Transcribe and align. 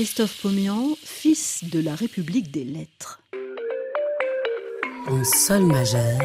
Christophe 0.00 0.40
Pomian, 0.40 0.96
fils 1.04 1.62
de 1.64 1.78
la 1.78 1.94
République 1.94 2.50
des 2.50 2.64
Lettres. 2.64 3.20
En 5.06 5.22
sol 5.24 5.66
majeur, 5.66 6.18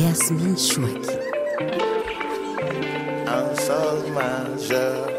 Yasmine 0.00 0.58
Chouaki. 0.58 1.16
En 3.28 3.54
sol 3.54 4.12
majeur. 4.12 5.17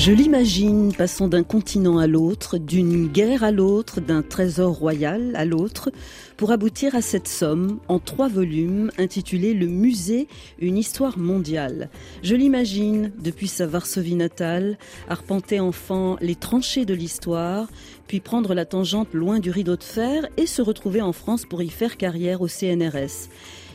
Je 0.00 0.12
l'imagine 0.12 0.94
passant 0.94 1.28
d'un 1.28 1.42
continent 1.42 1.98
à 1.98 2.06
l'autre, 2.06 2.56
d'une 2.56 3.06
guerre 3.06 3.44
à 3.44 3.50
l'autre, 3.50 4.00
d'un 4.00 4.22
trésor 4.22 4.72
royal 4.72 5.32
à 5.36 5.44
l'autre, 5.44 5.90
pour 6.38 6.52
aboutir 6.52 6.94
à 6.94 7.02
cette 7.02 7.28
somme 7.28 7.80
en 7.86 7.98
trois 7.98 8.28
volumes 8.28 8.90
intitulée 8.96 9.52
Le 9.52 9.66
musée, 9.66 10.26
une 10.58 10.78
histoire 10.78 11.18
mondiale. 11.18 11.90
Je 12.22 12.34
l'imagine, 12.34 13.12
depuis 13.22 13.46
sa 13.46 13.66
Varsovie 13.66 14.14
natale, 14.14 14.78
arpenter 15.06 15.60
enfant 15.60 16.16
les 16.22 16.34
tranchées 16.34 16.86
de 16.86 16.94
l'histoire, 16.94 17.68
puis 18.06 18.20
prendre 18.20 18.54
la 18.54 18.64
tangente 18.64 19.12
loin 19.12 19.38
du 19.38 19.50
rideau 19.50 19.76
de 19.76 19.84
fer 19.84 20.26
et 20.38 20.46
se 20.46 20.62
retrouver 20.62 21.02
en 21.02 21.12
France 21.12 21.44
pour 21.44 21.60
y 21.60 21.68
faire 21.68 21.98
carrière 21.98 22.40
au 22.40 22.48
CNRS. 22.48 23.28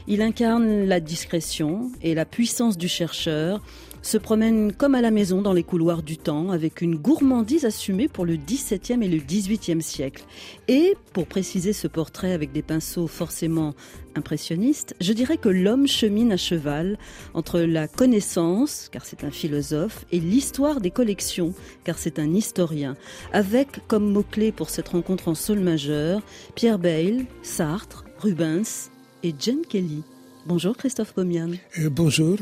Il 0.07 0.21
incarne 0.21 0.85
la 0.85 0.99
discrétion 0.99 1.91
et 2.02 2.13
la 2.13 2.26
puissance 2.26 2.77
du 2.77 2.88
chercheur, 2.88 3.62
se 4.05 4.20
promène 4.20 4.72
comme 4.72 4.94
à 4.94 5.02
la 5.02 5.09
maison 5.09 5.41
dans 5.41 5.52
les 5.52 5.64
couloirs 5.64 6.04
du 6.04 6.18
temps 6.18 6.52
avec 6.52 6.82
une 6.82 6.96
gourmandise 6.96 7.66
assumée 7.66 8.08
pour 8.08 8.23
le 8.23 8.36
XVIIe 8.36 9.04
et 9.04 9.08
le 9.08 9.18
XVIIIe 9.18 9.82
siècle. 9.82 10.26
Et, 10.68 10.96
pour 11.12 11.26
préciser 11.26 11.73
ce 11.73 11.88
portrait 11.88 12.32
avec 12.32 12.52
des 12.52 12.62
pinceaux 12.62 13.08
forcément 13.08 13.73
impressionnistes, 14.16 14.96
je 15.02 15.12
dirais 15.12 15.38
que 15.38 15.49
l'homme 15.49 15.88
chemine 15.88 16.32
à 16.32 16.38
cheval 16.38 16.99
entre 17.34 17.60
la 17.62 17.88
connaissance, 17.88 18.90
car 18.91 19.05
c'est 19.05 19.24
un 19.24 19.32
philosophe, 19.32 20.05
et 20.12 20.20
l'histoire 20.20 20.82
des 20.82 20.91
collections, 20.91 21.55
car 21.84 21.98
c'est 21.98 22.20
un 22.20 22.32
historien, 22.32 22.96
avec 23.34 23.88
comme 23.88 24.12
mots-clés 24.12 24.51
pour 24.51 24.70
cette 24.70 24.90
rencontre 24.90 25.29
en 25.29 25.35
sol 25.35 25.62
majeur, 25.62 26.22
Pierre 26.54 26.77
Bayle, 26.77 27.26
Sartre, 27.41 28.05
Rubens 28.20 28.91
et 29.24 29.34
Jane 29.40 29.66
Kelly. 29.68 30.04
Bonjour 30.46 30.77
Christophe 30.77 31.13
Pomian. 31.13 31.54
Euh, 31.79 31.90
bonjour 31.90 32.38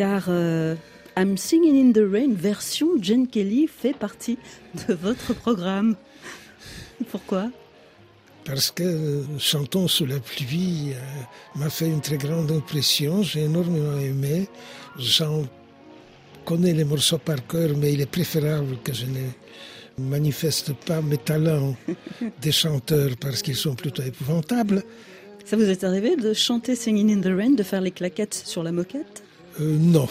car 0.00 0.24
euh, 0.28 0.76
I'm 1.14 1.36
Singing 1.36 1.76
in 1.76 1.92
the 1.92 2.10
Rain 2.10 2.32
version 2.32 2.88
Jen 3.02 3.26
Kelly 3.26 3.66
fait 3.66 3.92
partie 3.92 4.38
de 4.88 4.94
votre 4.94 5.34
programme. 5.34 5.94
Pourquoi? 7.10 7.50
Parce 8.46 8.70
que 8.70 9.20
Chantons 9.38 9.88
sous 9.88 10.06
la 10.06 10.18
pluie 10.18 10.94
euh, 10.94 11.58
m'a 11.58 11.68
fait 11.68 11.88
une 11.88 12.00
très 12.00 12.16
grande 12.16 12.50
impression, 12.50 13.22
j'ai 13.22 13.42
énormément 13.42 13.98
aimé. 13.98 14.48
J'en 14.98 15.44
connais 16.46 16.72
les 16.72 16.84
morceaux 16.84 17.18
par 17.18 17.46
cœur, 17.46 17.76
mais 17.76 17.92
il 17.92 18.00
est 18.00 18.10
préférable 18.10 18.78
que 18.82 18.94
je 18.94 19.04
ne 19.04 19.28
manifeste 19.98 20.72
pas 20.72 21.02
mes 21.02 21.18
talents 21.18 21.76
des 22.40 22.52
chanteurs 22.52 23.10
parce 23.20 23.42
qu'ils 23.42 23.54
sont 23.66 23.74
plutôt 23.74 24.02
épouvantables. 24.02 24.82
Ça 25.44 25.58
vous 25.58 25.68
est 25.68 25.84
arrivé 25.84 26.16
de 26.16 26.32
chanter 26.32 26.74
Singing 26.74 27.18
in 27.18 27.20
the 27.20 27.36
Rain, 27.36 27.50
de 27.50 27.62
faire 27.62 27.82
les 27.82 27.90
claquettes 27.90 28.42
sur 28.46 28.62
la 28.62 28.72
moquette? 28.72 29.24
Euh, 29.58 29.76
non. 29.78 30.08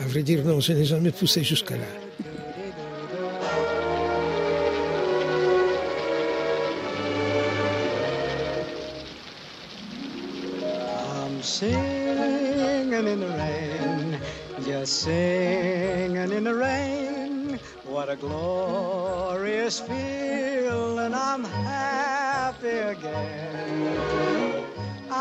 À 0.00 0.06
vrai 0.08 0.22
dire, 0.22 0.44
non, 0.44 0.60
je 0.60 0.72
n'ai 0.72 0.84
jamais 0.84 1.10
poussé 1.10 1.42
jusqu'à 1.42 1.76
là. 1.76 1.84
I'm 11.14 11.42
singing 11.42 12.92
in 12.92 13.20
the 13.20 13.28
rain, 13.36 14.20
just 14.64 15.02
singing 15.02 16.32
in 16.32 16.44
the 16.44 16.54
rain. 16.54 17.58
What 17.84 18.08
a 18.08 18.16
glorious 18.16 19.80
feeling, 19.80 21.14
I'm 21.14 21.44
happy 21.44 22.68
again. 22.68 24.61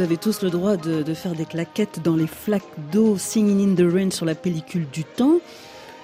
Vous 0.00 0.06
avez 0.06 0.16
tous 0.16 0.40
le 0.40 0.48
droit 0.48 0.78
de, 0.78 1.02
de, 1.02 1.12
faire 1.12 1.34
des 1.34 1.44
claquettes 1.44 2.00
dans 2.02 2.16
les 2.16 2.26
flaques 2.26 2.62
d'eau 2.90 3.18
Singing 3.18 3.72
in 3.72 3.74
the 3.74 3.92
Rain 3.92 4.10
sur 4.10 4.24
la 4.24 4.34
pellicule 4.34 4.88
du 4.88 5.04
temps. 5.04 5.40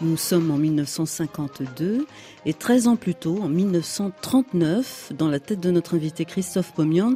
Nous 0.03 0.19
sommes 0.19 0.51
en 0.51 0.59
1952 0.59 2.07
et 2.45 2.53
13 2.53 2.89
ans 2.89 2.97
plus 2.97 3.15
tôt, 3.15 3.41
en 3.43 3.49
1939, 3.49 5.13
dans 5.15 5.29
la 5.29 5.41
tête 5.41 5.61
de 5.61 5.71
notre 5.71 5.95
invité 5.95 6.27
Christophe 6.27 6.75
Pomian, 6.75 7.15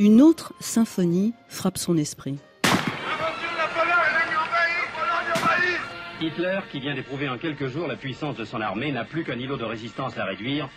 une 0.00 0.20
autre 0.20 0.54
symphonie 0.58 1.34
frappe 1.46 1.78
son 1.78 1.96
esprit. 1.96 2.40
Hitler, 6.20 6.58
qui 6.72 6.80
vient 6.80 6.96
d'éprouver 6.96 7.28
en 7.28 7.38
quelques 7.38 7.68
jours 7.68 7.86
la 7.86 7.94
puissance 7.94 8.34
de 8.34 8.44
son 8.44 8.60
armée, 8.60 8.90
n'a 8.90 9.04
plus 9.04 9.22
qu'un 9.22 9.38
îlot 9.38 9.56
de 9.56 9.64
résistance 9.64 10.18
à 10.18 10.24
réduire, 10.24 10.68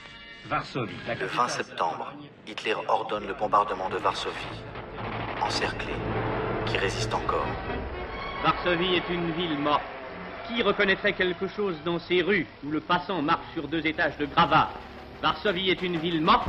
Varsovie. 0.48 0.94
Le 1.20 1.26
20 1.26 1.48
septembre, 1.48 2.14
Hitler 2.48 2.76
ordonne 2.88 3.26
le 3.26 3.34
bombardement 3.34 3.90
de 3.90 3.98
Varsovie 3.98 4.36
encerclée, 5.52 6.00
qui 6.66 6.78
résiste 6.78 7.14
encore. 7.14 7.46
Varsovie 8.42 8.96
est 8.96 9.14
une 9.14 9.32
ville 9.32 9.58
morte. 9.58 9.84
Qui 10.48 10.64
reconnaîtrait 10.64 11.14
quelque 11.14 11.48
chose 11.48 11.76
dans 11.86 12.00
ces 12.00 12.22
rues 12.22 12.48
où 12.66 12.72
le 12.72 12.80
passant 12.80 13.22
marche 13.22 13.46
sur 13.54 13.68
deux 13.68 13.86
étages 13.86 14.18
de 14.18 14.26
gravats? 14.26 14.70
Varsovie 15.22 15.70
est 15.70 15.82
une 15.82 15.98
ville 15.98 16.22
morte, 16.22 16.48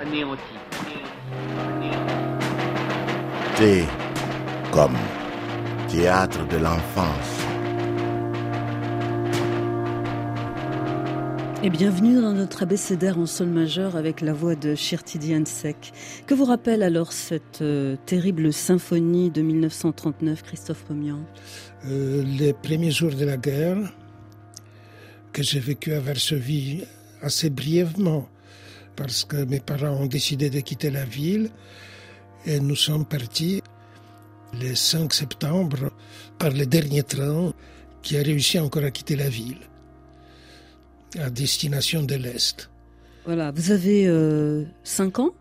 anéantie. 0.00 0.42
T 3.56 3.84
comme 4.72 4.96
théâtre 5.88 6.44
de 6.48 6.56
l'enfance. 6.56 7.37
Et 11.60 11.70
bienvenue 11.70 12.14
dans 12.20 12.34
notre 12.34 12.62
abécédaire 12.62 13.18
en 13.18 13.26
sol 13.26 13.48
majeur 13.48 13.96
avec 13.96 14.20
la 14.20 14.32
voix 14.32 14.54
de 14.54 14.76
Shirti 14.76 15.18
Sek. 15.44 15.92
Que 16.24 16.34
vous 16.34 16.44
rappelle 16.44 16.84
alors 16.84 17.10
cette 17.10 17.62
euh, 17.62 17.96
terrible 18.06 18.52
symphonie 18.52 19.30
de 19.30 19.42
1939, 19.42 20.44
Christophe 20.44 20.84
Pomian 20.84 21.18
euh, 21.86 22.22
Les 22.22 22.52
premiers 22.52 22.92
jours 22.92 23.12
de 23.12 23.24
la 23.24 23.36
guerre, 23.36 23.76
que 25.32 25.42
j'ai 25.42 25.58
vécu 25.58 25.92
à 25.94 25.98
Varsovie 25.98 26.84
assez 27.22 27.50
brièvement. 27.50 28.28
parce 28.94 29.24
que 29.24 29.44
mes 29.44 29.60
parents 29.60 29.96
ont 30.02 30.06
décidé 30.06 30.50
de 30.50 30.60
quitter 30.60 30.90
la 30.90 31.04
ville 31.04 31.50
et 32.46 32.60
nous 32.60 32.76
sommes 32.76 33.04
partis 33.04 33.62
le 34.54 34.76
5 34.76 35.12
septembre 35.12 35.90
par 36.38 36.50
le 36.50 36.66
dernier 36.66 37.02
train 37.02 37.52
qui 38.02 38.16
a 38.16 38.22
réussi 38.22 38.60
encore 38.60 38.84
à 38.84 38.92
quitter 38.92 39.16
la 39.16 39.28
ville 39.28 39.58
à 41.18 41.30
destination 41.30 42.02
de 42.02 42.14
l'Est. 42.14 42.70
Voilà, 43.24 43.50
vous 43.50 43.70
avez 43.70 44.10
5 44.84 45.18
ans? 45.18 45.34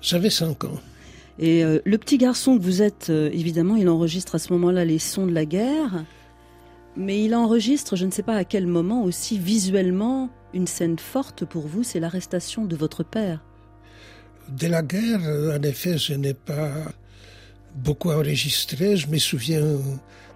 J'avais 0.00 0.30
5 0.30 0.64
ans. 0.64 0.80
Et 1.38 1.64
euh, 1.64 1.78
le 1.84 1.98
petit 1.98 2.18
garçon 2.18 2.58
que 2.58 2.62
vous 2.62 2.82
êtes, 2.82 3.10
euh, 3.10 3.30
évidemment, 3.32 3.76
il 3.76 3.88
enregistre 3.88 4.34
à 4.34 4.38
ce 4.38 4.52
moment-là 4.54 4.84
les 4.84 4.98
sons 4.98 5.26
de 5.26 5.32
la 5.32 5.44
guerre, 5.44 6.04
mais 6.96 7.22
il 7.24 7.34
enregistre, 7.34 7.94
je 7.94 8.06
ne 8.06 8.10
sais 8.10 8.24
pas 8.24 8.34
à 8.34 8.44
quel 8.44 8.66
moment, 8.66 9.04
aussi 9.04 9.38
visuellement, 9.38 10.30
une 10.52 10.66
scène 10.66 10.98
forte 10.98 11.44
pour 11.44 11.68
vous, 11.68 11.84
c'est 11.84 12.00
l'arrestation 12.00 12.64
de 12.64 12.74
votre 12.74 13.04
père. 13.04 13.44
De 14.48 14.66
la 14.66 14.82
guerre, 14.82 15.20
euh, 15.24 15.56
en 15.56 15.62
effet, 15.62 15.96
je 15.96 16.14
n'ai 16.14 16.34
pas 16.34 16.72
beaucoup 17.76 18.10
enregistré. 18.10 18.96
Je 18.96 19.06
me 19.06 19.18
souviens 19.18 19.78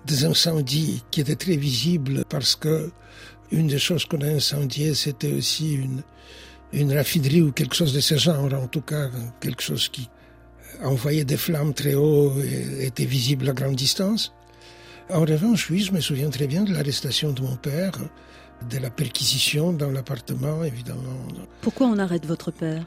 des 0.07 0.25
incendies 0.25 1.03
qui 1.11 1.21
étaient 1.21 1.35
très 1.35 1.57
visibles 1.57 2.25
parce 2.29 2.55
que 2.55 2.91
une 3.53 3.69
des 3.69 3.79
choses 3.79 4.05
qu'on 4.07 4.21
a 4.23 4.27
incendiées, 4.27 4.95
c'était 4.95 5.33
aussi 5.33 5.75
une, 5.75 6.03
une 6.73 6.93
raffinerie 6.93 7.43
ou 7.43 7.53
quelque 7.53 7.77
chose 7.77 7.93
de 7.93 8.01
ce 8.01 8.17
genre, 8.17 8.53
en 8.53 8.67
tout 8.67 8.81
cas 8.81 9.11
quelque 9.41 9.63
chose 9.63 9.89
qui 9.89 10.09
envoyait 10.83 11.25
des 11.25 11.37
flammes 11.37 11.75
très 11.75 11.95
haut 11.95 12.33
et 12.43 12.87
était 12.87 13.05
visible 13.05 13.49
à 13.51 13.53
grande 13.53 13.77
distance. 13.77 14.33
En 15.11 15.21
revanche, 15.21 15.69
oui, 15.71 15.81
je 15.81 15.93
me 15.93 16.01
souviens 16.01 16.31
très 16.31 16.47
bien 16.47 16.65
de 16.65 16.73
l'arrestation 16.73 17.33
de 17.33 17.43
mon 17.43 17.57
père, 17.57 17.93
de 18.71 18.79
la 18.79 18.91
perquisition 18.91 19.73
dans 19.73 19.91
l'appartement, 19.91 20.65
évidemment. 20.65 21.19
Pourquoi 21.61 21.87
on 21.89 21.99
arrête 21.99 22.25
votre 22.25 22.51
père? 22.51 22.85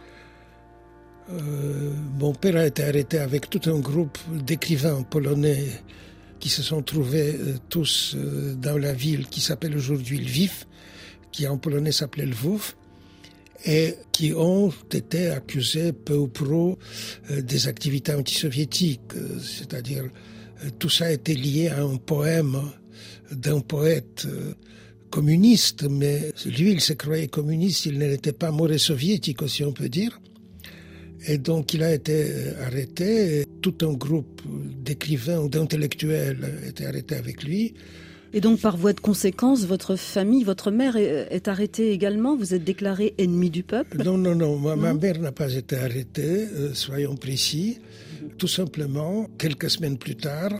Euh, 1.31 1.91
Mon 2.19 2.33
père 2.33 2.55
a 2.57 2.65
été 2.65 2.83
arrêté 2.83 3.19
avec 3.19 3.49
tout 3.49 3.69
un 3.69 3.79
groupe 3.79 4.17
d'écrivains 4.31 5.03
polonais 5.03 5.65
qui 6.45 6.51
se 6.51 6.61
sont 6.61 6.83
trouvés 6.83 7.33
euh, 7.33 7.55
tous 7.69 8.13
euh, 8.15 8.53
dans 8.53 8.77
la 8.77 8.93
ville 8.93 9.25
qui 9.25 9.41
s'appelle 9.41 9.75
aujourd'hui 9.75 10.19
Lviv, 10.19 10.67
qui 11.31 11.47
en 11.47 11.57
polonais 11.57 11.91
s'appelait 11.91 12.27
Lvov 12.27 12.75
et 13.65 13.95
qui 14.11 14.31
ont 14.31 14.71
été 14.91 15.29
accusés 15.29 15.91
peu 15.91 16.15
ou 16.15 16.27
prou 16.27 16.77
euh, 17.31 17.41
des 17.41 17.67
activités 17.67 18.13
antisoviétiques. 18.13 19.13
C'est-à-dire, 19.41 20.03
tout 20.77 20.91
ça 20.91 21.11
été 21.11 21.33
lié 21.33 21.69
à 21.69 21.81
un 21.81 21.95
poème 21.95 22.61
d'un 23.31 23.61
poète 23.61 24.27
communiste, 25.09 25.87
mais 25.89 26.31
lui, 26.45 26.73
il 26.73 26.81
se 26.81 26.93
croyait 26.93 27.27
communiste, 27.27 27.87
il 27.87 27.97
n'était 27.97 28.33
pas 28.33 28.51
mauvais 28.51 28.77
soviétique, 28.77 29.49
si 29.49 29.63
on 29.63 29.73
peut 29.73 29.89
dire. 29.89 30.19
Et 31.27 31.37
donc, 31.37 31.73
il 31.73 31.83
a 31.83 31.93
été 31.93 32.31
arrêté. 32.61 33.41
Et 33.41 33.45
tout 33.61 33.75
un 33.81 33.93
groupe 33.93 34.41
d'écrivains 34.45 35.39
ou 35.39 35.49
d'intellectuels 35.49 36.37
a 36.63 36.67
été 36.67 36.85
arrêté 36.85 37.15
avec 37.15 37.43
lui. 37.43 37.73
Et 38.33 38.41
donc, 38.41 38.59
par 38.59 38.75
voie 38.75 38.93
de 38.93 38.99
conséquence, 38.99 39.65
votre 39.65 39.95
famille, 39.95 40.43
votre 40.43 40.69
mère 40.69 40.97
est, 40.97 41.47
arrêtée 41.47 41.91
également? 41.91 42.35
Vous 42.35 42.53
êtes 42.53 42.63
déclaré 42.63 43.13
ennemi 43.17 43.49
du 43.49 43.63
peuple? 43.63 44.03
Non, 44.03 44.17
non, 44.17 44.35
non. 44.35 44.57
ma 44.57 44.93
mère 44.93 45.19
n'a 45.19 45.31
pas 45.31 45.53
été 45.53 45.77
arrêtée, 45.77 46.47
euh, 46.53 46.73
soyons 46.73 47.15
précis. 47.15 47.79
Tout 48.37 48.49
simplement, 48.49 49.27
quelques 49.37 49.69
semaines 49.69 49.97
plus 49.97 50.15
tard, 50.17 50.51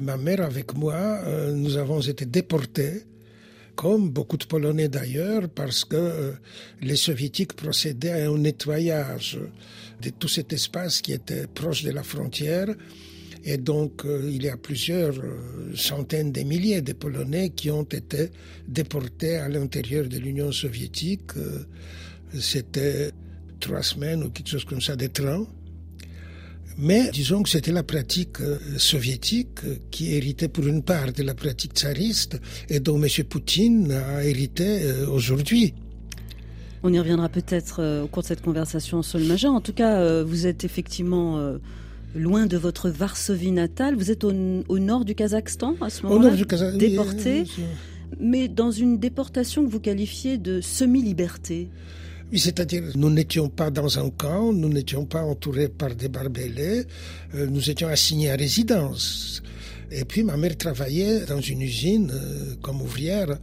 ma 0.00 0.16
mère 0.16 0.40
avec 0.40 0.74
moi, 0.74 0.94
euh, 1.26 1.52
nous 1.52 1.76
avons 1.76 2.00
été 2.00 2.24
déportés 2.24 3.02
comme 3.76 4.10
beaucoup 4.10 4.36
de 4.36 4.44
Polonais 4.46 4.88
d'ailleurs, 4.88 5.48
parce 5.48 5.84
que 5.84 5.96
euh, 5.96 6.32
les 6.80 6.96
soviétiques 6.96 7.52
procédaient 7.52 8.22
à 8.22 8.30
un 8.30 8.38
nettoyage 8.38 9.38
de 10.02 10.10
tout 10.10 10.28
cet 10.28 10.52
espace 10.52 11.00
qui 11.00 11.12
était 11.12 11.46
proche 11.46 11.84
de 11.84 11.90
la 11.90 12.02
frontière 12.02 12.68
et 13.48 13.58
donc, 13.58 14.04
euh, 14.04 14.28
il 14.28 14.42
y 14.42 14.48
a 14.48 14.56
plusieurs 14.56 15.16
euh, 15.20 15.70
centaines 15.76 16.32
de 16.32 16.40
milliers 16.40 16.80
de 16.80 16.92
Polonais 16.92 17.50
qui 17.50 17.70
ont 17.70 17.84
été 17.84 18.30
déportés 18.66 19.36
à 19.36 19.48
l'intérieur 19.48 20.08
de 20.08 20.18
l'Union 20.18 20.50
soviétique. 20.50 21.30
C'était 22.34 23.12
trois 23.60 23.82
semaines 23.82 24.24
ou 24.24 24.30
quelque 24.30 24.50
chose 24.50 24.64
comme 24.64 24.80
ça 24.80 24.96
de 24.96 25.06
train. 25.06 25.46
Mais 26.78 27.10
disons 27.10 27.42
que 27.42 27.48
c'était 27.48 27.72
la 27.72 27.82
pratique 27.82 28.36
soviétique 28.76 29.60
qui 29.90 30.14
héritait 30.14 30.48
pour 30.48 30.66
une 30.66 30.82
part 30.82 31.12
de 31.12 31.22
la 31.22 31.34
pratique 31.34 31.72
tsariste 31.72 32.38
et 32.68 32.80
dont 32.80 33.02
M. 33.02 33.08
Poutine 33.24 33.92
a 33.92 34.24
hérité 34.24 34.82
aujourd'hui. 35.10 35.74
On 36.82 36.92
y 36.92 36.98
reviendra 36.98 37.28
peut-être 37.30 38.02
au 38.04 38.08
cours 38.08 38.22
de 38.22 38.28
cette 38.28 38.42
conversation 38.42 38.98
en 38.98 39.02
sol 39.02 39.24
majeur. 39.24 39.52
En 39.52 39.62
tout 39.62 39.72
cas, 39.72 40.22
vous 40.22 40.46
êtes 40.46 40.64
effectivement 40.64 41.56
loin 42.16 42.46
de 42.46 42.56
votre 42.56 42.88
Varsovie 42.88 43.52
natale. 43.52 43.94
Vous 43.94 44.10
êtes 44.10 44.24
au, 44.24 44.32
nord 44.32 45.04
du 45.04 45.14
Kazakhstan 45.14 45.76
à 45.80 45.90
ce 45.90 46.02
moment-là, 46.06 46.72
déporté, 46.72 47.44
mais 48.20 48.48
dans 48.48 48.70
une 48.70 48.98
déportation 48.98 49.64
que 49.64 49.70
vous 49.70 49.80
qualifiez 49.80 50.38
de 50.38 50.60
semi-liberté. 50.60 51.68
Oui, 52.32 52.40
c'est-à-dire 52.40 52.82
nous 52.96 53.10
n'étions 53.10 53.48
pas 53.48 53.70
dans 53.70 53.98
un 53.98 54.10
camp, 54.10 54.52
nous 54.52 54.68
n'étions 54.68 55.04
pas 55.06 55.22
entourés 55.22 55.68
par 55.68 55.94
des 55.94 56.08
barbelés, 56.08 56.84
euh, 57.34 57.46
nous 57.46 57.70
étions 57.70 57.88
assignés 57.88 58.30
à 58.30 58.36
résidence. 58.36 59.42
Et 59.92 60.04
puis 60.04 60.24
ma 60.24 60.36
mère 60.36 60.56
travaillait 60.56 61.24
dans 61.26 61.40
une 61.40 61.62
usine 61.62 62.10
euh, 62.12 62.54
comme 62.62 62.82
ouvrière, 62.82 63.38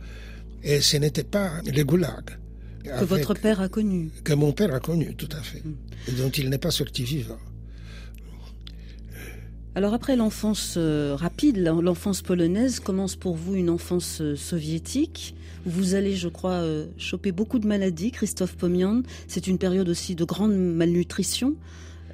et 0.63 0.81
ce 0.81 0.97
n'était 0.97 1.23
pas 1.23 1.61
le 1.65 1.83
goulag. 1.83 2.37
Que 2.83 3.05
votre 3.05 3.33
père 3.33 3.61
a 3.61 3.69
connu. 3.69 4.09
Que 4.25 4.33
mon 4.33 4.51
père 4.51 4.73
a 4.73 4.81
connu, 4.81 5.15
tout 5.15 5.29
à 5.31 5.41
fait. 5.41 5.63
Mm. 5.63 5.75
Et 6.09 6.11
dont 6.13 6.29
il 6.29 6.49
n'est 6.49 6.57
pas 6.57 6.71
sorti 6.71 7.03
vivant. 7.03 7.39
Alors 9.75 9.95
après 9.95 10.15
l'enfance 10.15 10.75
euh, 10.77 11.15
rapide, 11.15 11.57
l'enfance 11.57 12.21
polonaise, 12.21 12.79
commence 12.79 13.15
pour 13.15 13.35
vous 13.35 13.55
une 13.55 13.71
enfance 13.71 14.21
euh, 14.21 14.35
soviétique. 14.35 15.33
Vous 15.65 15.95
allez, 15.95 16.15
je 16.15 16.27
crois, 16.27 16.61
euh, 16.61 16.85
choper 16.97 17.31
beaucoup 17.31 17.57
de 17.57 17.65
maladies, 17.65 18.11
Christophe 18.11 18.55
Pomian. 18.55 19.01
C'est 19.27 19.47
une 19.47 19.57
période 19.57 19.89
aussi 19.89 20.13
de 20.13 20.25
grande 20.25 20.55
malnutrition. 20.55 21.55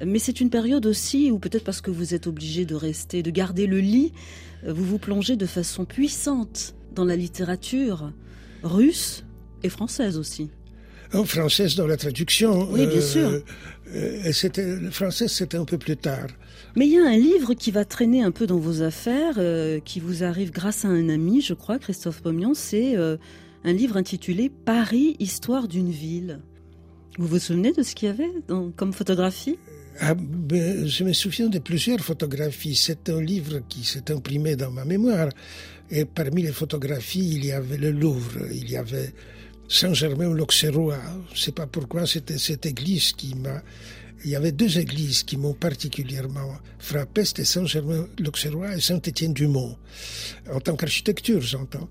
Mais 0.02 0.18
c'est 0.18 0.40
une 0.40 0.48
période 0.48 0.86
aussi 0.86 1.30
où 1.30 1.38
peut-être 1.38 1.64
parce 1.64 1.82
que 1.82 1.90
vous 1.90 2.14
êtes 2.14 2.26
obligé 2.26 2.64
de 2.64 2.74
rester, 2.74 3.22
de 3.22 3.30
garder 3.30 3.66
le 3.66 3.80
lit, 3.80 4.14
vous 4.66 4.84
vous 4.84 4.98
plongez 4.98 5.36
de 5.36 5.44
façon 5.44 5.84
puissante 5.84 6.74
dans 6.94 7.04
la 7.04 7.16
littérature 7.16 8.10
russe 8.62 9.24
et 9.62 9.68
française 9.68 10.16
aussi. 10.16 10.48
En 11.12 11.24
française 11.24 11.74
dans 11.74 11.86
la 11.86 11.98
traduction. 11.98 12.70
Oui, 12.70 12.86
bien 12.86 13.00
sûr. 13.00 13.42
Euh, 13.94 14.32
c'était, 14.32 14.76
le 14.76 14.90
français, 14.90 15.26
c'était 15.28 15.56
un 15.56 15.64
peu 15.64 15.76
plus 15.76 15.96
tard. 15.96 16.28
Mais 16.76 16.86
il 16.86 16.92
y 16.92 16.98
a 16.98 17.04
un 17.04 17.16
livre 17.16 17.54
qui 17.54 17.70
va 17.70 17.84
traîner 17.84 18.22
un 18.22 18.30
peu 18.30 18.46
dans 18.46 18.58
vos 18.58 18.82
affaires, 18.82 19.34
euh, 19.38 19.80
qui 19.80 20.00
vous 20.00 20.22
arrive 20.22 20.52
grâce 20.52 20.84
à 20.84 20.88
un 20.88 21.08
ami, 21.08 21.40
je 21.40 21.54
crois, 21.54 21.78
Christophe 21.78 22.22
Pomian. 22.22 22.54
C'est 22.54 22.96
euh, 22.96 23.16
un 23.64 23.72
livre 23.72 23.96
intitulé 23.96 24.50
Paris, 24.50 25.16
histoire 25.18 25.68
d'une 25.68 25.90
ville. 25.90 26.40
Vous 27.18 27.26
vous 27.26 27.38
souvenez 27.38 27.72
de 27.72 27.82
ce 27.82 27.94
qu'il 27.94 28.08
y 28.08 28.10
avait 28.10 28.30
comme 28.76 28.92
photographie? 28.92 29.58
Ah, 29.98 30.14
ben, 30.14 30.86
Je 30.86 31.04
me 31.04 31.12
souviens 31.12 31.48
de 31.48 31.58
plusieurs 31.58 32.00
photographies. 32.00 32.76
C'est 32.76 33.10
un 33.10 33.20
livre 33.20 33.60
qui 33.68 33.84
s'est 33.84 34.10
imprimé 34.10 34.56
dans 34.56 34.70
ma 34.70 34.84
mémoire. 34.84 35.28
Et 35.90 36.04
parmi 36.04 36.42
les 36.42 36.52
photographies, 36.52 37.32
il 37.34 37.44
y 37.44 37.52
avait 37.52 37.76
le 37.76 37.90
Louvre, 37.90 38.46
il 38.52 38.70
y 38.70 38.76
avait 38.76 39.12
Saint-Germain-l'Auxerrois. 39.68 41.00
Je 41.30 41.34
ne 41.34 41.38
sais 41.38 41.52
pas 41.52 41.66
pourquoi 41.66 42.06
c'était 42.06 42.38
cette 42.38 42.64
église 42.64 43.12
qui 43.12 43.34
m'a. 43.34 43.60
Il 44.24 44.30
y 44.30 44.36
avait 44.36 44.52
deux 44.52 44.78
églises 44.78 45.22
qui 45.22 45.36
m'ont 45.36 45.54
particulièrement 45.54 46.58
frappé, 46.78 47.24
c'était 47.24 47.44
Saint-Germain-l'Auxerrois 47.44 48.76
et 48.76 48.80
Saint-Étienne-du-Mont. 48.80 49.76
En 50.52 50.60
tant 50.60 50.76
qu'architecture, 50.76 51.40
j'entends. 51.40 51.88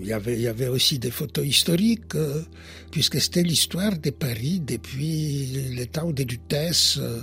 Il 0.00 0.06
y, 0.06 0.12
avait, 0.12 0.34
il 0.34 0.40
y 0.40 0.48
avait 0.48 0.68
aussi 0.68 0.98
des 0.98 1.10
photos 1.10 1.46
historiques, 1.46 2.16
euh, 2.16 2.42
puisque 2.90 3.20
c'était 3.20 3.44
l'histoire 3.44 3.96
de 3.96 4.10
Paris 4.10 4.60
depuis 4.60 5.70
le 5.76 5.84
temps 5.86 6.10
des 6.10 6.24
Dutesses 6.24 6.98
euh, 6.98 7.20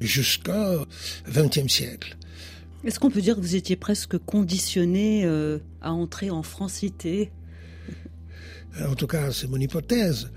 jusqu'au 0.00 0.86
XXe 1.28 1.72
siècle. 1.72 2.16
Est-ce 2.84 2.98
qu'on 2.98 3.10
peut 3.10 3.22
dire 3.22 3.36
que 3.36 3.40
vous 3.40 3.56
étiez 3.56 3.76
presque 3.76 4.18
conditionné 4.18 5.24
euh, 5.24 5.58
à 5.80 5.92
entrer 5.92 6.30
en 6.30 6.42
francité? 6.42 7.30
En 8.80 8.94
tout 8.94 9.06
cas 9.06 9.30
c'est 9.32 9.48
mon 9.48 9.58
hypothèse, 9.58 10.30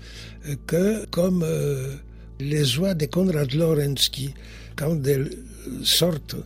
que 0.66 1.06
comme 1.06 1.42
euh, 1.42 1.94
les 2.40 2.78
oies 2.78 2.94
de 2.94 3.06
Konrad 3.06 3.52
Lorenz 3.52 4.08
qui, 4.08 4.34
quand 4.76 5.06
elles 5.06 5.30
sortent 5.82 6.36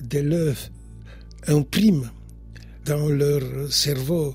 de 0.00 0.18
l'œuf, 0.18 0.70
impriment 1.46 2.10
dans 2.84 3.08
leur 3.08 3.72
cerveau 3.72 4.34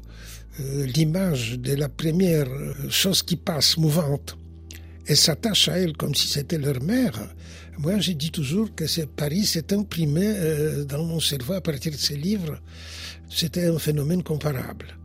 euh, 0.60 0.86
l'image 0.86 1.60
de 1.60 1.74
la 1.74 1.90
première 1.90 2.48
chose 2.90 3.24
qui 3.24 3.36
passe, 3.36 3.78
mouvante, 3.78 4.38
et 5.08 5.16
s'attachent 5.16 5.70
à 5.70 5.78
elle 5.80 5.96
comme 5.96 6.16
si 6.16 6.28
c'était 6.28 6.58
leur 6.58 6.82
mère. 6.82 7.30
Moi, 7.78 8.00
j'ai 8.00 8.16
dit 8.16 8.32
toujours 8.32 8.74
que 8.74 8.86
Paris 9.06 9.46
s'est 9.46 9.72
imprimé 9.74 10.26
euh, 10.26 10.84
dans 10.84 11.04
mon 11.04 11.20
cerveau 11.20 11.54
à 11.54 11.62
partir 11.62 11.92
de 11.92 11.98
ces 11.98 12.16
livres. 12.16 12.60
C'était 13.30 13.68
un 13.68 13.78
phénomène 13.78 14.24
comparable. 14.24 14.98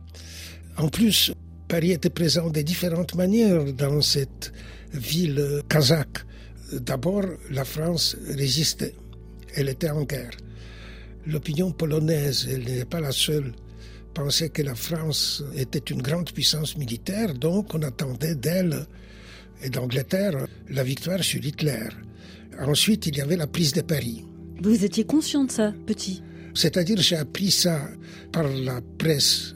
En 0.77 0.89
plus, 0.89 1.31
Paris 1.67 1.91
était 1.91 2.09
présent 2.09 2.49
de 2.49 2.61
différentes 2.61 3.15
manières 3.15 3.71
dans 3.73 4.01
cette 4.01 4.51
ville 4.93 5.61
kazakh. 5.67 6.25
D'abord, 6.71 7.25
la 7.51 7.65
France 7.65 8.17
résistait. 8.27 8.95
Elle 9.55 9.69
était 9.69 9.89
en 9.89 10.03
guerre. 10.03 10.31
L'opinion 11.25 11.71
polonaise, 11.71 12.47
elle 12.51 12.63
n'est 12.63 12.85
pas 12.85 12.99
la 12.99 13.11
seule, 13.11 13.53
pensait 14.13 14.49
que 14.49 14.61
la 14.61 14.75
France 14.75 15.43
était 15.55 15.93
une 15.93 16.01
grande 16.01 16.31
puissance 16.31 16.77
militaire, 16.77 17.33
donc 17.33 17.73
on 17.73 17.81
attendait 17.81 18.35
d'elle 18.35 18.85
et 19.61 19.69
d'Angleterre 19.69 20.47
la 20.69 20.83
victoire 20.83 21.23
sur 21.23 21.43
Hitler. 21.43 21.87
Ensuite, 22.59 23.07
il 23.07 23.17
y 23.17 23.21
avait 23.21 23.37
la 23.37 23.47
prise 23.47 23.73
de 23.73 23.81
Paris. 23.81 24.25
Vous 24.61 24.83
étiez 24.83 25.05
conscient 25.05 25.45
de 25.45 25.51
ça, 25.51 25.73
petit? 25.85 26.21
C'est-à-dire, 26.53 26.97
j'ai 26.99 27.15
appris 27.15 27.51
ça 27.51 27.89
par 28.31 28.43
la 28.47 28.81
presse. 28.97 29.55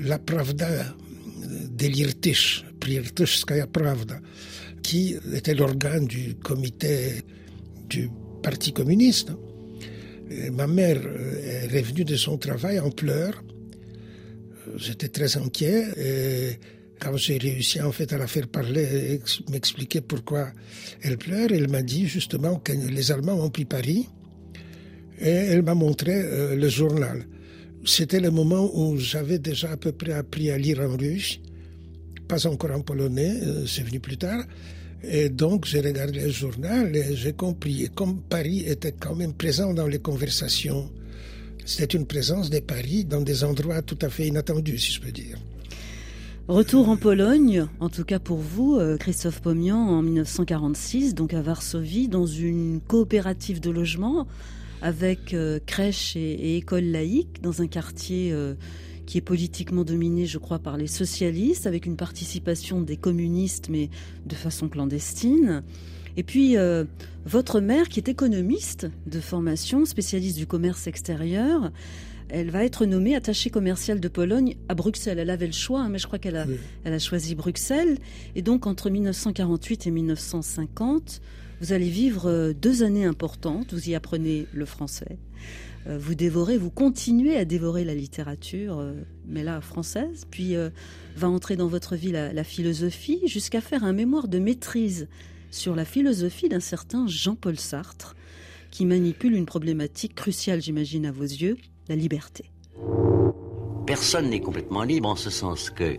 La 0.00 0.18
Pravda 0.18 0.94
d'Elirtish, 1.46 2.64
Prirtishskaya 2.80 3.66
Pravda, 3.66 4.20
qui 4.82 5.16
était 5.32 5.54
l'organe 5.54 6.06
du 6.06 6.34
comité 6.34 7.22
du 7.88 8.10
Parti 8.42 8.72
communiste. 8.72 9.32
Ma 10.52 10.66
mère 10.66 10.98
est 10.98 11.66
revenue 11.66 12.04
de 12.04 12.16
son 12.16 12.36
travail 12.36 12.78
en 12.78 12.90
pleurs. 12.90 13.42
J'étais 14.76 15.08
très 15.08 15.36
inquiet 15.36 15.84
et 15.96 16.58
quand 16.98 17.16
j'ai 17.16 17.38
réussi 17.38 17.80
en 17.80 17.92
fait 17.92 18.12
à 18.12 18.18
la 18.18 18.26
faire 18.26 18.48
parler 18.48 19.14
et 19.14 19.50
m'expliquer 19.50 20.00
pourquoi 20.00 20.48
elle 21.02 21.18
pleure, 21.18 21.48
elle 21.52 21.68
m'a 21.68 21.82
dit 21.82 22.06
justement 22.06 22.56
que 22.56 22.72
les 22.72 23.12
Allemands 23.12 23.42
ont 23.44 23.50
pris 23.50 23.64
Paris 23.64 24.08
et 25.18 25.28
elle 25.28 25.62
m'a 25.62 25.74
montré 25.74 26.12
euh, 26.14 26.56
le 26.56 26.68
journal. 26.68 27.26
C'était 27.88 28.18
le 28.18 28.32
moment 28.32 28.68
où 28.74 28.96
j'avais 28.96 29.38
déjà 29.38 29.70
à 29.70 29.76
peu 29.76 29.92
près 29.92 30.12
appris 30.12 30.50
à 30.50 30.58
lire 30.58 30.80
en 30.80 30.96
russe, 30.96 31.38
pas 32.26 32.44
encore 32.48 32.72
en 32.72 32.80
polonais, 32.80 33.40
euh, 33.44 33.64
c'est 33.64 33.82
venu 33.82 34.00
plus 34.00 34.18
tard. 34.18 34.42
Et 35.04 35.28
donc 35.28 35.66
j'ai 35.66 35.80
regardé 35.80 36.18
le 36.18 36.30
journal 36.30 36.96
et 36.96 37.14
j'ai 37.14 37.32
compris. 37.32 37.84
Et 37.84 37.88
comme 37.88 38.22
Paris 38.22 38.64
était 38.66 38.90
quand 38.90 39.14
même 39.14 39.34
présent 39.34 39.72
dans 39.72 39.86
les 39.86 40.00
conversations, 40.00 40.90
c'était 41.64 41.96
une 41.96 42.06
présence 42.06 42.50
de 42.50 42.58
Paris 42.58 43.04
dans 43.04 43.20
des 43.20 43.44
endroits 43.44 43.82
tout 43.82 43.98
à 44.02 44.08
fait 44.08 44.26
inattendus, 44.26 44.78
si 44.78 44.90
je 44.90 45.00
peux 45.00 45.12
dire. 45.12 45.38
Retour 46.48 46.88
en 46.88 46.96
Pologne, 46.96 47.66
en 47.78 47.88
tout 47.88 48.04
cas 48.04 48.18
pour 48.18 48.38
vous, 48.38 48.76
euh, 48.76 48.96
Christophe 48.96 49.40
Pomian, 49.40 49.78
en 49.78 50.02
1946, 50.02 51.14
donc 51.14 51.34
à 51.34 51.40
Varsovie, 51.40 52.08
dans 52.08 52.26
une 52.26 52.80
coopérative 52.80 53.60
de 53.60 53.70
logement 53.70 54.26
avec 54.82 55.34
euh, 55.34 55.58
crèche 55.64 56.16
et, 56.16 56.20
et, 56.20 56.56
école 56.56 56.84
laïque, 56.84 57.40
dans 57.42 57.62
un 57.62 57.66
quartier 57.66 58.30
euh, 58.32 58.54
qui 59.06 59.18
est 59.18 59.22
politiquement 59.22 59.84
dominé, 59.84 60.26
je 60.26 60.38
crois, 60.38 60.58
par 60.58 60.76
les 60.76 60.86
socialistes, 60.86 61.66
avec 61.66 61.86
une 61.86 61.96
participation 61.96 62.80
des 62.80 62.96
communistes, 62.96 63.68
mais 63.68 63.88
de 64.26 64.34
façon 64.34 64.68
clandestine. 64.68 65.62
Et 66.16 66.22
puis, 66.22 66.56
euh, 66.56 66.84
votre 67.24 67.60
mère, 67.60 67.88
qui 67.88 68.00
est 68.00 68.08
économiste 68.08 68.88
de 69.06 69.20
formation, 69.20 69.84
spécialiste 69.84 70.38
du 70.38 70.46
commerce 70.46 70.86
extérieur, 70.86 71.70
elle 72.28 72.50
va 72.50 72.64
être 72.64 72.86
nommée 72.86 73.14
attachée 73.14 73.50
commerciale 73.50 74.00
de 74.00 74.08
Pologne 74.08 74.56
à 74.68 74.74
Bruxelles. 74.74 75.18
Elle 75.20 75.30
avait 75.30 75.46
le 75.46 75.52
choix, 75.52 75.82
hein, 75.82 75.88
mais 75.88 75.98
je 75.98 76.06
crois 76.06 76.18
qu'elle 76.18 76.36
a, 76.36 76.46
Oui. 76.46 76.56
elle 76.84 76.92
a 76.92 76.98
choisi 76.98 77.34
Bruxelles. 77.36 77.98
Et 78.34 78.42
donc, 78.42 78.66
entre 78.66 78.90
1948 78.90 79.86
et 79.86 79.90
1950, 79.92 81.20
vous 81.60 81.72
allez 81.72 81.88
vivre 81.88 82.28
euh, 82.28 82.52
deux 82.52 82.82
années 82.82 83.04
importantes. 83.04 83.72
Vous 83.72 83.88
y 83.88 83.94
apprenez 83.94 84.46
le 84.52 84.64
français. 84.66 85.18
Euh, 85.86 85.98
Vous 85.98 86.14
dévorez, 86.14 86.58
vous 86.58 86.70
continuez 86.70 87.36
à 87.36 87.44
dévorer 87.44 87.84
la 87.84 87.94
littérature, 87.94 88.78
euh, 88.78 88.92
mais 89.26 89.42
là 89.42 89.60
française. 89.60 90.26
Puis 90.30 90.54
va 91.16 91.28
entrer 91.28 91.56
dans 91.56 91.68
votre 91.68 91.96
vie 91.96 92.12
la, 92.12 92.32
la 92.32 92.44
philosophie, 92.44 93.20
jusqu'à 93.26 93.60
faire 93.60 93.84
un 93.84 93.92
mémoire 93.92 94.28
de 94.28 94.38
maîtrise 94.38 95.08
sur 95.50 95.74
la 95.74 95.84
philosophie 95.84 96.48
d'un 96.48 96.60
certain 96.60 97.06
Jean-Paul 97.06 97.58
Sartre, 97.58 98.14
qui 98.70 98.84
manipule 98.84 99.34
une 99.34 99.46
problématique 99.46 100.14
cruciale, 100.14 100.60
j'imagine, 100.60 101.06
à 101.06 101.12
vos 101.12 101.22
yeux, 101.22 101.56
la 101.88 101.96
liberté. 101.96 102.50
Personne 103.86 104.28
n'est 104.28 104.40
complètement 104.40 104.82
libre 104.82 105.08
en 105.08 105.16
ce 105.16 105.30
sens 105.30 105.70
que 105.70 105.96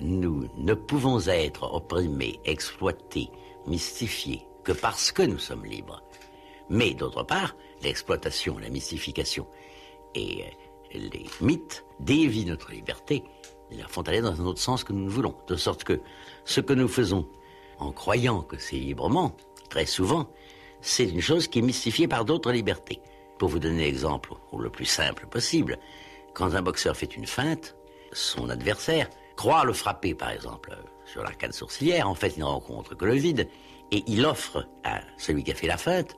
nous 0.00 0.48
ne 0.58 0.74
pouvons 0.74 1.18
être 1.26 1.74
opprimés, 1.74 2.38
exploités, 2.44 3.28
mystifiés 3.66 4.42
que 4.64 4.72
parce 4.72 5.12
que 5.12 5.22
nous 5.22 5.38
sommes 5.38 5.64
libres. 5.64 6.02
Mais 6.68 6.94
d'autre 6.94 7.22
part, 7.22 7.56
l'exploitation, 7.82 8.58
la 8.58 8.68
mystification 8.68 9.46
et 10.14 10.44
euh, 10.94 10.98
les 11.12 11.26
mythes 11.40 11.84
dévient 11.98 12.44
notre 12.44 12.72
liberté, 12.72 13.24
la 13.70 13.86
font 13.86 14.02
aller 14.02 14.20
dans 14.20 14.40
un 14.40 14.44
autre 14.44 14.60
sens 14.60 14.84
que 14.84 14.92
nous 14.92 15.04
ne 15.04 15.10
voulons. 15.10 15.34
De 15.46 15.56
sorte 15.56 15.84
que 15.84 16.00
ce 16.44 16.60
que 16.60 16.72
nous 16.72 16.88
faisons 16.88 17.28
en 17.78 17.92
croyant 17.92 18.42
que 18.42 18.58
c'est 18.58 18.76
librement, 18.76 19.36
très 19.68 19.86
souvent, 19.86 20.28
c'est 20.80 21.08
une 21.08 21.20
chose 21.20 21.48
qui 21.48 21.60
est 21.60 21.62
mystifiée 21.62 22.08
par 22.08 22.24
d'autres 22.24 22.52
libertés. 22.52 23.00
Pour 23.38 23.48
vous 23.48 23.58
donner 23.58 23.84
l'exemple 23.84 24.34
le 24.56 24.70
plus 24.70 24.84
simple 24.84 25.26
possible, 25.26 25.78
quand 26.34 26.54
un 26.54 26.62
boxeur 26.62 26.96
fait 26.96 27.16
une 27.16 27.26
feinte, 27.26 27.76
son 28.12 28.50
adversaire 28.50 29.08
croit 29.36 29.64
le 29.64 29.72
frapper, 29.72 30.14
par 30.14 30.30
exemple, 30.30 30.76
sur 31.06 31.22
l'arcade 31.22 31.52
sourcilière. 31.52 32.08
En 32.08 32.14
fait, 32.14 32.34
il 32.36 32.40
ne 32.40 32.44
rencontre 32.44 32.94
que 32.94 33.04
le 33.04 33.14
vide. 33.14 33.48
Et 33.92 34.04
il 34.06 34.24
offre 34.24 34.66
à 34.84 35.00
celui 35.16 35.44
qui 35.44 35.52
a 35.52 35.54
fait 35.54 35.66
la 35.66 35.76
feinte 35.76 36.16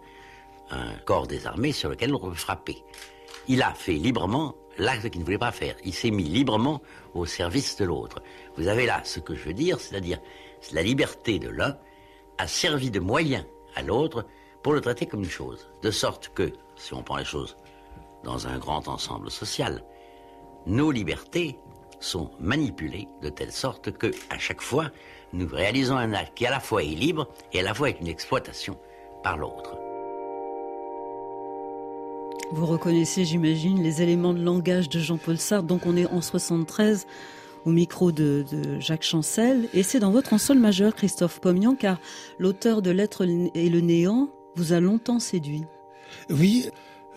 un 0.70 0.94
corps 1.04 1.26
désarmé 1.26 1.72
sur 1.72 1.90
lequel 1.90 2.14
on 2.14 2.18
peut 2.18 2.34
frapper. 2.34 2.82
Il 3.48 3.62
a 3.62 3.74
fait 3.74 3.94
librement 3.94 4.54
l'acte 4.78 5.10
qu'il 5.10 5.20
ne 5.20 5.24
voulait 5.24 5.38
pas 5.38 5.52
faire. 5.52 5.76
Il 5.84 5.92
s'est 5.92 6.10
mis 6.10 6.24
librement 6.24 6.80
au 7.14 7.26
service 7.26 7.76
de 7.76 7.84
l'autre. 7.84 8.22
Vous 8.56 8.68
avez 8.68 8.86
là 8.86 9.02
ce 9.04 9.20
que 9.20 9.34
je 9.34 9.44
veux 9.44 9.54
dire, 9.54 9.78
c'est-à-dire 9.80 10.18
la 10.72 10.82
liberté 10.82 11.38
de 11.38 11.48
l'un 11.48 11.76
a 12.38 12.46
servi 12.46 12.90
de 12.90 13.00
moyen 13.00 13.44
à 13.74 13.82
l'autre 13.82 14.26
pour 14.62 14.72
le 14.72 14.80
traiter 14.80 15.06
comme 15.06 15.24
une 15.24 15.30
chose. 15.30 15.68
De 15.82 15.90
sorte 15.90 16.30
que, 16.34 16.52
si 16.76 16.94
on 16.94 17.02
prend 17.02 17.16
les 17.16 17.24
choses 17.24 17.56
dans 18.24 18.46
un 18.46 18.58
grand 18.58 18.88
ensemble 18.88 19.30
social, 19.30 19.84
nos 20.66 20.90
libertés 20.90 21.58
sont 22.00 22.30
manipulées 22.38 23.08
de 23.20 23.28
telle 23.28 23.52
sorte 23.52 23.90
que, 23.92 24.10
à 24.30 24.38
chaque 24.38 24.60
fois, 24.62 24.90
nous 25.32 25.46
réalisons 25.46 25.96
un 25.96 26.12
acte 26.12 26.36
qui 26.36 26.46
à 26.46 26.50
la 26.50 26.60
fois 26.60 26.82
est 26.82 26.94
libre 26.94 27.28
et 27.52 27.60
à 27.60 27.62
la 27.62 27.74
fois 27.74 27.90
est 27.90 28.00
une 28.00 28.08
exploitation 28.08 28.76
par 29.22 29.36
l'autre. 29.36 29.76
Vous 32.52 32.66
reconnaissez, 32.66 33.24
j'imagine, 33.24 33.82
les 33.82 34.02
éléments 34.02 34.34
de 34.34 34.42
langage 34.42 34.88
de 34.90 34.98
Jean-Paul 34.98 35.38
Sartre. 35.38 35.66
Donc 35.66 35.86
on 35.86 35.96
est 35.96 36.06
en 36.06 36.20
73 36.20 37.06
au 37.64 37.70
micro 37.70 38.12
de, 38.12 38.44
de 38.50 38.78
Jacques 38.78 39.04
Chancel. 39.04 39.68
Et 39.72 39.82
c'est 39.82 40.00
dans 40.00 40.10
votre 40.10 40.34
ensemble 40.34 40.60
majeur, 40.60 40.94
Christophe 40.94 41.40
Pomian, 41.40 41.74
car 41.74 41.98
l'auteur 42.38 42.82
de 42.82 42.90
L'être 42.90 43.24
et 43.54 43.70
le 43.70 43.80
néant 43.80 44.28
vous 44.54 44.74
a 44.74 44.80
longtemps 44.80 45.18
séduit. 45.18 45.64
Oui, 46.28 46.68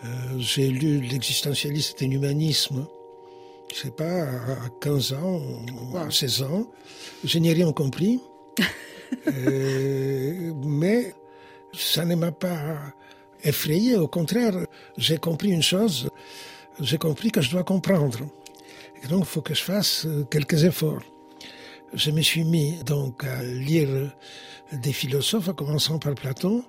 euh, 0.04 0.08
j'ai 0.38 0.68
lu 0.68 1.00
l'existentialiste 1.00 2.00
et 2.00 2.06
l'humanisme, 2.06 2.86
je 3.74 3.82
sais 3.82 3.90
pas, 3.90 4.22
à 4.22 4.68
15 4.80 5.12
ans, 5.14 5.40
à 5.94 6.10
16 6.10 6.42
ans. 6.42 6.66
Je 7.24 7.38
n'ai 7.38 7.52
rien 7.52 7.72
compris. 7.72 8.20
Euh, 9.28 10.52
mais 10.64 11.14
ça 11.72 12.04
ne 12.04 12.16
m'a 12.16 12.32
pas 12.32 12.76
effrayé. 13.44 13.94
Au 13.94 14.08
contraire, 14.08 14.66
j'ai 14.96 15.16
compris 15.18 15.50
une 15.50 15.62
chose. 15.62 16.10
J'ai 16.80 16.98
compris 16.98 17.30
que 17.30 17.40
je 17.40 17.52
dois 17.52 17.62
comprendre. 17.62 18.18
Et 19.02 19.06
donc, 19.06 19.20
il 19.20 19.26
faut 19.26 19.42
que 19.42 19.54
je 19.54 19.62
fasse 19.62 20.06
euh, 20.06 20.24
quelques 20.24 20.64
efforts. 20.64 21.02
Je 21.92 22.10
me 22.10 22.20
suis 22.20 22.42
mis 22.42 22.82
donc 22.84 23.22
à 23.22 23.44
lire 23.44 24.12
des 24.72 24.92
philosophes, 24.92 25.48
en 25.48 25.54
commençant 25.54 26.00
par 26.00 26.14
Platon. 26.16 26.64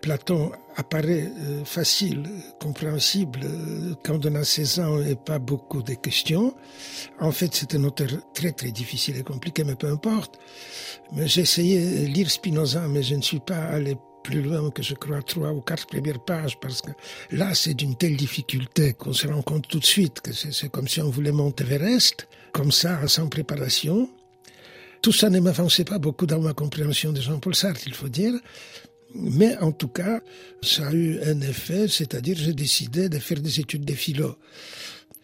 Platon 0.00 0.52
apparaît 0.76 1.30
euh, 1.38 1.64
facile, 1.64 2.22
compréhensible 2.60 3.40
euh, 3.44 3.94
quand 4.04 4.24
on 4.24 4.34
a 4.34 4.44
16 4.44 4.80
ans 4.80 5.02
et 5.02 5.14
pas 5.14 5.38
beaucoup 5.38 5.82
de 5.82 5.94
questions. 5.94 6.54
En 7.20 7.32
fait, 7.32 7.54
c'est 7.54 7.74
un 7.74 7.84
auteur 7.84 8.08
très 8.34 8.52
très 8.52 8.70
difficile 8.70 9.16
et 9.18 9.22
compliqué, 9.22 9.64
mais 9.64 9.74
peu 9.74 9.88
importe. 9.88 10.38
Mais 11.12 11.28
j'ai 11.28 11.42
essayé 11.42 12.02
de 12.02 12.06
lire 12.06 12.30
Spinoza, 12.30 12.86
mais 12.88 13.02
je 13.02 13.14
ne 13.14 13.22
suis 13.22 13.40
pas 13.40 13.58
allé 13.58 13.96
plus 14.22 14.42
loin 14.42 14.70
que 14.70 14.82
je 14.82 14.94
crois 14.94 15.22
trois 15.22 15.50
ou 15.52 15.60
quatre 15.60 15.86
premières 15.86 16.22
pages 16.22 16.58
parce 16.60 16.82
que 16.82 16.90
là 17.30 17.54
c'est 17.54 17.72
d'une 17.72 17.96
telle 17.96 18.16
difficulté 18.18 18.92
qu'on 18.92 19.14
se 19.14 19.26
rend 19.26 19.40
compte 19.40 19.66
tout 19.66 19.78
de 19.78 19.84
suite 19.86 20.20
que 20.20 20.32
c'est 20.32 20.68
comme 20.68 20.88
si 20.88 21.00
on 21.00 21.08
voulait 21.08 21.32
monter 21.32 21.64
Everest, 21.64 22.28
comme 22.52 22.72
ça, 22.72 23.06
sans 23.08 23.28
préparation. 23.28 24.10
Tout 25.02 25.12
ça 25.12 25.30
ne 25.30 25.40
m'avançait 25.40 25.84
pas 25.84 25.98
beaucoup 25.98 26.26
dans 26.26 26.40
ma 26.40 26.52
compréhension 26.52 27.12
de 27.12 27.20
Jean-Paul 27.20 27.54
Sartre, 27.54 27.80
il 27.86 27.94
faut 27.94 28.08
dire. 28.08 28.34
Mais 29.14 29.56
en 29.58 29.72
tout 29.72 29.88
cas, 29.88 30.20
ça 30.62 30.88
a 30.88 30.92
eu 30.92 31.20
un 31.22 31.40
effet, 31.40 31.88
c'est-à-dire 31.88 32.36
j'ai 32.38 32.54
décidé 32.54 33.08
de 33.08 33.18
faire 33.18 33.40
des 33.40 33.60
études 33.60 33.84
de 33.84 33.94
philo. 33.94 34.36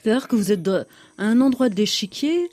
C'est-à-dire 0.02 0.28
que 0.28 0.37
vous 0.37 0.52
êtes 0.52 0.69
à 0.69 0.85
un 1.19 1.40
endroit 1.40 1.69
de 1.69 1.76
l'échiquier 1.76 2.50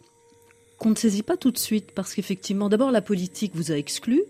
qu'on 0.77 0.91
ne 0.91 0.95
saisit 0.95 1.23
pas 1.23 1.37
tout 1.37 1.51
de 1.51 1.57
suite, 1.57 1.91
parce 1.91 2.13
qu'effectivement, 2.13 2.69
d'abord 2.69 2.91
la 2.91 3.01
politique 3.01 3.53
vous 3.55 3.71
a 3.71 3.77
exclu. 3.77 4.23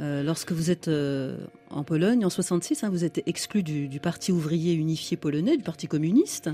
Euh, 0.00 0.24
lorsque 0.24 0.50
vous 0.50 0.70
êtes 0.70 0.88
euh, 0.88 1.36
en 1.70 1.84
Pologne, 1.84 2.24
en 2.24 2.30
66, 2.30 2.82
hein, 2.82 2.88
vous 2.90 3.04
êtes 3.04 3.22
exclu 3.26 3.62
du, 3.62 3.86
du, 3.86 4.00
Parti 4.00 4.32
ouvrier 4.32 4.72
unifié 4.72 5.16
polonais, 5.16 5.56
du 5.56 5.62
Parti 5.62 5.86
communiste. 5.86 6.50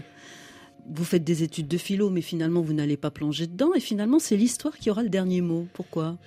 vous 0.91 1.05
faites 1.05 1.25
des 1.25 1.43
études 1.43 1.69
de 1.69 1.79
philo, 1.79 2.11
mais 2.11 2.21
finalement 2.21 2.61
vous 2.61 2.75
n'allez 2.75 2.99
pas 2.99 3.11
plonger 3.11 3.47
dedans, 3.47 3.73
et 3.75 3.81
finalement 3.81 4.19
c'est 4.19 4.37
l'histoire 4.37 4.77
qui 4.77 4.91
aura 4.91 5.03
le 5.03 5.09
dernier 5.09 5.41
mot. 5.41 5.67
Pourquoi? 5.73 6.19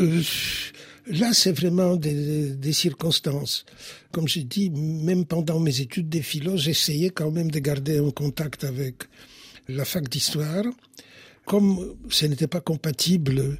Euh, 0.00 0.22
Là, 1.06 1.32
c'est 1.34 1.52
vraiment 1.52 1.96
des, 1.96 2.50
des, 2.50 2.72
circonstances. 2.72 3.64
Comme 4.12 4.28
je 4.28 4.38
dis, 4.40 4.70
même 4.70 5.24
pendant 5.24 5.58
mes 5.58 5.80
études 5.80 6.08
de 6.08 6.20
philo, 6.20 6.56
j'essayais 6.56 7.10
quand 7.10 7.32
même 7.32 7.50
de 7.50 7.58
garder 7.58 7.98
un 7.98 8.10
contact 8.12 8.62
avec 8.62 9.02
la 9.66 9.84
fac 9.84 10.08
d'histoire. 10.08 10.64
Comme 11.44 11.96
ce 12.08 12.26
n'était 12.26 12.46
pas 12.46 12.60
compatible, 12.60 13.58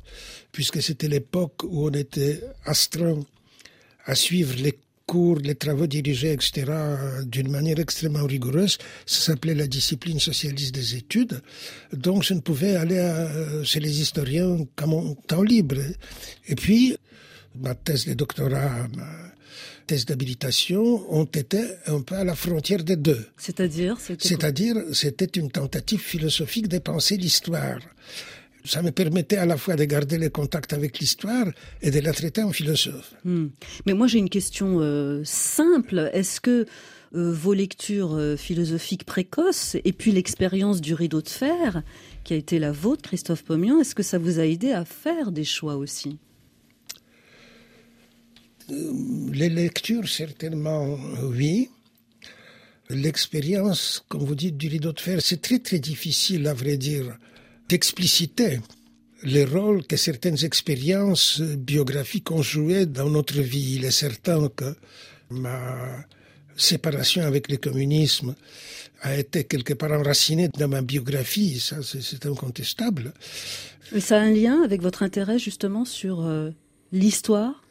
puisque 0.52 0.81
c'était 0.81 1.09
l'époque 1.09 1.64
où 1.64 1.88
on 1.88 1.91
était 1.91 2.41
astreint 2.64 3.25
à 4.05 4.14
suivre 4.14 4.55
les 4.59 4.79
les 5.42 5.54
travaux 5.54 5.87
dirigés, 5.87 6.33
etc., 6.33 6.64
d'une 7.25 7.50
manière 7.50 7.78
extrêmement 7.78 8.25
rigoureuse. 8.25 8.78
Ça 9.07 9.33
s'appelait 9.33 9.54
la 9.54 9.66
discipline 9.66 10.19
socialiste 10.19 10.75
des 10.75 10.97
études. 10.97 11.40
Donc, 11.92 12.23
je 12.23 12.35
ne 12.35 12.40
pouvais 12.40 12.76
aller 12.76 12.99
à, 12.99 13.28
chez 13.64 13.81
les 13.81 14.00
historiens 14.00 14.66
qu'à 14.76 14.87
mon 14.87 15.14
temps 15.14 15.42
libre. 15.42 15.76
Et 16.47 16.54
puis, 16.54 16.97
ma 17.54 17.75
thèse 17.75 18.07
de 18.07 18.14
doctorat, 18.14 18.88
ma 18.97 19.09
thèse 19.87 20.07
d'habilitation 20.07 21.04
ont 21.12 21.25
été 21.25 21.62
un 21.87 22.00
peu 22.00 22.16
à 22.16 22.25
la 22.25 22.35
frontière 22.35 22.83
des 22.85 22.97
deux. 22.97 23.26
C'est-à-dire 23.37 23.97
C'est-à-dire, 24.19 24.76
c'était 24.92 25.40
une 25.40 25.50
tentative 25.50 26.00
philosophique 26.00 26.69
de 26.69 26.78
penser 26.78 27.16
l'histoire 27.16 27.78
ça 28.64 28.83
me 28.83 28.90
permettait 28.90 29.37
à 29.37 29.47
la 29.47 29.57
fois 29.57 29.76
de 29.76 29.85
garder 29.85 30.19
le 30.19 30.28
contact 30.28 30.73
avec 30.73 30.99
l'histoire 30.99 31.47
et 31.81 31.90
de 31.90 32.00
la 32.00 32.12
traiter 32.12 32.42
en 32.42 32.52
philosophe. 32.52 33.14
Hmm. 33.25 33.49
Mais 33.87 33.95
moi 33.95 34.07
j'ai 34.07 34.19
une 34.19 34.31
question 34.31 34.78
euh, 34.81 35.23
simple. 35.25 36.11
Est-ce 36.12 36.40
que 36.40 36.66
euh, 37.14 37.33
vos 37.33 37.52
lectures 37.52 38.14
euh, 38.14 38.37
philosophiques 38.37 39.04
précoces 39.04 39.76
et 39.85 39.92
puis 39.92 40.12
l'expérience 40.12 40.81
du 40.81 40.95
rideau 40.95 41.21
de 41.23 41.28
fer 41.28 41.83
qui 42.25 42.35
a 42.35 42.37
été 42.37 42.59
la 42.59 42.73
vôtre, 42.73 43.02
Christophe 43.02 43.42
Pomian, 43.42 43.81
est-ce 43.81 43.95
que 43.95 44.02
ça 44.02 44.19
vous 44.19 44.38
a 44.38 44.47
aidé 44.47 44.73
à 44.73 44.85
faire 44.85 45.33
des 45.33 45.45
choix 45.45 45.76
aussi? 45.76 46.19
Les 48.69 49.49
lectures, 49.50 50.09
certainement, 50.09 50.97
oui. 51.23 51.69
L'expérience, 52.88 54.04
comme 54.09 54.25
vous 54.25 54.35
dites, 54.35 54.57
du 54.57 54.69
rideau 54.69 54.92
de 54.92 55.00
fer, 55.00 55.21
c'est 55.21 55.42
très 55.42 55.59
très 55.59 55.81
difficile, 55.81 56.47
à 56.47 56.54
vrai 56.54 56.76
dire, 56.76 57.19
d'expliciter 57.69 58.61
le 59.23 59.45
rôle 59.45 59.87
que 59.87 59.97
certaines 59.97 60.45
expériences 60.45 61.40
biographiques 61.40 62.31
ont 62.31 62.42
joué 62.42 62.87
dans 62.87 63.09
notre 63.09 63.40
vie. 63.40 63.76
Il 63.76 63.85
est 63.85 63.92
certain 63.92 64.49
que 64.49 64.75
ma 65.31 66.04
séparation 66.57 67.23
avec 67.23 67.49
le 67.50 67.57
communisme 67.57 68.35
a 69.00 69.16
été 69.16 69.45
quelque 69.45 69.75
part 69.75 69.92
enracinée 69.92 70.49
dans 70.49 70.69
ma 70.69 70.83
biographie, 70.83 71.59
ça 71.59 71.76
c'est 71.83 72.26
incontestable. 72.26 73.12
Et 73.92 74.00
ça 74.00 74.19
a 74.19 74.21
un 74.21 74.31
lien 74.31 74.62
avec 74.62 74.81
votre 74.81 75.02
intérêt 75.02 75.38
justement 75.38 75.85
sur 75.85 76.25
euh, 76.25 76.50
l'histoire 76.92 77.62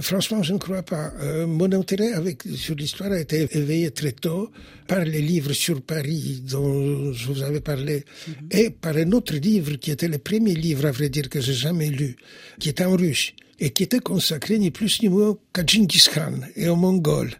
Franchement, 0.00 0.42
je 0.42 0.52
ne 0.52 0.58
crois 0.58 0.82
pas. 0.82 1.12
Euh, 1.20 1.46
mon 1.46 1.70
intérêt 1.72 2.12
avec, 2.12 2.42
sur 2.54 2.74
l'histoire 2.74 3.12
a 3.12 3.20
été 3.20 3.48
éveillé 3.56 3.90
très 3.90 4.12
tôt 4.12 4.50
par 4.86 5.04
les 5.04 5.20
livres 5.20 5.52
sur 5.52 5.82
Paris 5.82 6.42
dont 6.48 7.12
je 7.12 7.26
vous 7.26 7.42
avais 7.42 7.60
parlé 7.60 8.04
mhm. 8.26 8.34
et 8.52 8.70
par 8.70 8.96
un 8.96 9.10
autre 9.12 9.34
livre 9.34 9.74
qui 9.76 9.90
était 9.90 10.08
le 10.08 10.18
premier 10.18 10.54
livre, 10.54 10.86
à 10.86 10.92
vrai 10.92 11.08
dire, 11.08 11.28
que 11.28 11.40
j'ai 11.40 11.54
jamais 11.54 11.88
lu, 11.88 12.16
qui 12.58 12.68
était 12.68 12.84
en 12.84 12.96
russe 12.96 13.32
et 13.60 13.70
qui 13.70 13.82
était 13.82 13.98
consacré 13.98 14.58
ni 14.58 14.70
plus 14.70 15.02
ni 15.02 15.08
moins 15.08 15.36
qu'à 15.52 15.66
Genghis 15.66 16.06
Khan 16.12 16.40
et 16.54 16.68
aux 16.68 16.76
Mongols. 16.76 17.34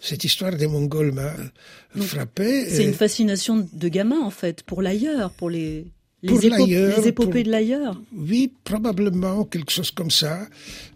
Cette 0.00 0.24
histoire 0.24 0.56
des 0.56 0.66
Mongols 0.66 1.12
m'a 1.12 1.34
frappé. 2.00 2.70
C'est 2.70 2.84
une 2.84 2.94
fascination 2.94 3.68
de 3.70 3.88
gamin, 3.88 4.20
en 4.20 4.30
fait, 4.30 4.62
pour 4.62 4.80
l'ailleurs, 4.80 5.30
pour 5.32 5.50
les 5.50 5.86
les, 6.22 7.08
épopées 7.08 7.44
de 7.44 7.50
l'ailleurs 7.50 8.00
Oui, 8.12 8.52
probablement 8.64 9.44
quelque 9.44 9.70
chose 9.70 9.90
comme 9.90 10.10
ça. 10.10 10.46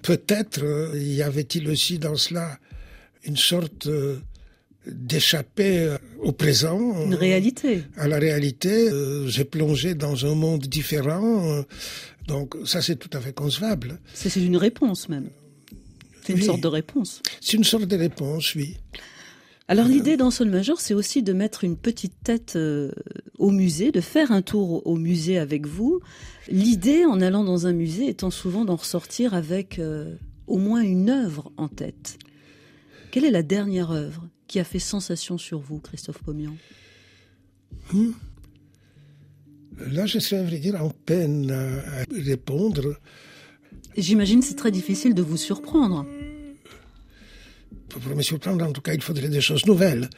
Peut-être 0.02 0.64
euh, 0.64 0.98
y 0.98 1.22
avait-il 1.22 1.68
aussi 1.68 1.98
dans 1.98 2.16
cela 2.16 2.58
une 3.24 3.36
sorte 3.36 3.86
euh, 3.86 4.16
d'échapper 4.86 5.78
euh, 5.78 5.98
au 6.20 6.32
présent. 6.32 7.04
Une 7.06 7.14
réalité. 7.14 7.84
À 7.96 8.08
la 8.08 8.18
réalité. 8.18 8.88
J'ai 9.26 9.44
plongé 9.44 9.94
dans 9.94 10.26
un 10.26 10.34
monde 10.34 10.66
différent. 10.66 11.64
donc 12.26 12.56
ça, 12.64 12.82
c'est 12.82 12.96
tout 12.96 13.16
à 13.16 13.20
fait 13.20 13.32
concevable. 13.32 14.00
C'est 14.14 14.34
une 14.36 14.56
réponse 14.56 15.08
même. 15.08 15.28
C'est 16.24 16.34
une 16.34 16.42
sorte 16.42 16.60
de 16.60 16.68
réponse. 16.68 17.20
C'est 17.40 17.56
une 17.56 17.64
sorte 17.64 17.86
de 17.86 17.96
réponse, 17.96 18.54
oui. 18.54 18.76
Alors 19.68 19.86
l'idée 19.86 20.16
dans 20.16 20.30
Sol 20.30 20.50
Major, 20.50 20.80
c'est 20.80 20.94
aussi 20.94 21.22
de 21.22 21.32
mettre 21.32 21.64
une 21.64 21.76
petite 21.76 22.14
tête 22.24 22.56
euh, 22.56 22.90
au 23.38 23.50
musée, 23.50 23.92
de 23.92 24.00
faire 24.00 24.32
un 24.32 24.42
tour 24.42 24.86
au 24.86 24.96
musée 24.96 25.38
avec 25.38 25.66
vous. 25.66 26.00
L'idée, 26.48 27.04
en 27.04 27.20
allant 27.20 27.44
dans 27.44 27.66
un 27.66 27.72
musée, 27.72 28.08
étant 28.08 28.30
souvent 28.30 28.64
d'en 28.64 28.76
ressortir 28.76 29.34
avec 29.34 29.78
euh, 29.78 30.16
au 30.46 30.58
moins 30.58 30.82
une 30.82 31.10
œuvre 31.10 31.52
en 31.56 31.68
tête. 31.68 32.18
Quelle 33.12 33.24
est 33.24 33.30
la 33.30 33.42
dernière 33.42 33.92
œuvre 33.92 34.28
qui 34.48 34.58
a 34.58 34.64
fait 34.64 34.78
sensation 34.78 35.38
sur 35.38 35.60
vous, 35.60 35.78
Christophe 35.78 36.22
Pomian? 36.22 36.56
Hmm. 37.92 38.10
Là, 39.78 40.06
je 40.06 40.18
serais, 40.18 40.40
à 40.40 40.44
vrai 40.44 40.58
dire, 40.58 40.82
en 40.82 40.90
peine 40.90 41.50
à 41.50 42.04
répondre. 42.14 42.96
J'imagine 43.96 44.42
c'est 44.42 44.54
très 44.54 44.70
difficile 44.70 45.14
de 45.14 45.22
vous 45.22 45.36
surprendre 45.36 46.06
pour 48.00 48.16
me 48.16 48.22
surprendre, 48.22 48.64
en 48.66 48.72
tout 48.72 48.80
cas, 48.80 48.94
il 48.94 49.02
faudrait 49.02 49.28
des 49.28 49.40
choses 49.40 49.66
nouvelles. 49.66 50.08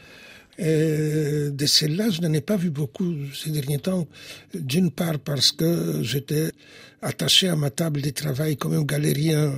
Et 0.59 1.49
de 1.51 1.67
celles-là, 1.67 2.11
je 2.11 2.21
n'en 2.21 2.33
ai 2.33 2.41
pas 2.41 2.57
vu 2.57 2.71
beaucoup 2.71 3.13
ces 3.35 3.51
derniers 3.51 3.79
temps. 3.79 4.07
D'une 4.55 4.91
part 4.91 5.19
parce 5.19 5.51
que 5.53 6.01
j'étais 6.03 6.53
attaché 7.03 7.49
à 7.49 7.57
ma 7.57 7.71
table 7.71 8.01
de 8.01 8.11
travail 8.11 8.57
comme 8.57 8.75
un 8.75 8.83
galérien 8.83 9.53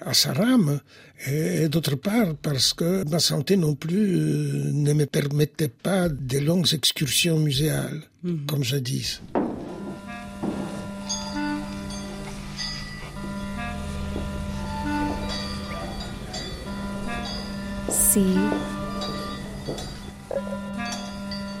à, 0.00 0.12
Saram, 0.12 0.80
et 1.26 1.68
d'autre 1.68 1.96
part 1.96 2.34
parce 2.42 2.74
que 2.74 3.08
ma 3.08 3.18
santé 3.18 3.56
non 3.56 3.74
plus 3.74 4.16
euh, 4.16 4.70
ne 4.72 4.92
me 4.92 5.06
permettait 5.06 5.68
pas 5.68 6.08
de 6.10 6.38
longues 6.38 6.74
excursions 6.74 7.38
muséales, 7.38 8.02
mhm. 8.22 8.44
comme 8.46 8.62
jadis. 8.62 9.22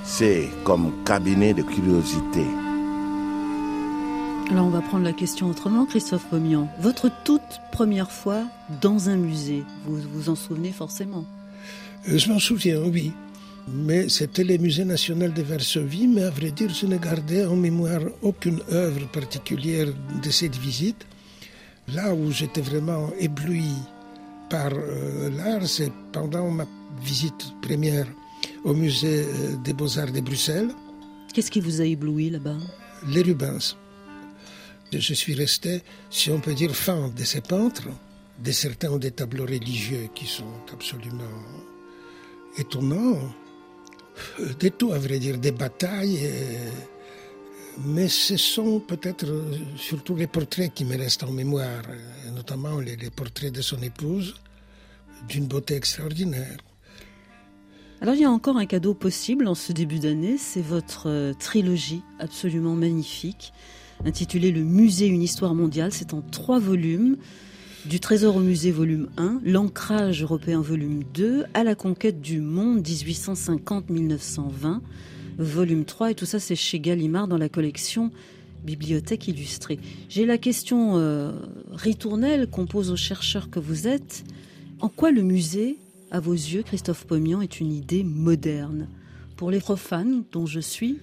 C'est 0.04 0.48
comme 0.62 0.92
cabinet 1.04 1.52
de 1.52 1.62
curiosité. 1.62 2.44
Alors 4.50 4.66
on 4.66 4.70
va 4.70 4.80
prendre 4.80 5.02
la 5.02 5.12
question 5.12 5.48
autrement, 5.48 5.84
Christophe 5.84 6.26
Pomian. 6.30 6.68
Votre 6.78 7.10
toute 7.24 7.40
première 7.72 8.12
fois 8.12 8.44
dans 8.80 9.08
un 9.08 9.16
musée, 9.16 9.64
vous 9.84 9.96
vous 10.12 10.28
en 10.28 10.36
souvenez 10.36 10.70
forcément? 10.70 11.24
Euh, 12.08 12.18
Je 12.18 12.30
m'en 12.30 12.38
souviens, 12.38 12.80
oui. 12.82 13.12
Mais 13.66 14.08
c'était 14.08 14.44
le 14.44 14.56
musée 14.58 14.84
national 14.84 15.32
de 15.32 15.42
Varsovie, 15.42 16.06
mais 16.06 16.22
à 16.22 16.30
vrai 16.30 16.52
dire, 16.52 16.68
je 16.68 16.86
ne 16.86 16.98
gardais 16.98 17.46
en 17.46 17.56
mémoire 17.56 18.02
aucune 18.22 18.60
œuvre 18.70 19.08
particulière 19.08 19.88
de 20.22 20.30
cette 20.30 20.56
visite. 20.56 21.04
Là 21.92 22.14
où 22.14 22.30
j'étais 22.30 22.60
vraiment 22.60 23.10
ébloui 23.18 23.72
par 24.54 24.72
euh, 24.72 25.30
l'art, 25.30 25.66
c'est 25.66 25.92
pendant 26.12 26.48
ma 26.48 26.64
visite 27.02 27.44
première 27.60 28.06
au 28.62 28.72
musée 28.72 29.24
euh, 29.24 29.56
des 29.64 29.72
beaux-arts 29.72 30.12
de 30.12 30.20
Bruxelles. 30.20 30.70
Qu'est-ce 31.32 31.50
qui 31.50 31.60
vous 31.60 31.80
a 31.80 31.84
ébloui 31.84 32.30
là-bas? 32.30 32.60
Les 33.08 33.22
Rubens. 33.22 33.76
Je 34.92 35.14
suis 35.14 35.34
resté, 35.34 35.82
si 36.08 36.30
on 36.30 36.38
peut 36.38 36.54
dire, 36.54 36.72
fan 36.76 37.12
de 37.12 37.24
ces 37.24 37.40
peintres. 37.40 37.88
De 38.38 38.52
certains 38.52 38.90
ont 38.90 38.98
des 38.98 39.10
tableaux 39.10 39.44
religieux 39.44 40.06
qui 40.14 40.26
sont 40.26 40.54
absolument 40.72 41.36
étonnants. 42.56 43.18
Euh, 44.38 44.54
des 44.60 44.70
tout, 44.70 44.92
à 44.92 45.00
vrai 45.00 45.18
dire, 45.18 45.36
des 45.38 45.50
batailles. 45.50 46.30
Mais 47.78 48.08
ce 48.08 48.36
sont 48.36 48.78
peut-être 48.80 49.26
surtout 49.76 50.14
les 50.14 50.26
portraits 50.26 50.72
qui 50.72 50.84
me 50.84 50.96
restent 50.96 51.24
en 51.24 51.32
mémoire, 51.32 51.82
notamment 52.34 52.78
les, 52.78 52.96
portraits 53.10 53.52
de 53.52 53.62
son 53.62 53.82
épouse, 53.82 54.34
d'une 55.28 55.46
beauté 55.46 55.74
extraordinaire. 55.74 56.58
Alors 58.00 58.14
il 58.14 58.20
y 58.20 58.24
a 58.24 58.30
encore 58.30 58.56
un 58.58 58.66
cadeau 58.66 58.94
possible 58.94 59.48
en 59.48 59.54
ce 59.54 59.72
début 59.72 59.98
d'année, 59.98 60.36
c'est 60.36 60.60
votre 60.60 61.08
euh, 61.08 61.32
trilogie 61.32 62.02
absolument 62.18 62.74
magnifique, 62.74 63.52
intitulée 64.04 64.52
Le 64.52 64.62
Musée, 64.62 65.06
une 65.06 65.22
histoire 65.22 65.54
mondiale. 65.54 65.90
C'est 65.92 66.12
en 66.12 66.20
trois 66.20 66.58
volumes. 66.58 67.16
Du 67.86 68.00
Trésor 68.00 68.36
au 68.36 68.40
musée 68.40 68.70
volume 68.70 69.10
1, 69.18 69.40
L'ancrage 69.44 70.22
européen 70.22 70.60
volume 70.62 71.02
2, 71.14 71.44
À 71.52 71.64
la 71.64 71.74
conquête 71.74 72.20
du 72.22 72.40
monde 72.40 72.80
1850-1920 72.82 74.80
volume 75.38 75.84
3 75.84 76.12
et 76.12 76.14
tout 76.14 76.26
ça 76.26 76.38
c'est 76.38 76.56
chez 76.56 76.80
Gallimard 76.80 77.28
dans 77.28 77.38
la 77.38 77.48
collection 77.48 78.10
Bibliothèque 78.64 79.28
illustrée. 79.28 79.78
J'ai 80.08 80.24
la 80.24 80.38
question 80.38 80.96
euh, 80.96 81.32
ritournelle 81.72 82.48
qu'on 82.48 82.66
pose 82.66 82.90
aux 82.90 82.96
chercheurs 82.96 83.50
que 83.50 83.60
vous 83.60 83.86
êtes. 83.86 84.24
En 84.80 84.88
quoi 84.88 85.10
le 85.10 85.22
musée, 85.22 85.76
à 86.10 86.18
vos 86.18 86.32
yeux, 86.32 86.62
Christophe 86.62 87.04
Pomian, 87.06 87.42
est 87.42 87.60
une 87.60 87.72
idée 87.72 88.02
moderne? 88.02 88.88
Pour 89.36 89.50
les 89.50 89.60
profanes 89.60 90.24
dont 90.32 90.46
je 90.46 90.60
suis, 90.60 90.98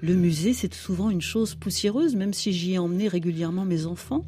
le 0.00 0.14
musée, 0.14 0.52
c'est 0.52 0.72
souvent 0.74 1.10
une 1.10 1.20
chose 1.20 1.54
poussiéreuse, 1.54 2.16
même 2.16 2.32
si 2.32 2.52
j'y 2.52 2.72
ai 2.72 2.78
emmené 2.78 3.08
régulièrement 3.08 3.64
mes 3.64 3.86
enfants. 3.86 4.24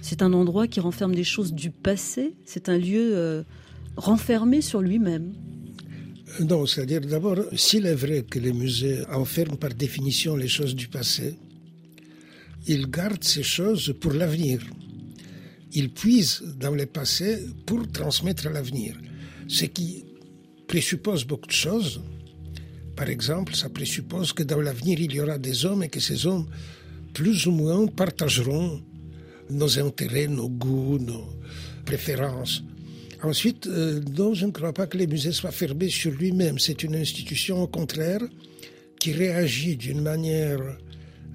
C'est 0.00 0.22
un 0.22 0.32
endroit 0.32 0.66
qui 0.66 0.80
renferme 0.80 1.14
des 1.14 1.24
choses 1.24 1.52
du 1.52 1.70
passé. 1.70 2.34
C'est 2.44 2.68
un 2.68 2.78
lieu 2.78 3.12
euh, 3.14 3.42
renfermé 3.96 4.60
sur 4.60 4.80
lui-même. 4.80 5.34
Non, 6.40 6.66
c'est-à-dire 6.66 7.00
d'abord, 7.00 7.38
s'il 7.56 7.86
est 7.86 7.94
vrai 7.94 8.24
que 8.28 8.40
les 8.40 8.52
musées 8.52 9.04
enferment 9.12 9.56
par 9.56 9.72
définition 9.72 10.34
les 10.34 10.48
choses 10.48 10.74
du 10.74 10.88
passé, 10.88 11.36
ils 12.66 12.90
gardent 12.90 13.22
ces 13.22 13.44
choses 13.44 13.94
pour 14.00 14.12
l'avenir. 14.12 14.60
Ils 15.72 15.90
puisent 15.90 16.42
dans 16.58 16.74
le 16.74 16.86
passé 16.86 17.38
pour 17.66 17.86
transmettre 17.90 18.48
à 18.48 18.50
l'avenir. 18.50 18.96
Ce 19.46 19.66
qui 19.66 20.04
présuppose 20.66 21.24
beaucoup 21.24 21.46
de 21.46 21.52
choses. 21.52 22.00
Par 22.96 23.08
exemple, 23.08 23.54
ça 23.54 23.68
présuppose 23.68 24.32
que 24.32 24.42
dans 24.42 24.60
l'avenir, 24.60 24.98
il 25.00 25.12
y 25.12 25.20
aura 25.20 25.38
des 25.38 25.64
hommes 25.64 25.84
et 25.84 25.88
que 25.88 26.00
ces 26.00 26.26
hommes, 26.26 26.46
plus 27.12 27.46
ou 27.46 27.52
moins, 27.52 27.86
partageront 27.86 28.82
nos 29.50 29.78
intérêts, 29.78 30.26
nos 30.26 30.48
goûts, 30.48 30.98
nos 30.98 31.26
préférences. 31.84 32.62
Ensuite, 33.24 33.66
euh, 33.66 34.02
non, 34.18 34.34
je 34.34 34.44
ne 34.44 34.50
crois 34.50 34.74
pas 34.74 34.86
que 34.86 34.98
les 34.98 35.06
musées 35.06 35.32
soient 35.32 35.50
fermés 35.50 35.88
sur 35.88 36.12
lui-même. 36.12 36.58
C'est 36.58 36.82
une 36.82 36.94
institution, 36.94 37.62
au 37.62 37.66
contraire, 37.66 38.20
qui 39.00 39.12
réagit 39.12 39.76
d'une 39.76 40.02
manière, 40.02 40.60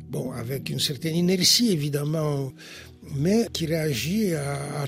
bon, 0.07 0.31
avec 0.31 0.69
une 0.69 0.79
certaine 0.79 1.15
inertie 1.15 1.71
évidemment, 1.71 2.53
mais 3.15 3.47
qui 3.51 3.65
réagit 3.65 4.35
à, 4.35 4.85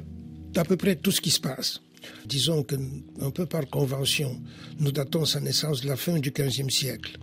à, 0.56 0.64
peu 0.64 0.78
près 0.78 0.96
tout 0.96 1.12
ce 1.12 1.22
qui 1.22 1.32
se 1.32 1.40
passe. 1.40 1.82
Disons 2.28 2.62
que, 2.62 2.76
un 3.20 3.32
peu 3.32 3.48
par 3.48 3.68
convention, 3.68 4.40
nous 4.80 4.92
datons 4.92 5.26
sa 5.26 5.40
naissance 5.40 5.82
de 5.82 5.88
la 5.88 5.96
fin 5.96 6.20
du 6.20 6.30
XVe 6.30 6.70
siècle. 6.70 7.18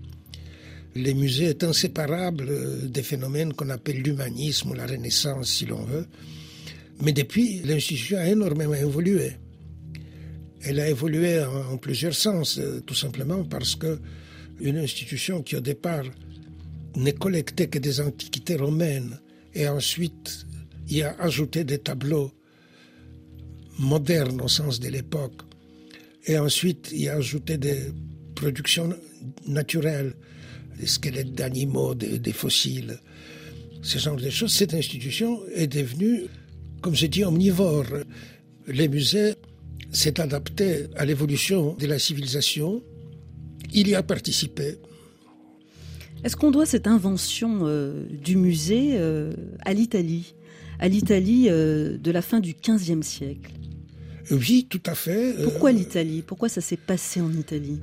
Les 0.96 1.14
musées 1.14 1.44
est 1.44 1.62
inséparable 1.62 2.46
euh, 2.48 2.88
des 2.88 3.04
phénomènes 3.04 3.52
qu'on 3.52 3.70
appelle 3.70 4.02
l'humanisme 4.02 4.70
ou 4.70 4.74
la 4.74 4.86
Renaissance, 4.86 5.48
si 5.50 5.66
l'on 5.66 5.84
veut. 5.84 6.06
Mais 7.00 7.12
depuis, 7.12 7.60
l'institution 7.62 8.18
a 8.18 8.26
énormément 8.26 8.74
évolué. 8.74 9.34
Elle 10.68 10.80
a 10.80 10.88
évolué 10.90 11.42
en, 11.42 11.78
plusieurs 11.78 12.14
sens, 12.14 12.58
euh, 12.58 12.82
tout 12.84 12.94
simplement 12.94 13.42
parce 13.42 13.74
que 13.74 13.98
une 14.60 14.76
institution 14.76 15.42
qui 15.42 15.56
au 15.56 15.60
départ 15.60 16.04
ne 16.94 17.10
collectait 17.10 17.68
que 17.68 17.78
des 17.78 18.02
antiquités 18.02 18.56
romaines 18.56 19.18
et 19.54 19.66
ensuite 19.66 20.44
y 20.90 21.00
a 21.00 21.16
ajouté 21.20 21.64
des 21.64 21.78
tableaux 21.78 22.30
modernes 23.78 24.42
au 24.42 24.48
sens 24.48 24.78
de 24.78 24.88
l'époque 24.88 25.40
et 26.26 26.36
ensuite 26.36 26.90
y 26.92 27.08
a 27.08 27.16
ajouté 27.16 27.56
des 27.56 27.90
productions 28.34 28.94
naturelles, 29.46 30.12
des 30.78 30.86
squelettes 30.86 31.32
d'animaux, 31.32 31.94
des, 31.94 32.32
fossiles, 32.32 32.98
ce 33.80 33.96
genre 33.96 34.16
de 34.16 34.28
choses. 34.28 34.52
Cette 34.52 34.74
institution 34.74 35.40
est 35.54 35.66
devenue, 35.66 36.24
comme 36.82 36.94
je 36.94 37.06
dis, 37.06 37.24
omnivore. 37.24 37.86
Les 38.66 38.88
musées 38.88 39.32
s'est 39.90 40.20
adapté 40.20 40.86
à 40.96 41.04
l'évolution 41.04 41.74
de 41.74 41.86
la 41.86 41.98
civilisation. 41.98 42.82
Il 43.72 43.88
y 43.88 43.94
a 43.94 44.02
participé. 44.02 44.78
Est-ce 46.24 46.36
qu'on 46.36 46.50
doit 46.50 46.66
cette 46.66 46.86
invention 46.86 47.60
euh, 47.62 48.04
du 48.10 48.36
musée 48.36 48.92
euh, 48.94 49.32
à 49.64 49.72
l'Italie, 49.72 50.34
à 50.80 50.88
l'Italie 50.88 51.46
euh, 51.48 51.96
de 51.96 52.10
la 52.10 52.22
fin 52.22 52.40
du 52.40 52.54
XVe 52.54 53.02
siècle 53.02 53.52
Oui, 54.30 54.66
tout 54.68 54.82
à 54.86 54.94
fait. 54.94 55.34
Pourquoi 55.44 55.70
l'Italie? 55.70 56.22
Pourquoi 56.26 56.48
ça 56.48 56.60
s'est 56.60 56.76
passé 56.76 57.20
en 57.20 57.32
Italie? 57.32 57.80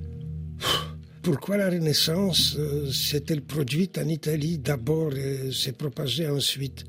Pourquoi 1.22 1.58
la 1.58 1.70
Renaissance 1.70 2.56
s'est-elle 2.92 3.42
produite 3.42 3.98
en 3.98 4.08
Italie 4.08 4.60
d'abord 4.60 5.16
et 5.16 5.52
s'est 5.52 5.72
propagée 5.72 6.28
ensuite 6.28 6.86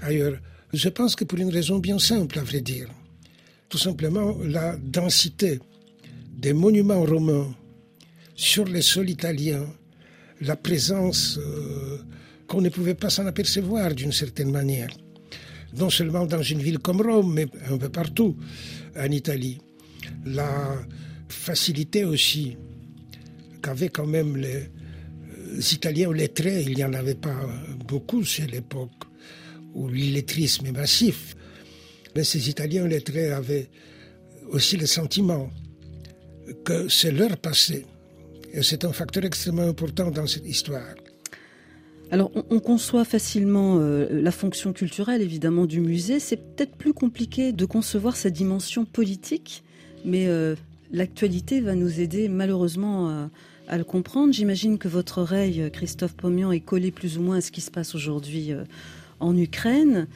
ailleurs? 0.00 0.38
Je 0.72 0.88
pense 0.88 1.14
que 1.14 1.24
pour 1.24 1.38
une 1.38 1.50
raison 1.50 1.78
bien 1.78 1.98
simple, 1.98 2.38
à 2.38 2.42
vrai 2.42 2.62
dire 2.62 2.88
simplement 3.76 4.36
la 4.42 4.76
densité 4.76 5.60
des 6.36 6.52
monuments 6.52 7.04
romains 7.04 7.54
sur 8.34 8.64
les 8.64 8.82
sols 8.82 9.10
italiens, 9.10 9.66
la 10.40 10.56
présence 10.56 11.38
euh, 11.38 11.98
qu'on 12.46 12.60
ne 12.60 12.68
pouvait 12.68 12.94
pas 12.94 13.10
s'en 13.10 13.26
apercevoir 13.26 13.94
d'une 13.94 14.12
certaine 14.12 14.50
manière, 14.50 14.90
non 15.76 15.90
seulement 15.90 16.26
dans 16.26 16.42
une 16.42 16.60
ville 16.60 16.78
comme 16.78 17.00
Rome, 17.00 17.32
mais 17.32 17.46
un 17.70 17.78
peu 17.78 17.88
partout 17.88 18.36
en 18.98 19.10
Italie. 19.10 19.58
La 20.24 20.76
facilité 21.28 22.04
aussi 22.04 22.56
qu'avaient 23.62 23.88
quand 23.88 24.06
même 24.06 24.36
les, 24.36 24.54
euh, 24.54 25.60
Italiens 25.72 26.12
lettrés, 26.12 26.62
il 26.62 26.74
n'y 26.74 26.84
en 26.84 26.92
avait 26.92 27.14
pas 27.14 27.48
beaucoup, 27.88 28.24
c'est 28.24 28.50
l'époque 28.50 28.90
où 29.74 29.88
l'illettrisme 29.88 30.66
est 30.66 30.72
massif. 30.72 31.36
Mais 32.16 32.24
ces 32.24 32.48
Italiens 32.48 32.88
lettrés 32.88 33.30
avaient 33.30 33.68
aussi 34.50 34.78
le 34.78 34.86
sentiment 34.86 35.50
que 36.64 36.88
c'est 36.88 37.12
leur 37.12 37.36
passé. 37.36 37.84
Et 38.54 38.62
c'est 38.62 38.86
un 38.86 38.92
facteur 38.92 39.24
extrêmement 39.26 39.68
important 39.68 40.10
dans 40.10 40.26
cette 40.26 40.46
histoire. 40.46 40.94
Alors, 42.10 42.30
on, 42.50 42.60
conçoit 42.60 43.04
facilement 43.04 43.78
euh, 43.80 44.06
la 44.10 44.30
fonction 44.30 44.72
culturelle, 44.72 45.20
évidemment, 45.20 45.66
du 45.66 45.80
musée. 45.80 46.18
C'est 46.18 46.36
peut-être 46.38 46.74
plus 46.76 46.94
compliqué 46.94 47.52
de 47.52 47.64
concevoir 47.66 48.16
sa 48.16 48.30
dimension 48.30 48.86
politique, 48.86 49.62
mais 50.06 50.26
euh, 50.26 50.54
l'actualité 50.92 51.60
va 51.60 51.74
nous 51.74 52.00
aider 52.00 52.28
malheureusement 52.30 53.28
à, 53.68 53.76
le 53.76 53.84
comprendre. 53.84 54.32
J'imagine 54.32 54.78
que 54.78 54.88
votre 54.88 55.18
oreille, 55.18 55.68
Christophe 55.70 56.14
Pomian, 56.14 56.50
est 56.50 56.60
collée 56.60 56.92
plus 56.92 57.18
ou 57.18 57.22
moins 57.22 57.38
à 57.38 57.40
ce 57.42 57.50
qui 57.50 57.60
se 57.60 57.70
passe 57.70 57.94
aujourd'hui 57.94 58.52
euh, 58.52 58.62
en 59.20 59.36
Ukraine. 59.36 60.06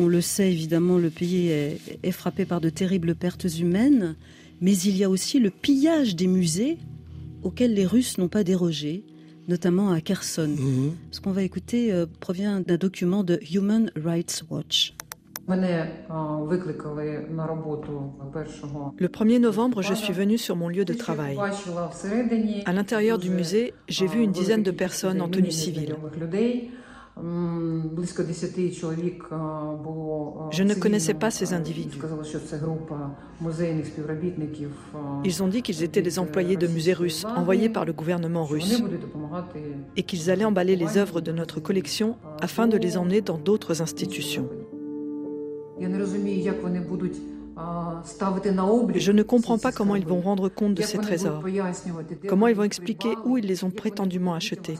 On 0.00 0.06
le 0.06 0.20
sait 0.20 0.52
évidemment, 0.52 0.96
le 0.96 1.10
pays 1.10 1.48
est, 1.48 2.12
frappé 2.12 2.44
par 2.44 2.60
de 2.60 2.70
terribles 2.70 3.16
pertes 3.16 3.58
humaines, 3.58 4.14
mais 4.60 4.76
il 4.78 4.96
y 4.96 5.02
a 5.02 5.10
aussi 5.10 5.40
le 5.40 5.50
pillage 5.50 6.14
des 6.14 6.28
musées 6.28 6.78
auxquels 7.42 7.74
les 7.74 7.84
Russes 7.84 8.16
n'ont 8.16 8.28
pas 8.28 8.44
dérogé, 8.44 9.02
notamment 9.48 9.90
à 9.90 10.00
Kherson. 10.00 10.54
Mhm. 10.56 10.92
Ce 11.10 11.20
qu'on 11.20 11.32
va 11.32 11.42
écouter 11.42 11.92
euh, 11.92 12.06
provient 12.20 12.60
d'un 12.60 12.76
document 12.76 13.24
de 13.24 13.40
Human 13.52 13.90
Rights 13.96 14.44
Watch. 14.48 14.94
Le 15.48 15.56
1er 19.08 19.40
novembre, 19.40 19.82
je 19.82 19.94
suis 19.94 20.12
venue 20.12 20.38
sur 20.38 20.54
mon 20.54 20.68
lieu 20.68 20.84
de 20.84 20.94
travail. 20.94 21.36
À 22.66 22.72
l'intérieur 22.72 23.18
du 23.18 23.30
musée, 23.30 23.74
j'ai 23.88 24.06
vu 24.06 24.20
une 24.20 24.30
dizaine 24.30 24.62
de 24.62 24.70
personnes 24.70 25.20
en 25.20 25.28
tenue 25.28 25.50
civile. 25.50 25.96
Je 30.50 30.62
ne 30.62 30.74
connaissais 30.74 31.14
pas 31.14 31.30
ces 31.30 31.52
individus. 31.52 31.98
Ils 35.24 35.42
ont 35.42 35.48
dit 35.48 35.62
qu'ils 35.62 35.82
étaient 35.82 36.02
des 36.02 36.18
employés 36.18 36.56
de 36.56 36.66
musées 36.68 36.92
russes 36.92 37.24
envoyés 37.24 37.68
par 37.68 37.84
le 37.84 37.92
gouvernement 37.92 38.44
russe 38.44 38.82
et 39.96 40.02
qu'ils 40.04 40.30
allaient 40.30 40.44
emballer 40.44 40.76
les 40.76 40.96
œuvres 40.96 41.20
de 41.20 41.32
notre 41.32 41.60
collection 41.60 42.16
afin 42.40 42.68
de 42.68 42.76
les 42.76 42.96
emmener 42.96 43.20
dans 43.20 43.38
d'autres 43.38 43.82
institutions. 43.82 44.48
Je 48.94 49.12
ne 49.12 49.22
comprends 49.22 49.58
pas 49.58 49.72
comment 49.72 49.96
ils 49.96 50.06
vont 50.06 50.20
rendre 50.20 50.48
compte 50.48 50.74
de 50.74 50.82
ces 50.82 50.98
trésors, 50.98 51.42
comment 52.28 52.46
ils 52.46 52.54
vont 52.54 52.64
expliquer 52.64 53.10
où 53.24 53.36
ils 53.36 53.46
les 53.46 53.64
ont 53.64 53.70
prétendument 53.70 54.34
achetés, 54.34 54.78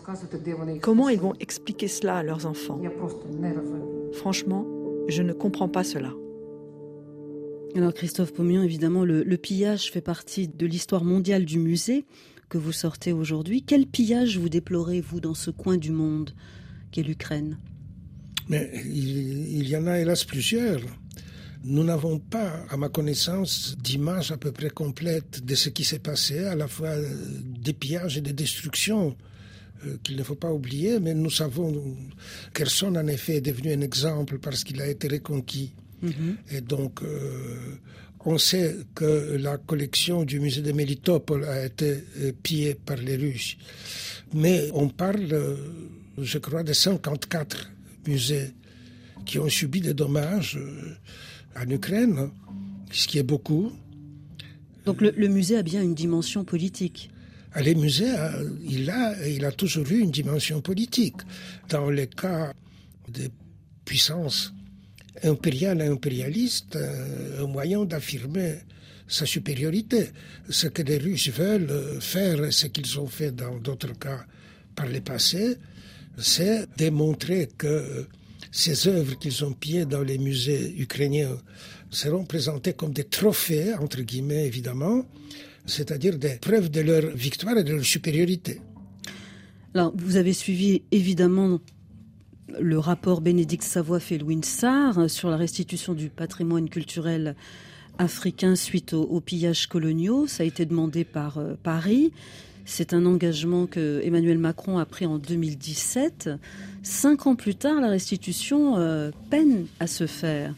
comment 0.81 1.09
ils 1.09 1.19
vont 1.19 1.35
expliquer 1.41 1.89
cela 1.89 2.19
à 2.19 2.23
leurs 2.23 2.47
enfants? 2.47 2.81
Franchement, 4.13 4.67
je 5.09 5.23
ne 5.23 5.33
comprends 5.33 5.69
pas 5.69 5.85
cela. 5.85 6.13
Alors 7.75 7.93
Christophe 7.93 8.33
Pomian, 8.33 8.63
évidemment, 8.63 9.05
le, 9.05 9.37
pillage 9.37 9.91
fait 9.91 10.01
partie 10.01 10.49
de 10.49 10.67
l'histoire 10.67 11.05
mondiale 11.05 11.45
du 11.45 11.59
musée 11.59 12.07
que 12.49 12.59
vous 12.59 12.73
sortez 12.73 13.13
aujourd'hui. 13.13 13.63
Quel 13.63 13.87
pillage 13.87 14.39
vous 14.39 14.49
déplorez, 14.49 15.01
vous, 15.01 15.21
dans 15.21 15.35
ce 15.35 15.51
coin 15.51 15.77
du 15.77 15.93
monde 15.93 16.31
qu'est 16.91 17.03
l'Ukraine? 17.03 17.59
Mais 18.49 18.71
il, 18.87 19.59
il 19.59 19.69
y 19.69 19.77
en 19.77 19.87
a 19.87 19.99
hélas 19.99 20.25
plusieurs. 20.25 20.81
Nous 21.65 21.85
n'avons 21.85 22.19
pas, 22.19 22.65
à 22.71 22.77
ma 22.77 22.89
connaissance, 22.89 23.77
d'image 23.79 24.31
à 24.31 24.37
peu 24.37 24.53
près 24.53 24.71
complète 24.71 25.45
de 25.45 25.55
ce 25.55 25.69
qui 25.71 25.85
s'est 25.85 25.99
passé, 25.99 26.45
à 26.45 26.55
la 26.55 26.69
fois 26.69 26.95
des 26.97 27.73
pillages 27.73 28.17
et 28.17 28.21
des 28.21 28.33
destructions 28.33 29.17
euh, 29.87 29.97
qu'il 30.03 30.17
ne 30.17 30.23
faut 30.23 30.35
pas 30.35 30.53
oublier, 30.53 30.99
mais 31.01 31.15
nous 31.15 31.31
savons 31.31 31.97
Kherson, 32.55 32.95
en 32.97 33.07
effet, 33.07 33.37
est 33.37 33.41
devenu 33.41 33.73
un 33.73 33.81
exemple 33.81 34.39
parce 34.39 34.65
qu'il 34.65 34.81
a 34.81 34.89
été 34.89 35.09
reconquis. 35.09 35.73
Mhm. 36.03 36.37
Et 36.51 36.61
donc, 36.61 37.03
euh, 37.03 37.77
on 38.25 38.39
sait 38.39 38.77
que 38.95 39.37
la 39.39 39.57
collection 39.57 40.25
du 40.25 40.41
musée 40.41 40.63
de 40.63 40.73
Melitopol 40.73 41.45
a 41.45 41.65
été 41.65 42.05
euh, 42.19 42.33
pillée 42.43 42.75
par 42.75 42.97
les 42.97 43.17
Russes. 43.17 43.57
Mais 44.33 44.69
on 44.75 44.89
parle, 44.89 45.57
je 46.19 46.39
crois, 46.39 46.63
de 46.63 46.73
54 46.73 47.71
musées 48.07 48.51
qui 49.25 49.39
ont 49.39 49.49
subi 49.49 49.81
des 49.81 49.95
dommages 49.95 50.59
en 51.61 51.69
Ukraine, 51.71 52.31
ce 52.91 53.07
qui 53.07 53.19
est 53.19 53.23
beaucoup. 53.23 53.73
Donc 54.85 55.01
le, 55.01 55.29
musée 55.29 55.57
a 55.57 55.63
bien 55.63 55.83
une 55.83 55.95
dimension 55.95 56.45
politique 56.45 57.11
les 57.61 57.75
musées, 57.75 58.15
il 58.69 58.89
a, 58.91 59.27
il 59.27 59.45
a 59.45 59.53
toujours 59.53 59.91
eu 59.91 59.99
une 59.99 60.11
dimension 60.11 60.61
politique. 60.61 61.17
Dans 61.69 61.91
les 61.91 62.07
cas 62.07 62.53
des 63.09 63.31
puissances 63.85 64.53
impériales 65.25 65.81
et 65.81 65.87
impérialistes, 65.87 66.79
un 67.39 67.47
moyen 67.47 67.85
d'affirmer 67.85 68.59
sa 69.09 69.27
supériorité. 69.27 70.11
Ce 70.49 70.67
que 70.67 70.83
les 70.83 70.99
Russes 70.99 71.31
veulent 71.31 72.01
faire, 72.01 72.53
ce 72.53 72.67
qu'ils 72.67 73.01
ont 73.01 73.07
fait 73.07 73.33
dans 73.33 73.57
d'autres 73.57 73.99
cas 73.99 74.25
par 74.77 74.87
le 74.87 75.01
passé, 75.01 75.57
c'est 76.19 76.67
démontrer 76.77 77.49
que 77.57 78.07
ces 78.51 78.89
œuvres 78.89 79.19
qu'ils 79.19 79.45
ont 79.45 79.53
pillées 79.53 79.85
dans 79.85 80.03
les 80.03 80.19
musées 80.19 80.75
ukrainiens 80.79 81.39
seront 81.91 82.25
présentées 82.25 82.73
comme 82.73 82.93
des 82.93 83.05
trophées, 83.05 83.75
entre 83.75 84.03
guillemets 84.03 84.47
évidemment, 84.47 85.05
c'est-à-dire 85.67 86.19
des 86.19 86.37
preuves 86.37 86.71
de 86.71 86.81
leur 86.81 87.11
victoire 87.15 87.59
et 87.59 87.65
de 87.65 87.75
leur 87.75 87.85
supériorité. 87.85 88.61
Alors, 89.75 89.93
vous 89.95 90.17
avez 90.17 90.33
suivi 90.33 90.83
évidemment 90.91 91.61
le 92.59 92.79
rapport 92.79 93.21
Bénédicte 93.21 93.65
Savoie-Felwin 93.65 94.43
Sarr 94.43 95.11
sur 95.11 95.29
la 95.29 95.37
restitution 95.37 95.93
du 95.93 96.09
patrimoine 96.09 96.71
culturel 96.71 97.37
africain 97.99 98.57
suite 98.57 98.95
aux, 98.95 99.21
pillages 99.21 99.67
coloniaux. 99.67 100.27
Ça 100.27 100.43
a 100.43 100.47
été 100.47 100.65
demandé 100.65 101.05
par 101.05 101.39
euh, 101.39 101.55
Paris. 101.63 102.13
C'est 102.71 102.93
un 102.93 103.07
engagement 103.07 103.67
que 103.67 104.03
Emmanuel 104.05 104.37
Macron 104.37 104.77
a 104.77 104.85
pris 104.85 105.07
en 105.07 105.17
2017. 105.17 106.29
Cinq 106.83 107.27
ans 107.27 107.35
plus 107.35 107.55
tard, 107.55 107.81
la 107.81 107.89
restitution 107.89 108.77
euh, 108.77 109.11
peine 109.31 109.65
à 109.81 109.87
se 109.87 110.07
faire. 110.07 110.55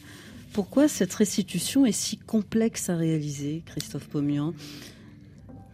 Pourquoi 0.52 0.88
cette 0.88 1.14
restitution 1.14 1.86
est 1.86 1.92
si 1.92 2.16
complexe 2.16 2.90
à 2.90 2.96
réaliser, 2.96 3.62
Christophe 3.64 4.08
Pomian 4.08 4.52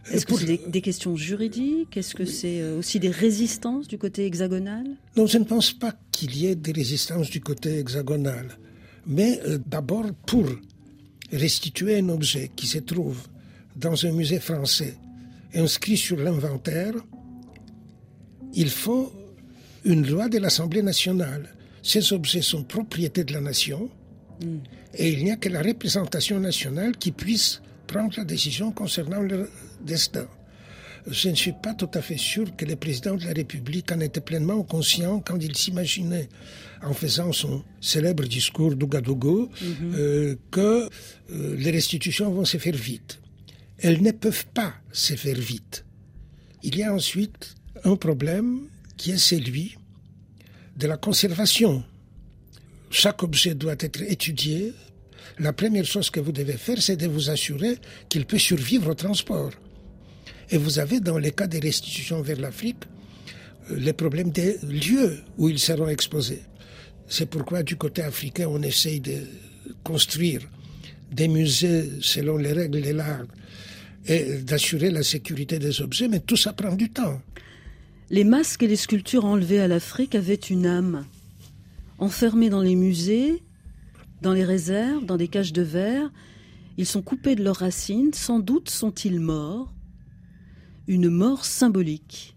est-ce 0.09 0.25
que 0.25 0.35
c'est 0.35 0.69
des, 0.69 0.81
questions 0.81 1.17
juridiques? 1.17 1.97
Est-ce 1.97 2.15
que 2.15 2.23
c'est 2.23 2.61
euh, 2.61 2.79
aussi 2.79 2.97
des 2.97 3.09
résistances 3.09 3.89
du 3.89 3.97
côté 3.97 4.25
hexagonal? 4.25 4.85
Non, 5.17 5.25
je 5.25 5.37
ne 5.37 5.43
pense 5.43 5.73
pas 5.73 5.93
qu'il 6.11 6.37
y 6.37 6.45
ait 6.45 6.55
des 6.55 6.71
résistances 6.71 7.29
du 7.29 7.41
côté 7.41 7.79
hexagonal. 7.79 8.57
Mais 9.05 9.41
d'abord, 9.65 10.05
pour 10.25 10.45
restituer 11.33 11.97
un 11.97 12.07
objet 12.07 12.49
qui 12.55 12.67
se 12.67 12.77
trouve 12.77 13.27
dans 13.75 14.05
un 14.05 14.11
musée 14.13 14.39
français 14.39 14.95
inscrit 15.55 15.97
sur 15.97 16.17
l'inventaire, 16.17 16.93
il 18.53 18.69
faut 18.69 19.11
une 19.85 20.09
loi 20.09 20.29
de 20.29 20.37
l'Assemblée 20.37 20.81
nationale. 20.81 21.53
Ces 21.83 22.11
objets 22.13 22.41
sont 22.41 22.63
propriété 22.63 23.23
de 23.23 23.33
la 23.33 23.41
nation 23.41 23.89
mm. 24.41 24.57
et 24.95 25.09
il 25.09 25.23
n'y 25.23 25.31
a 25.31 25.37
que 25.37 25.49
la 25.49 25.61
représentation 25.61 26.39
nationale 26.39 26.97
qui 26.97 27.11
puisse 27.11 27.61
prendre 27.87 28.13
la 28.17 28.25
décision 28.25 28.71
concernant 28.71 29.21
leur 29.21 29.47
destin. 29.81 30.27
Je 31.09 31.29
ne 31.29 31.35
suis 31.35 31.53
pas 31.53 31.73
tout 31.73 31.89
à 31.93 32.01
fait 32.01 32.17
sûr 32.17 32.53
que 32.57 32.65
le 32.65 32.75
président 32.75 33.15
de 33.15 33.23
la 33.23 33.31
République 33.31 33.91
en 33.93 34.01
était 34.01 34.19
pleinement 34.19 34.61
conscient 34.63 35.21
quand 35.21 35.37
il 35.39 35.55
s'imaginait 35.55 36.27
en 36.83 36.93
faisant 36.93 37.31
son 37.31 37.63
célèbre 37.79 38.25
discours 38.25 38.75
d'Ougadougou 38.75 39.49
mhm. 39.61 39.95
euh, 39.95 40.35
que 40.51 40.89
euh, 41.31 41.55
les 41.57 41.71
restitutions 41.71 42.29
vont 42.31 42.43
se 42.43 42.57
faire 42.57 42.75
vite. 42.75 43.19
Elles 43.79 44.01
ne 44.01 44.11
peuvent 44.11 44.45
pas 44.53 44.73
se 44.91 45.13
faire 45.15 45.37
vite. 45.37 45.85
Il 46.63 46.75
y 46.77 46.83
a 46.83 46.93
ensuite 46.93 47.55
un 47.83 47.95
problème 47.95 48.67
qui 48.97 49.11
est 49.11 49.17
celui 49.17 49.77
de 50.75 50.87
la 50.87 50.97
conservation. 50.97 51.83
Chaque 52.89 53.21
objet 53.23 53.53
doit 53.53 53.75
être 53.79 54.01
étudié. 54.01 54.73
La 55.39 55.53
première 55.53 55.85
chose 55.85 56.09
que 56.09 56.19
vous 56.19 56.31
devez 56.31 56.57
faire, 56.57 56.81
c'est 56.81 56.97
de 56.97 57.07
vous 57.07 57.29
assurer 57.29 57.77
qu'il 58.09 58.25
peut 58.25 58.39
survivre 58.39 58.89
au 58.89 58.95
transport. 58.95 59.51
Et 60.49 60.57
vous 60.57 60.79
avez, 60.79 60.99
dans 60.99 61.17
les 61.17 61.31
cas 61.31 61.47
des 61.47 61.59
restitutions 61.59 62.21
vers 62.21 62.39
l'Afrique, 62.39 62.83
euh, 63.69 63.75
les 63.77 63.93
problèmes 63.93 64.31
des 64.31 64.57
lieux 64.63 65.19
où 65.37 65.49
ils 65.49 65.59
seront 65.59 65.89
exposés. 65.89 66.41
C'est 67.07 67.29
pourquoi 67.29 67.63
du 67.63 67.75
côté 67.75 68.01
africain, 68.01 68.47
on 68.49 68.61
essaye 68.61 68.99
de 68.99 69.19
construire 69.83 70.41
des 71.11 71.27
musées 71.27 71.89
selon 72.01 72.37
les 72.37 72.53
règles 72.53 72.81
de 72.81 72.91
l'art 72.91 73.25
et 74.07 74.41
d'assurer 74.41 74.89
la 74.89 75.03
sécurité 75.03 75.59
des 75.59 75.81
objets, 75.81 76.07
mais 76.07 76.19
tout 76.19 76.37
ça 76.37 76.53
prend 76.53 76.75
du 76.75 76.89
temps. 76.89 77.21
Les 78.09 78.23
masques 78.23 78.63
et 78.63 78.67
les 78.67 78.77
sculptures 78.77 79.25
enlevées 79.25 79.59
à 79.59 79.67
l'Afrique 79.67 80.15
avaient 80.15 80.35
une 80.35 80.65
âme. 80.65 81.05
Enfermés 81.99 82.49
dans 82.49 82.61
les 82.61 82.75
musées, 82.75 83.43
dans 84.21 84.33
les 84.33 84.45
réserves, 84.45 85.05
dans 85.05 85.17
des 85.17 85.27
cages 85.27 85.53
de 85.53 85.61
verre, 85.61 86.09
ils 86.77 86.85
sont 86.85 87.01
coupés 87.01 87.35
de 87.35 87.43
leurs 87.43 87.57
racines, 87.57 88.13
sans 88.13 88.39
doute 88.39 88.69
sont-ils 88.69 89.19
morts. 89.19 89.73
Une 90.87 91.09
mort 91.09 91.43
symbolique. 91.43 92.35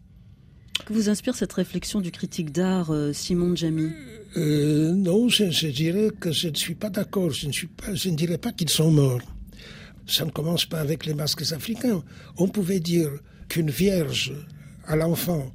Que 0.86 0.92
vous 0.92 1.08
inspire 1.08 1.34
cette 1.34 1.52
réflexion 1.52 2.00
du 2.00 2.10
critique 2.10 2.50
d'art 2.50 2.90
euh, 2.90 3.12
Simon 3.12 3.54
Jamy? 3.54 3.90
Euh, 4.36 4.92
non, 4.92 5.28
je, 5.28 5.66
dirais 5.68 6.10
que 6.18 6.32
je 6.32 6.48
ne 6.48 6.54
suis 6.54 6.74
pas 6.74 6.90
d'accord. 6.90 7.30
Je, 7.30 7.46
ne 7.46 7.52
je 7.52 8.08
ne 8.08 8.16
dirais 8.16 8.38
pas 8.38 8.50
qu'ils 8.50 8.70
sont 8.70 8.90
morts. 8.90 9.20
Ça 10.10 10.24
ne 10.24 10.30
commence 10.30 10.66
pas 10.66 10.80
avec 10.80 11.06
les 11.06 11.14
masques 11.14 11.52
africains. 11.52 12.02
On 12.36 12.48
pouvait 12.48 12.80
dire 12.80 13.10
qu'une 13.48 13.70
vierge 13.70 14.32
à 14.86 14.96
l'enfant, 14.96 15.52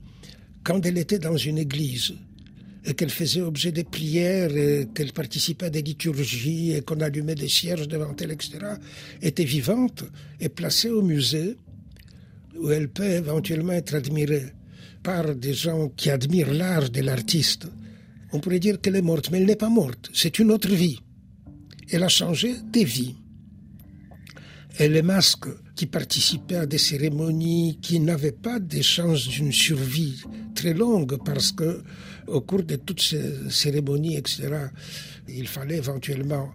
quand 0.63 0.86
elle 0.86 0.98
était 0.98 1.20
dans 1.20 1.38
une 1.38 1.58
église, 1.58 2.13
et 2.88 2.94
qu'elle 2.94 3.10
faisait 3.10 3.41
objet 3.41 3.72
de 3.72 3.82
prières, 3.82 4.56
et 4.56 4.88
qu'elle 4.94 5.12
participait 5.12 5.65
à 5.65 5.70
des 5.70 5.82
liturgies, 5.82 6.74
et 6.74 6.82
qu'on 6.82 7.02
allumait 7.02 7.36
des 7.36 7.50
cierges 7.50 7.88
devant 7.88 8.15
elle, 8.22 8.32
etc., 8.32 8.60
était 9.22 9.44
vivante 9.44 10.04
et 10.39 10.50
placée 10.50 10.89
au 10.89 11.02
musée, 11.02 11.58
où 12.58 12.70
elle 12.72 12.89
peut 12.89 13.04
éventuellement 13.04 13.74
être 13.74 13.96
admirée 13.96 14.54
par 15.04 15.36
des 15.36 15.54
gens 15.54 15.89
qui 15.89 16.10
admirent 16.10 16.54
l'art 16.54 16.89
de 16.89 17.02
l'artiste 17.02 17.68
on 18.36 18.39
pourrait 18.39 18.60
dire 18.60 18.82
qu'elle 18.82 18.98
est 18.98 19.02
morte, 19.02 19.32
mais 19.32 19.38
elle 19.39 19.46
n'est 19.46 19.56
pas 19.56 19.70
morte. 19.70 20.10
C'est 20.13 20.39
une 20.39 20.52
autre 20.52 20.68
vie. 20.68 21.00
Elle 21.89 22.04
a 22.04 22.10
changé 22.10 22.56
des 22.65 22.84
vies. 22.84 23.15
Et 24.80 24.90
les 24.90 25.02
masques 25.02 25.48
qui 25.76 25.86
participaient 25.86 26.58
à 26.58 26.66
des 26.66 26.78
cérémonies 26.78 27.80
qui 27.82 28.00
n'avaient 28.00 28.32
pas 28.32 28.60
des 28.60 28.84
chances 28.84 29.28
d'une 29.28 29.52
survie 29.52 30.22
très 30.54 30.74
longue 30.74 31.18
parce 31.24 31.52
que 31.52 31.82
au 32.28 32.42
cours 32.42 32.64
de 32.64 32.76
toutes 32.76 33.02
ces 33.02 33.50
cérémonies, 33.50 34.18
etc., 34.18 34.50
il 35.28 35.48
fallait 35.48 35.78
éventuellement 35.78 36.50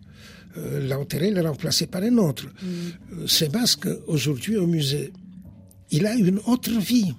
euh, 0.56 0.86
l'enterrer, 0.88 1.30
le 1.30 1.40
remplacer 1.42 1.86
par 1.86 2.02
un 2.02 2.18
autre. 2.18 2.46
Mm. 2.62 3.26
Ces 3.26 3.48
masques, 3.48 3.88
aujourd'hui 4.06 4.56
au 4.56 4.66
musée, 4.66 5.12
il 5.90 6.06
a 6.06 6.14
une 6.14 6.40
autre 6.46 6.78
vie 6.78 7.14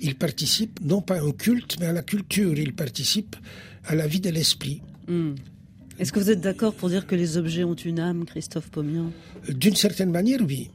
il 0.00 0.16
participe 0.16 0.80
non 0.82 1.02
pas 1.02 1.22
au 1.22 1.32
culte, 1.32 1.76
mais 1.78 1.86
à 1.86 1.92
la 1.92 2.02
culture. 2.02 2.58
Il 2.58 2.74
participe 2.74 3.36
à 3.84 3.94
la 3.94 4.06
vie 4.06 4.20
de 4.20 4.30
l'esprit. 4.30 4.82
Hmm. 5.06 5.34
Est-ce 6.00 6.12
que 6.12 6.18
vous 6.18 6.30
êtes 6.30 6.40
d'accord 6.40 6.72
pour 6.72 6.88
dire 6.88 7.06
que 7.06 7.14
les 7.14 7.36
objets 7.36 7.62
ont 7.62 7.74
une 7.74 8.00
âme, 8.00 8.24
Christophe 8.24 8.70
Pomian? 8.70 9.12
D'une 9.50 9.76
certaine 9.76 10.10
manière, 10.10 10.40
oui. 10.40 10.70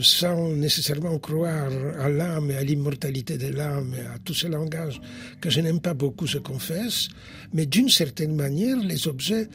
Sans 0.00 0.52
nécessairement 0.52 1.18
croire 1.18 1.72
à 1.98 2.08
l'âme 2.08 2.52
et 2.52 2.54
à 2.54 2.62
l'immortalité 2.62 3.36
de 3.36 3.48
l'âme 3.48 3.92
et 3.98 4.06
à 4.06 4.18
tous 4.24 4.34
ces 4.34 4.48
langages 4.48 5.00
que 5.40 5.50
je 5.50 5.60
n'aime 5.60 5.80
pas 5.80 5.92
beaucoup 5.92 6.28
se 6.28 6.38
confesse, 6.38 7.08
mais 7.52 7.66
d'une 7.66 7.88
certaine 7.88 8.36
manière, 8.36 8.78
les 8.78 9.08
objets, 9.08 9.48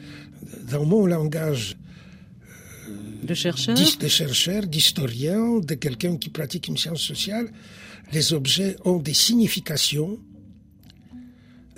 dans 0.70 0.84
mon 0.84 1.06
langage 1.06 1.78
de 3.22 3.32
chercheur, 3.32 3.74
de 3.74 4.08
chercheur, 4.08 4.66
d'historien, 4.66 5.60
de 5.60 5.74
quelqu'un 5.76 6.18
qui 6.18 6.28
pratique 6.28 6.68
une 6.68 6.76
science 6.76 7.00
sociale, 7.00 7.48
les 8.12 8.34
objets 8.34 8.76
ont 8.84 8.98
des 8.98 9.14
significations 9.14 10.18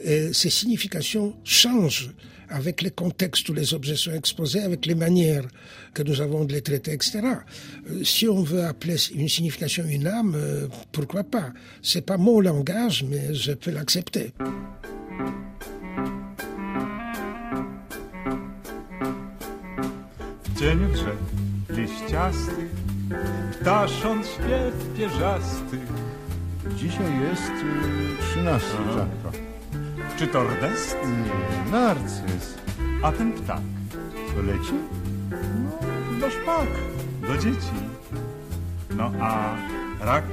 et 0.02 0.32
ces 0.32 0.50
significations 0.50 1.34
changent 1.44 2.10
avec 2.48 2.82
les 2.82 2.90
contextes 2.90 3.48
où 3.48 3.54
les 3.54 3.74
objets 3.74 3.96
sont 3.96 4.12
exposés, 4.12 4.60
avec 4.60 4.84
les 4.86 4.96
manières 4.96 5.46
que 5.94 6.02
nous 6.02 6.20
avons 6.20 6.44
de 6.44 6.52
les 6.52 6.62
traiter, 6.62 6.92
etc. 6.92 7.20
Euh, 7.22 8.02
si 8.04 8.28
on 8.28 8.42
veut 8.42 8.64
appeler 8.64 8.96
une 9.14 9.28
signification 9.28 9.84
une 9.88 10.06
âme, 10.06 10.34
euh, 10.34 10.66
pourquoi 10.90 11.22
pas? 11.22 11.52
C'est 11.80 12.04
pas 12.04 12.16
mon 12.16 12.40
langage, 12.40 13.04
mais 13.08 13.34
je 13.34 13.52
peux 13.52 13.70
l'accepter. 13.70 14.32
Dzisiaj 26.76 27.20
jest 27.20 27.50
y, 27.50 28.16
13 28.34 28.62
czapka. 28.94 29.49
Czy 30.20 30.26
to 30.26 30.44
rdest? 30.44 30.96
Nie, 31.04 31.72
narcyz. 31.72 32.54
A 33.02 33.12
ten 33.12 33.32
ptak? 33.32 33.60
To 34.34 34.42
leci? 34.42 34.74
No, 36.12 36.20
do 36.20 36.30
szpak, 36.30 36.68
do 37.28 37.38
dzieci. 37.38 37.76
No 38.90 39.12
a 39.20 39.56
rak? 40.00 40.24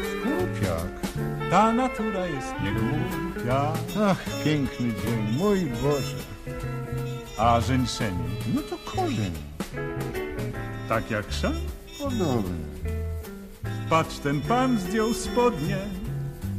Skupiak. 0.00 0.88
Ta 1.50 1.72
natura 1.72 2.26
jest 2.26 2.54
niegłupia. 2.62 3.72
Ach, 4.02 4.24
piękny 4.44 4.88
dzień, 4.88 5.36
mój 5.38 5.66
Boże. 5.66 6.16
A 7.38 7.60
żeńszenie? 7.60 8.28
No 8.54 8.62
to 8.62 8.78
korzeń. 8.90 9.32
Tak 10.88 11.10
jak 11.10 11.32
szan? 11.32 11.54
Podobny. 11.98 12.58
Patrz, 13.90 14.18
ten 14.18 14.40
pan 14.40 14.78
zdjął 14.78 15.14
spodnie, 15.14 15.78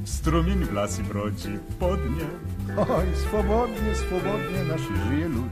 strumień 0.06 0.66
w 0.66 0.74
las 0.74 1.00
i 1.00 1.04
brodzi 1.04 1.60
podnie. 1.80 2.26
Oj, 2.76 3.06
swobodnie, 3.16 3.96
swobodnie 3.96 4.64
nasz 4.70 4.82
żyje 4.82 5.28
lud. 5.28 5.50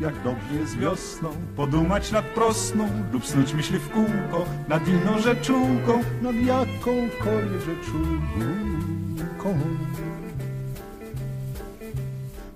Jak 0.00 0.22
dobrze 0.22 0.54
jest 0.54 0.78
wiosną, 0.78 1.28
podumać 1.56 2.12
nad 2.12 2.24
prosną 2.24 2.88
lub 3.12 3.26
snuć 3.26 3.54
myśli 3.54 3.78
w 3.78 3.90
kółko 3.90 4.44
nad 4.68 4.88
inną 4.88 5.18
rzeczułką, 5.18 6.02
nad 6.22 6.36
jakąkolwiek 6.36 7.60
rzeczułką. 7.60 9.58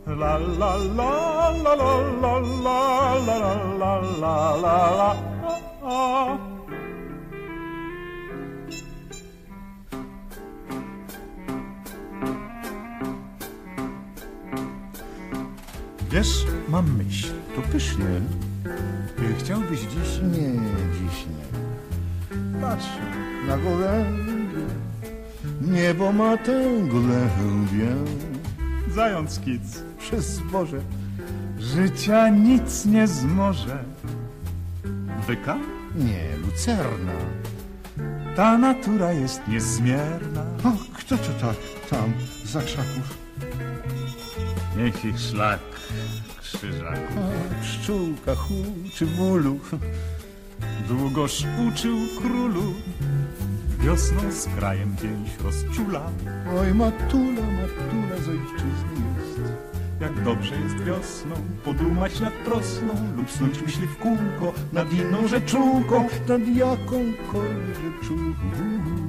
La 0.07 0.37
la 0.37 0.77
la 0.77 1.51
la 1.65 1.75
la 1.75 1.95
la 2.23 2.39
la 2.65 3.15
la 3.27 3.55
la 3.79 4.01
la 4.21 4.57
la 4.57 4.91
la 4.91 5.35
Mam 16.69 16.97
myśl, 16.97 17.29
to 17.57 17.63
pysznie. 17.63 18.21
Ty 19.17 19.35
chciałbyś 19.39 19.81
dziś... 19.81 20.21
Nie, 20.23 20.53
dziś 20.93 21.27
nie. 21.27 22.61
Patrz 22.61 22.87
na 23.49 23.59
gołębie. 23.59 24.65
Niebo 25.61 26.13
ma 26.13 26.37
tę 26.37 26.65
gołębię. 26.89 27.97
Zając 28.95 29.41
kic. 29.41 29.83
Przez 29.99 30.27
zboże. 30.27 30.81
Życia 31.59 32.29
nic 32.29 32.87
nie 32.87 33.07
zmoże. 33.07 33.85
Byka? 35.27 35.57
Nie, 35.97 36.37
lucerna. 36.37 37.13
Ta 38.37 38.59
natura 38.59 39.13
jest 39.13 39.49
niezmierna. 39.49 40.43
O, 40.65 40.73
kto 40.95 41.19
to 41.19 41.33
tak 41.41 41.57
tam 41.91 42.13
za 42.45 42.61
krzaków? 42.61 43.19
Niech 44.77 45.05
ich 45.05 45.21
szlak 45.21 45.61
krzyżaku. 46.65 47.15
Pszczółka 47.61 48.35
huczy 48.35 49.07
w 49.07 49.19
mulu. 49.19 49.59
Długoż 50.89 51.45
uczył 51.69 51.97
królu. 52.23 52.75
Wiosną 53.81 54.33
z 54.33 54.47
krajem 54.47 54.97
pięć 55.03 55.29
rozczula. 55.45 56.11
Oj, 56.59 56.75
matula, 56.75 57.43
matula 57.43 58.17
z 58.17 58.29
ojczyzny 58.29 58.95
jest. 59.19 59.41
Jak 60.01 60.25
dobrze 60.25 60.55
jest 60.57 60.85
wiosną, 60.85 61.35
podumać 61.65 62.21
nad 62.21 62.33
prosną 62.33 62.95
lub 63.17 63.31
snuć 63.31 63.63
myśli 63.63 63.87
w 63.87 63.97
kółko 63.97 64.53
nad 64.73 64.93
inną 64.93 65.29
rzeczułką, 65.29 66.09
nad 66.29 66.49
jakąkolwiek 66.57 67.77
rzeczułką. 67.77 69.04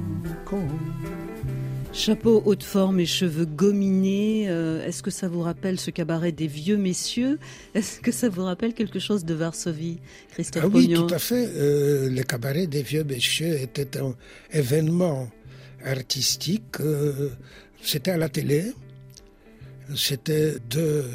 Chapeau 1.96 2.42
haute 2.44 2.62
forme 2.62 3.00
et 3.00 3.06
cheveux 3.06 3.46
gominés, 3.46 4.50
euh, 4.50 4.84
est-ce 4.86 5.02
que 5.02 5.10
ça 5.10 5.28
vous 5.28 5.40
rappelle 5.40 5.80
ce 5.80 5.90
cabaret 5.90 6.30
des 6.30 6.46
vieux 6.46 6.76
messieurs? 6.76 7.38
Est-ce 7.74 8.00
que 8.00 8.12
ça 8.12 8.28
vous 8.28 8.42
rappelle 8.44 8.74
quelque 8.74 8.98
chose 8.98 9.24
de 9.24 9.32
Varsovie, 9.32 9.98
Christophe 10.30 10.64
Ah 10.66 10.68
oui, 10.68 10.88
Pognon? 10.88 11.06
tout 11.06 11.14
à 11.14 11.18
fait. 11.18 11.48
Euh, 11.56 12.10
le 12.10 12.22
cabaret 12.22 12.66
des 12.66 12.82
vieux 12.82 13.02
messieurs 13.02 13.58
était 13.58 13.96
un 13.98 14.14
événement 14.52 15.30
artistique. 15.86 16.80
euh, 16.80 17.30
C'était 17.82 18.10
à 18.10 18.18
la 18.18 18.28
télé. 18.28 18.72
C'était 19.96 20.56
deux 20.68 21.06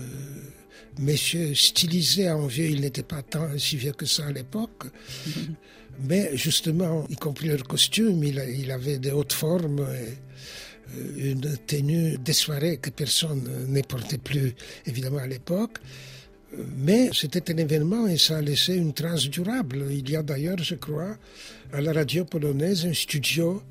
messieurs 1.00 1.54
stylisés 1.54 2.30
en 2.32 2.48
vieux. 2.48 2.66
Ils 2.66 2.82
n'étaient 2.82 3.04
pas 3.04 3.22
tant 3.22 3.48
si 3.58 3.78
vieux 3.78 3.94
que 3.94 4.08
ça 4.08 4.26
à 4.26 4.32
l'époque. 4.32 4.86
Mais 6.04 6.36
justement, 6.36 7.06
y 7.10 7.16
compris 7.16 7.50
leur 7.50 7.64
costume, 7.66 8.24
il, 8.24 8.72
avait 8.72 8.98
des 8.98 9.12
hautes 9.12 9.34
formes. 9.34 9.82
et, 9.82 10.18
une 11.18 11.58
tenue 11.66 12.18
des 12.18 12.34
soirées 12.34 12.78
que 12.78 12.90
personne 12.90 13.48
ne 13.68 13.82
portait 13.82 14.18
plus, 14.18 14.54
évidemment, 14.86 15.20
à 15.20 15.28
l'époque. 15.28 15.78
Euh, 16.58 16.64
Mais 16.78 17.10
c'était 17.14 17.52
un 17.54 17.58
événement 17.58 18.08
et 18.08 18.18
ça 18.18 18.38
a 18.38 18.42
laissé 18.42 18.76
une 18.76 18.94
trace 18.94 19.30
durable. 19.30 19.86
Il 19.92 20.10
y 20.10 20.16
a 20.16 20.24
d'ailleurs, 20.24 20.58
je 20.60 20.76
crois, 20.76 21.18
à 21.74 21.82
la 21.82 21.94
radio 21.94 22.26
polonaise 22.26 22.86
un 22.86 22.94
studio 22.94 23.62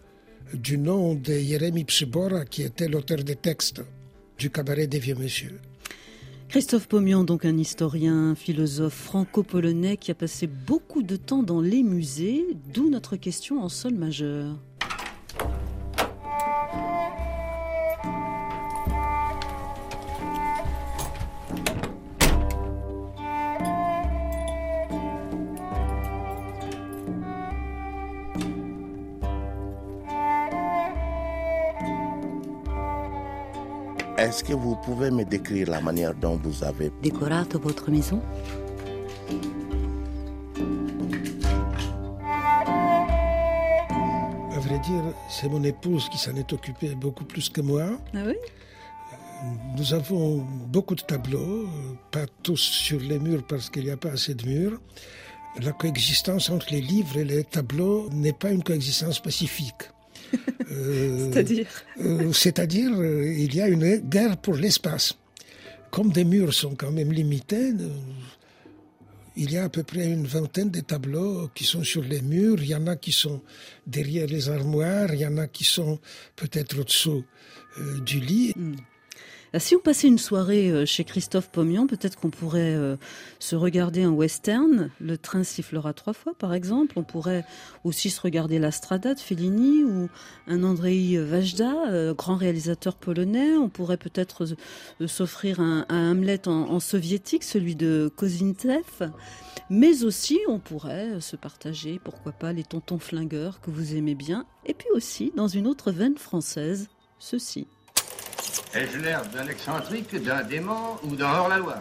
du 0.55 0.79
nom 0.79 1.15
de 1.15 1.33
Jeremy 1.33 1.85
Przybora, 1.85 2.45
qui 2.45 2.63
était 2.63 2.89
l'auteur 2.89 3.23
des 3.23 3.37
textes 3.37 3.83
du 4.39 4.51
cabaret 4.51 4.87
des 4.87 4.99
vieux 4.99 5.15
messieurs. 5.15 5.61
Christophe 6.49 6.89
Pomian, 6.89 7.23
donc 7.23 7.45
un 7.45 7.57
historien, 7.57 8.35
philosophe 8.35 8.95
franco-polonais 8.95 9.97
qui 9.97 10.11
a 10.11 10.17
passé 10.17 10.49
beaucoup 10.49 11.03
de 11.03 11.15
temps 11.15 11.45
dans 11.45 11.61
les 11.61 11.85
musées, 11.85 12.45
d'où 12.75 12.91
notre 12.91 13.15
question 13.15 13.63
en 13.63 13.69
sol 13.69 13.95
majeur. 13.95 14.57
Est-ce 34.31 34.45
que 34.45 34.53
vous 34.53 34.77
pouvez 34.77 35.11
me 35.11 35.25
décrire 35.25 35.69
la 35.69 35.81
manière 35.81 36.15
dont 36.15 36.37
vous 36.37 36.63
avez 36.63 36.93
Decorato 37.03 37.59
votre 37.59 37.91
maison 37.91 38.23
À 44.53 44.59
vrai 44.61 44.79
dire, 44.79 45.03
c'est 45.29 45.49
mon 45.49 45.65
épouse 45.65 46.09
qui 46.11 46.17
s'en 46.17 46.37
est 46.37 46.53
occupée 46.53 46.95
beaucoup 46.95 47.25
plus 47.25 47.49
que 47.49 47.61
moi. 47.61 47.99
Ah 48.15 48.19
oui? 48.25 48.37
Nous 49.77 49.95
avons 49.95 50.47
beaucoup 50.69 50.95
de 50.95 51.03
tableaux, 51.03 51.65
euh, 51.65 51.95
pas 52.13 52.27
tous 52.45 52.61
sur 52.61 53.01
les 53.01 53.19
murs 53.19 53.45
parce 53.49 53.69
qu'il 53.69 53.83
n'y 53.83 53.91
a 53.91 53.97
pas 53.97 54.11
assez 54.11 54.35
de 54.35 54.47
murs. 54.47 54.81
La 55.61 55.73
coexistence 55.73 56.51
entre 56.51 56.69
les 56.71 56.81
livres 56.81 57.17
et 57.17 57.25
les 57.25 57.43
tableaux 57.43 58.09
n'est 58.13 58.33
pas 58.33 58.53
une 58.53 58.63
coexistence 58.63 59.19
pacifique. 59.19 59.91
Euh, 60.71 61.31
C'est-à-dire 61.31 61.67
euh, 62.05 62.33
C'est-à-dire, 62.33 62.93
euh, 62.97 63.27
il 63.27 63.55
y 63.55 63.61
a 63.61 63.69
une 63.69 63.97
guerre 63.97 64.37
pour 64.37 64.55
l'espace. 64.55 65.19
Comme 65.91 66.13
des 66.13 66.25
murs 66.25 66.55
sont 66.55 66.77
quand 66.77 66.93
même 66.93 67.13
limités, 67.13 67.73
il 69.37 69.53
y 69.53 69.57
a 69.57 69.65
à 69.65 69.69
peu 69.69 69.83
près 69.83 70.07
une 70.07 70.27
vingtaine 70.27 70.71
de 70.71 70.81
tableaux 70.81 71.49
qui 71.55 71.65
sont 71.65 71.83
sur 71.83 72.03
les 72.03 72.21
murs. 72.21 72.63
Il 72.63 72.69
y 72.69 72.75
en 72.75 72.87
a 72.87 72.97
qui 72.97 73.13
sont 73.13 73.41
derrière 73.87 74.27
les 74.27 74.49
armoires, 74.49 75.13
il 75.13 75.21
y 75.21 75.27
en 75.27 75.39
a 75.39 75.47
qui 75.47 75.65
sont 75.65 75.99
peut-être 76.37 76.79
au-dessous 76.79 77.25
euh, 77.79 78.01
du 78.01 78.21
lit. 78.21 78.55
Ah, 78.57 78.61
Si 79.59 79.75
on 79.75 79.81
passait 79.81 80.07
une 80.07 80.19
soirée 80.19 80.71
euh, 80.71 80.87
chez 80.87 81.03
Christophe 81.03 81.51
Pomian, 81.51 81.87
peut-être 81.89 82.19
qu'on 82.19 82.31
pourrait 82.31 82.75
euh, 82.77 82.97
se 83.41 83.57
regarder 83.57 84.05
un 84.05 84.11
western. 84.11 84.91
Le 85.01 85.19
train 85.19 85.43
sifflera 85.43 85.93
trois 85.93 86.13
fois, 86.13 86.35
par 86.39 86.55
exemple. 86.55 86.93
On 86.97 87.03
pourrait 87.03 87.45
aussi 87.83 88.11
se 88.11 88.21
regarder 88.21 88.59
la 88.59 88.71
Strada 88.71 89.15
de 89.15 89.21
Fellini 89.21 89.83
ou 89.83 90.09
un 90.47 90.63
Andrei 90.63 91.17
Vajda, 91.17 91.89
euh, 91.89 92.15
grand 92.15 92.37
réalisateur 92.37 92.97
polonais. 92.97 93.57
On 93.57 93.69
pourrait 93.69 93.97
peut-être 93.97 94.47
euh, 95.01 95.07
s'offrir 95.07 95.61
un, 95.61 95.85
Hamlet 95.91 96.47
en, 96.47 96.71
en 96.71 96.81
soviétique, 96.81 97.43
celui 97.43 97.75
de 97.75 98.11
Kozintev. 98.15 99.11
Mais 99.73 100.03
aussi, 100.03 100.41
on 100.49 100.59
pourrait 100.59 101.11
euh, 101.11 101.21
se 101.21 101.37
partager, 101.37 102.01
pourquoi 102.03 102.33
pas, 102.33 102.53
les 102.53 102.65
tontons 102.65 102.99
flingueurs 102.99 103.61
que 103.61 103.71
vous 103.71 103.95
aimez 103.95 104.17
bien. 104.17 104.45
Et 104.67 104.75
puis 104.75 104.89
aussi, 104.95 105.33
dans 105.37 105.47
une 105.47 105.69
autre 105.69 105.93
veine 105.93 106.19
française, 106.19 106.89
ceci. 107.21 107.69
Ai-je 108.75 108.99
l'air 108.99 109.23
d'un 109.27 109.47
excentrique, 109.49 110.15
d'un 110.23 110.43
dément 110.43 110.99
ou 111.03 111.17
d'un 111.17 111.31
hors-la-loi? 111.31 111.77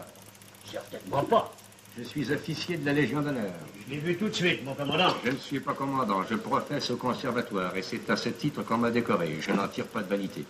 Certainement 0.72 1.24
pas. 1.24 1.54
Je 1.98 2.04
suis 2.04 2.32
officier 2.32 2.78
de 2.78 2.86
la 2.86 2.94
Légion 2.94 3.22
d'honneur. 3.22 3.52
Je 3.86 3.94
l'ai 3.94 4.00
vu 4.00 4.16
tout 4.16 4.30
de 4.30 4.34
suite, 4.34 4.64
mon 4.64 4.74
commandant. 4.74 5.16
Je 5.26 5.32
ne 5.32 5.38
suis 5.38 5.60
pas 5.60 5.74
commandant, 5.74 6.24
je 6.30 6.36
professe 6.36 6.92
au 6.92 6.98
conservatoire 6.98 7.76
et 7.76 7.82
c'est 7.82 8.10
à 8.10 8.16
ce 8.16 8.30
titre 8.30 8.64
qu'on 8.64 8.78
m'a 8.78 8.92
décoré. 8.92 9.38
Je 9.42 9.52
n'en 9.52 9.68
tire 9.68 9.88
pas 9.88 10.02
de 10.02 10.10
vanité. 10.10 10.46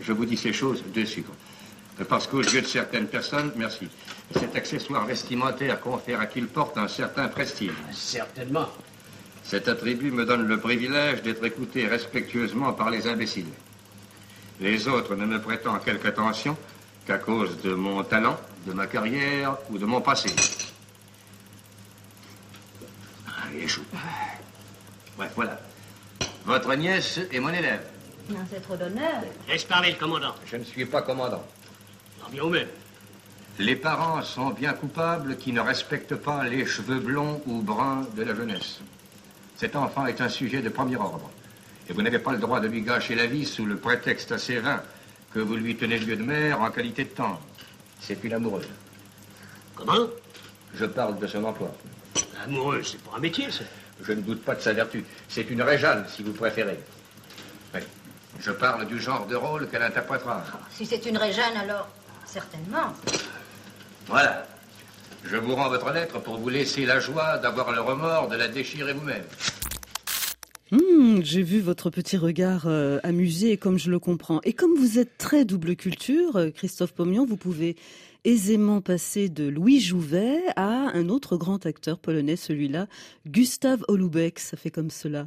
Je 0.00 0.12
vous 0.12 0.24
dis 0.24 0.36
ces 0.36 0.52
choses 0.52 0.82
de 0.94 1.04
sucre. 1.04 1.32
Parce 2.08 2.26
qu'aux 2.26 2.42
yeux 2.42 2.62
de 2.62 2.66
certaines 2.66 3.06
personnes, 3.06 3.52
merci, 3.56 3.88
cet 4.34 4.56
accessoire 4.56 5.06
vestimentaire 5.06 5.80
confère 5.80 6.20
à 6.20 6.26
qui 6.26 6.40
le 6.40 6.46
porte 6.46 6.78
un 6.78 6.88
certain 6.88 7.28
prestige. 7.28 7.72
Certainement. 7.92 8.68
Cet 9.44 9.68
attribut 9.68 10.10
me 10.10 10.24
donne 10.24 10.46
le 10.46 10.58
privilège 10.58 11.22
d'être 11.22 11.44
écouté 11.44 11.86
respectueusement 11.86 12.72
par 12.72 12.90
les 12.90 13.06
imbéciles. 13.06 13.52
Les 14.62 14.86
autres 14.86 15.16
ne 15.16 15.26
me 15.26 15.40
prêtent 15.40 15.66
quelque 15.84 16.06
attention 16.06 16.56
qu'à 17.04 17.18
cause 17.18 17.60
de 17.62 17.74
mon 17.74 18.04
talent, 18.04 18.38
de 18.64 18.72
ma 18.72 18.86
carrière 18.86 19.56
ou 19.68 19.76
de 19.76 19.84
mon 19.84 20.00
passé. 20.00 20.30
Ah, 23.26 23.48
il 23.52 23.64
échoue. 23.64 23.82
Bref, 25.16 25.32
voilà. 25.34 25.58
Votre 26.44 26.76
nièce 26.76 27.18
est 27.32 27.40
mon 27.40 27.48
élève. 27.48 27.82
Non, 28.30 28.38
c'est 28.48 28.62
trop 28.62 28.76
d'honneur. 28.76 29.24
Laisse 29.48 29.64
parler 29.64 29.90
le 29.90 29.98
commandant. 29.98 30.34
Je 30.46 30.56
ne 30.56 30.62
suis 30.62 30.86
pas 30.86 31.02
commandant. 31.02 31.44
Non, 32.22 32.28
bien 32.30 32.42
au 32.44 32.48
même. 32.48 32.68
Les 33.58 33.74
parents 33.74 34.22
sont 34.22 34.50
bien 34.50 34.74
coupables 34.74 35.38
qui 35.38 35.52
ne 35.52 35.60
respectent 35.60 36.14
pas 36.14 36.44
les 36.44 36.66
cheveux 36.66 37.00
blonds 37.00 37.42
ou 37.46 37.62
bruns 37.62 38.06
de 38.16 38.22
la 38.22 38.32
jeunesse. 38.36 38.78
Cet 39.56 39.74
enfant 39.74 40.06
est 40.06 40.20
un 40.20 40.28
sujet 40.28 40.62
de 40.62 40.68
premier 40.68 40.96
ordre. 40.96 41.31
Et 41.88 41.92
vous 41.92 42.02
n'avez 42.02 42.18
pas 42.18 42.32
le 42.32 42.38
droit 42.38 42.60
de 42.60 42.68
lui 42.68 42.82
gâcher 42.82 43.14
la 43.14 43.26
vie 43.26 43.44
sous 43.44 43.66
le 43.66 43.76
prétexte 43.76 44.32
assez 44.32 44.58
vain 44.58 44.82
que 45.34 45.40
vous 45.40 45.56
lui 45.56 45.76
tenez 45.76 45.98
lieu 45.98 46.16
de 46.16 46.22
mère 46.22 46.60
en 46.60 46.70
qualité 46.70 47.04
de 47.04 47.10
tendre. 47.10 47.40
C'est 48.00 48.22
une 48.22 48.34
amoureuse. 48.34 48.68
Comment? 49.74 50.06
Je 50.74 50.84
parle 50.84 51.18
de 51.18 51.26
son 51.26 51.44
emploi. 51.44 51.74
Amoureux, 52.44 52.82
c'est 52.82 53.00
pas 53.02 53.16
un 53.16 53.20
métier, 53.20 53.50
ça. 53.50 53.64
Je 54.02 54.12
ne 54.12 54.20
doute 54.20 54.42
pas 54.42 54.54
de 54.54 54.60
sa 54.60 54.72
vertu. 54.72 55.04
C'est 55.28 55.48
une 55.50 55.62
Réjeanne, 55.62 56.06
si 56.08 56.22
vous 56.22 56.32
préférez. 56.32 56.78
Oui. 57.74 57.80
Je 58.40 58.50
parle 58.50 58.86
du 58.86 59.00
genre 59.00 59.26
de 59.26 59.36
rôle 59.36 59.68
qu'elle 59.68 59.82
interprétera. 59.82 60.42
Si 60.70 60.86
c'est 60.86 61.04
une 61.06 61.16
Réjeanne, 61.16 61.56
alors 61.56 61.88
certainement. 62.26 62.92
Voilà. 64.06 64.46
Je 65.24 65.36
vous 65.36 65.54
rends 65.54 65.68
votre 65.68 65.92
lettre 65.92 66.18
pour 66.18 66.38
vous 66.38 66.48
laisser 66.48 66.84
la 66.84 66.98
joie 66.98 67.38
d'avoir 67.38 67.70
le 67.70 67.80
remords 67.80 68.28
de 68.28 68.36
la 68.36 68.48
déchirer 68.48 68.92
vous-même. 68.92 69.22
J'ai 71.20 71.42
vu 71.42 71.60
votre 71.60 71.90
petit 71.90 72.16
regard 72.16 72.66
euh, 72.66 72.98
amusé, 73.02 73.56
comme 73.56 73.78
je 73.78 73.90
le 73.90 73.98
comprends. 73.98 74.40
Et 74.44 74.52
comme 74.52 74.74
vous 74.74 74.98
êtes 74.98 75.18
très 75.18 75.44
double 75.44 75.76
culture, 75.76 76.36
euh, 76.36 76.50
Christophe 76.50 76.92
Pomian, 76.92 77.26
vous 77.26 77.36
pouvez 77.36 77.76
aisément 78.24 78.80
passer 78.80 79.28
de 79.28 79.48
Louis 79.48 79.80
Jouvet 79.80 80.40
à 80.56 80.90
un 80.94 81.08
autre 81.08 81.36
grand 81.36 81.66
acteur 81.66 81.98
polonais, 81.98 82.36
celui-là, 82.36 82.86
Gustav 83.26 83.84
Holubek. 83.88 84.38
Ça 84.38 84.56
fait 84.56 84.70
comme 84.70 84.90
cela. 84.90 85.26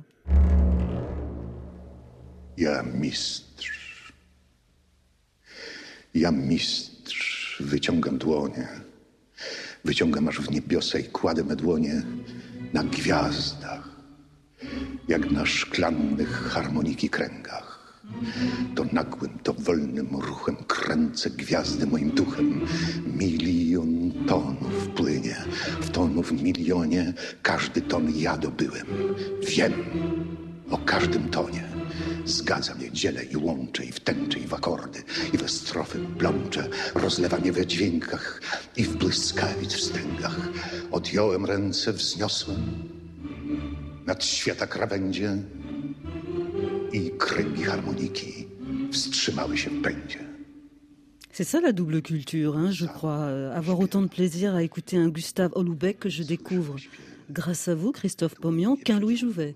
Mistrz. 2.57 4.13
Mistrz. 6.15 7.61
Me 9.83 9.95
jak 15.07 15.31
na 15.31 15.45
szklanych 15.45 16.29
harmoniki 16.29 17.09
kręgach. 17.09 17.75
To 18.75 18.85
nagłym, 18.91 19.39
to 19.43 19.53
wolnym 19.53 20.07
ruchem 20.11 20.55
kręcę 20.55 21.29
gwiazdy 21.29 21.87
moim 21.87 22.09
duchem. 22.09 22.61
Milion 23.05 24.11
tonów 24.27 24.87
płynie, 24.95 25.35
w 25.81 25.89
tonów 25.89 26.31
milionie 26.31 27.13
każdy 27.41 27.81
ton 27.81 28.11
ja 28.15 28.37
dobyłem. 28.37 28.85
Wiem 29.47 29.73
o 30.69 30.77
każdym 30.77 31.29
tonie. 31.29 31.63
Zgadza 32.25 32.75
mnie, 32.75 32.91
dzielę 32.91 33.23
i 33.23 33.37
łączę, 33.37 33.85
i 33.85 33.91
w 33.91 33.99
tęczy, 33.99 34.39
i 34.39 34.47
w 34.47 34.53
akordy, 34.53 35.03
i 35.33 35.37
we 35.37 35.49
strofy 35.49 35.99
plączę. 36.17 36.69
Rozlewa 36.95 37.37
mnie 37.37 37.51
we 37.51 37.67
dźwiękach 37.67 38.41
i 38.77 38.83
w 38.83 38.97
błyskawic 38.97 39.73
wstęgach. 39.73 40.39
Odjąłem 40.91 41.45
ręce, 41.45 41.93
wzniosłem 41.93 42.95
nad 44.05 44.25
świata 44.25 44.67
krawędzie 44.67 45.37
i 46.93 47.11
kręgi 47.17 47.63
harmoniki 47.63 48.47
wstrzymały 48.91 49.57
się 49.57 49.69
w 49.69 49.81
pędzie. 49.81 50.19
C'est 51.33 51.43
ça 51.43 51.59
la 51.59 51.73
double 51.73 52.01
culture, 52.01 52.55
hein, 52.55 52.71
je 52.71 52.85
crois. 52.85 53.27
Euh, 53.27 53.51
avoir 53.57 53.81
autant 53.81 54.01
de 54.01 54.07
plaisir 54.07 54.55
à 54.55 54.63
écouter 54.63 54.95
un 54.95 55.09
Gustave 55.09 55.51
Holubek 55.53 55.99
que 55.99 56.09
je 56.09 56.23
découvre, 56.23 56.77
grâce 57.29 57.67
à 57.67 57.75
vous, 57.75 57.91
Christophe 57.91 58.35
Pomian, 58.35 58.77
qu'un 58.77 59.01
Louis 59.01 59.17
Jouvet. 59.17 59.53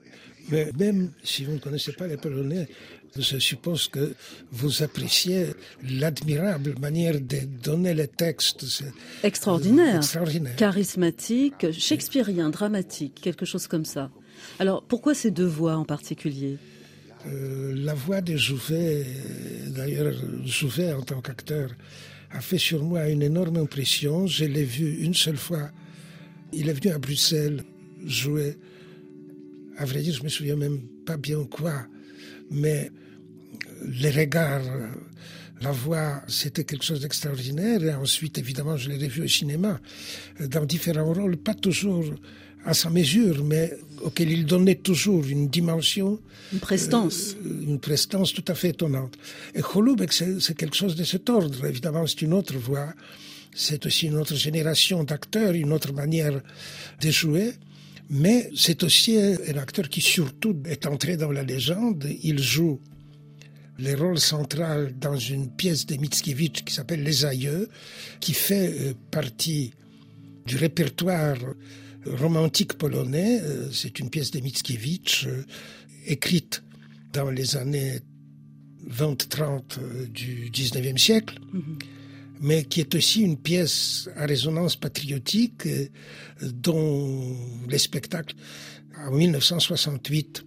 Mais 0.52 0.72
même 0.78 1.12
si 1.24 1.46
vous 1.46 1.54
ne 1.54 1.60
connaissez 1.60 1.94
pas 1.94 2.08
les 2.08 2.18
Polonais, 2.18 2.68
je 3.16 3.40
suppose 3.40 3.88
que 3.88 4.14
vous 4.52 4.84
appréciez 4.84 5.48
l'admirable 5.90 6.76
manière 6.82 7.22
de 7.22 7.40
donner 7.64 7.94
les 7.94 8.10
textes. 8.10 8.66
Extraordinaire, 9.24 9.98
extraordinaire. 9.98 10.58
charismatique, 10.58 11.72
shakespearien, 11.72 12.50
dramatique, 12.50 13.22
quelque 13.22 13.46
chose 13.46 13.68
comme 13.68 13.86
ça. 13.86 14.12
Alors 14.60 14.84
pourquoi 14.84 15.14
ces 15.14 15.32
deux 15.32 15.46
voix 15.46 15.76
en 15.76 15.86
particulier? 15.86 16.58
Euh, 17.28 17.74
la 17.76 17.94
voix 17.94 18.22
de 18.22 18.38
Jouvet, 18.38 19.06
d'ailleurs 19.68 20.14
Jouvet 20.46 20.94
en 20.94 21.02
tant 21.02 21.22
qu'acteur, 21.22 21.70
a 22.32 22.42
fait 22.42 22.58
sur 22.58 22.84
moi 22.84 23.10
une 23.10 23.22
énorme 23.22 23.58
impression. 23.58 24.28
Je 24.28 24.46
l'ai 24.46 24.64
vu 24.64 25.00
une 25.02 25.14
seule 25.14 25.38
fois. 25.38 25.72
Il 26.54 26.70
est 26.70 26.74
venu 26.74 26.94
à 26.94 27.00
Bruxelles 27.00 27.64
jouer. 28.06 28.58
À 29.78 29.86
vrai 29.86 30.02
dire, 30.02 30.14
je 30.14 30.24
me 30.24 30.30
souviens 30.30 30.56
même 30.56 30.80
pas 31.06 31.18
bien 31.18 31.44
quoi, 31.46 31.86
mais 32.52 32.92
les 33.86 34.12
regards, 34.12 34.62
la 35.62 35.72
voix, 35.72 36.22
c'était 36.28 36.64
quelque 36.64 36.84
chose 36.84 37.02
d'extraordinaire. 37.02 37.84
Et 37.84 37.94
ensuite, 37.94 38.38
évidemment, 38.38 38.78
je 38.78 38.90
l'ai 38.90 38.98
revu 38.98 39.24
au 39.24 39.28
cinéma, 39.28 39.80
dans 40.40 40.66
différents 40.66 41.14
rôles, 41.14 41.38
pas 41.38 41.54
toujours 41.54 42.06
à 42.66 42.74
sa 42.74 42.90
mesure, 42.90 43.44
mais 43.44 43.74
auquel 44.02 44.32
il 44.32 44.46
donnait 44.46 44.76
toujours 44.76 45.26
une 45.26 45.48
dimension. 45.48 46.20
Une 46.54 46.60
prestance. 46.60 47.36
euh, 47.46 47.64
une 47.68 47.80
prestance 47.80 48.34
tout 48.34 48.44
à 48.48 48.56
fait 48.56 48.70
étonnante. 48.70 49.16
Et 49.56 49.62
Holubek, 49.62 50.12
c'est 50.14 50.56
quelque 50.56 50.76
chose 50.76 50.96
de 50.96 51.04
cet 51.04 51.30
ordre. 51.30 51.66
Évidemment, 51.66 52.06
c'est 52.08 52.22
une 52.22 52.34
autre 52.34 52.58
voix. 52.58 52.94
C'est 53.54 53.86
aussi 53.86 54.08
une 54.08 54.18
autre 54.18 54.36
génération 54.36 55.04
d'acteurs, 55.04 55.54
une 55.54 55.72
autre 55.74 55.94
manière 55.94 56.42
de 57.02 57.12
jouer. 57.12 57.54
Mais 58.10 58.50
c'est 58.56 58.84
aussi 58.84 59.18
un 59.18 59.58
acteur 59.58 59.88
qui 59.88 60.02
surtout 60.02 60.56
est 60.66 60.86
entré 60.86 61.16
dans 61.18 61.32
la 61.32 61.44
légende. 61.44 62.08
Il 62.24 62.40
joue 62.40 62.80
le 63.78 63.96
rôle 63.96 64.20
central 64.20 64.94
dans 65.00 65.16
une 65.18 65.50
pièce 65.50 65.86
de 65.86 65.96
Mickiewicz 65.96 66.64
qui 66.64 66.74
s'appelle 66.74 67.04
Les 67.04 67.26
Aïeux, 67.26 67.70
qui 68.20 68.34
fait 68.34 68.74
euh, 68.80 68.94
partie 69.12 69.72
du 70.46 70.58
répertoire 70.58 71.38
romantique 72.06 72.74
polonais. 72.74 73.42
Euh, 73.42 73.70
C'est 73.72 74.00
une 74.00 74.10
pièce 74.10 74.32
de 74.32 74.40
Mickiewicz 74.40 75.26
euh, 75.28 75.44
écrite 76.06 76.64
dans 77.14 77.30
les 77.30 77.56
années 77.56 78.00
20-30 78.90 79.62
euh, 79.80 80.06
du 80.08 80.50
19e 80.52 80.98
siècle, 80.98 81.40
mais 82.40 82.64
qui 82.64 82.80
est 82.80 82.96
aussi 82.96 83.22
une 83.22 83.38
pièce 83.38 84.10
à 84.16 84.26
résonance 84.26 84.76
patriotique 84.76 85.68
dont 86.42 87.36
les 87.68 87.78
spectacles 87.78 88.36
en 88.98 89.12
1968 89.12 90.46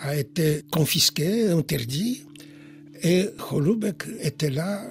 a 0.00 0.16
été 0.16 0.64
confisqué, 0.70 1.48
interdit, 1.48 2.22
et 3.02 3.28
Holubek 3.50 4.04
était 4.20 4.50
là. 4.50 4.84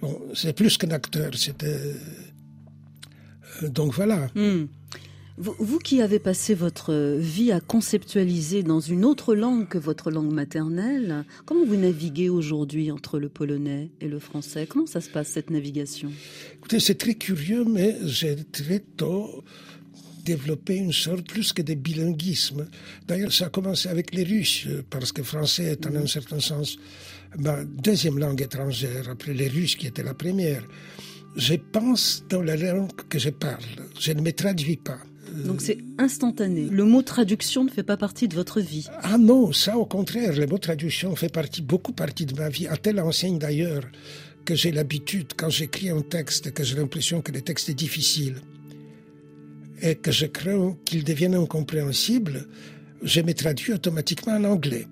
Bon, 0.00 0.20
c'est 0.34 0.52
plus 0.52 0.76
qu'un 0.76 0.90
acteur, 0.90 1.32
c'était. 1.34 1.94
Donc 3.62 3.94
voilà. 3.94 4.28
Hmm. 4.34 4.66
Vous, 5.38 5.54
vous 5.58 5.78
qui 5.78 6.02
avez 6.02 6.18
passé 6.18 6.54
votre 6.54 7.16
vie 7.18 7.52
à 7.52 7.60
conceptualiser 7.60 8.62
dans 8.62 8.80
une 8.80 9.04
autre 9.04 9.34
langue 9.34 9.66
que 9.66 9.78
votre 9.78 10.10
langue 10.10 10.32
maternelle, 10.32 11.24
comment 11.46 11.64
vous 11.64 11.76
naviguez 11.76 12.28
aujourd'hui 12.28 12.90
entre 12.90 13.18
le 13.18 13.30
polonais 13.30 13.90
et 14.00 14.08
le 14.08 14.18
français? 14.18 14.66
Comment 14.68 14.86
ça 14.86 15.00
se 15.00 15.08
passe 15.08 15.28
cette 15.28 15.48
navigation? 15.48 16.10
Écoutez, 16.56 16.80
c'est 16.80 16.96
très 16.96 17.14
curieux, 17.14 17.64
mais 17.64 17.96
j'ai 18.04 18.36
très 18.44 18.80
tôt 18.80 19.42
développé 20.24 20.76
une 20.76 20.92
sorte 20.92 21.26
plus 21.26 21.52
que 21.52 21.62
de 21.62 21.74
bilinguisme. 21.74 22.68
D'ailleurs, 23.08 23.32
ça 23.32 23.46
a 23.46 23.48
commencé 23.48 23.88
avec 23.88 24.14
les 24.14 24.24
Russes, 24.24 24.68
parce 24.90 25.12
que 25.12 25.22
français 25.22 25.64
est 25.64 25.86
en 25.86 25.94
un 25.96 26.06
certain 26.06 26.40
sens 26.40 26.76
ma 27.38 27.64
deuxième 27.64 28.18
langue 28.18 28.42
étrangère, 28.42 29.08
après 29.08 29.32
les 29.32 29.48
Russes 29.48 29.76
qui 29.76 29.86
était 29.86 30.02
la 30.02 30.14
première. 30.14 30.62
Je 31.36 31.54
pense 31.54 32.22
dans 32.28 32.42
la 32.42 32.56
langue 32.56 32.92
que 33.08 33.18
je 33.18 33.30
parle. 33.30 33.64
Je 33.98 34.12
ne 34.12 34.20
me 34.20 34.32
traduis 34.32 34.76
pas. 34.76 34.98
Donc 35.44 35.60
c'est 35.60 35.78
instantané. 35.98 36.68
Le 36.70 36.84
mot 36.84 37.02
traduction 37.02 37.64
ne 37.64 37.70
fait 37.70 37.82
pas 37.82 37.96
partie 37.96 38.28
de 38.28 38.34
votre 38.34 38.60
vie. 38.60 38.86
Ah 39.02 39.18
non, 39.18 39.52
ça 39.52 39.76
au 39.76 39.86
contraire, 39.86 40.34
le 40.34 40.46
mot 40.46 40.58
traduction 40.58 41.14
fait 41.16 41.32
partie, 41.32 41.62
beaucoup 41.62 41.92
partie 41.92 42.26
de 42.26 42.34
ma 42.34 42.48
vie, 42.48 42.66
à 42.66 42.76
telle 42.76 43.00
enseigne 43.00 43.38
d'ailleurs 43.38 43.82
que 44.44 44.54
j'ai 44.54 44.72
l'habitude, 44.72 45.32
quand 45.36 45.50
j'écris 45.50 45.90
un 45.90 46.02
texte, 46.02 46.52
que 46.52 46.64
j'ai 46.64 46.76
l'impression 46.76 47.22
que 47.22 47.32
le 47.32 47.40
texte 47.40 47.68
est 47.68 47.74
difficile 47.74 48.36
et 49.80 49.94
que 49.94 50.12
je 50.12 50.26
crains 50.26 50.76
qu'il 50.84 51.04
devienne 51.04 51.34
incompréhensible, 51.34 52.46
je 53.02 53.20
me 53.20 53.34
traduis 53.34 53.72
automatiquement 53.72 54.34
en 54.34 54.44
anglais. 54.44 54.86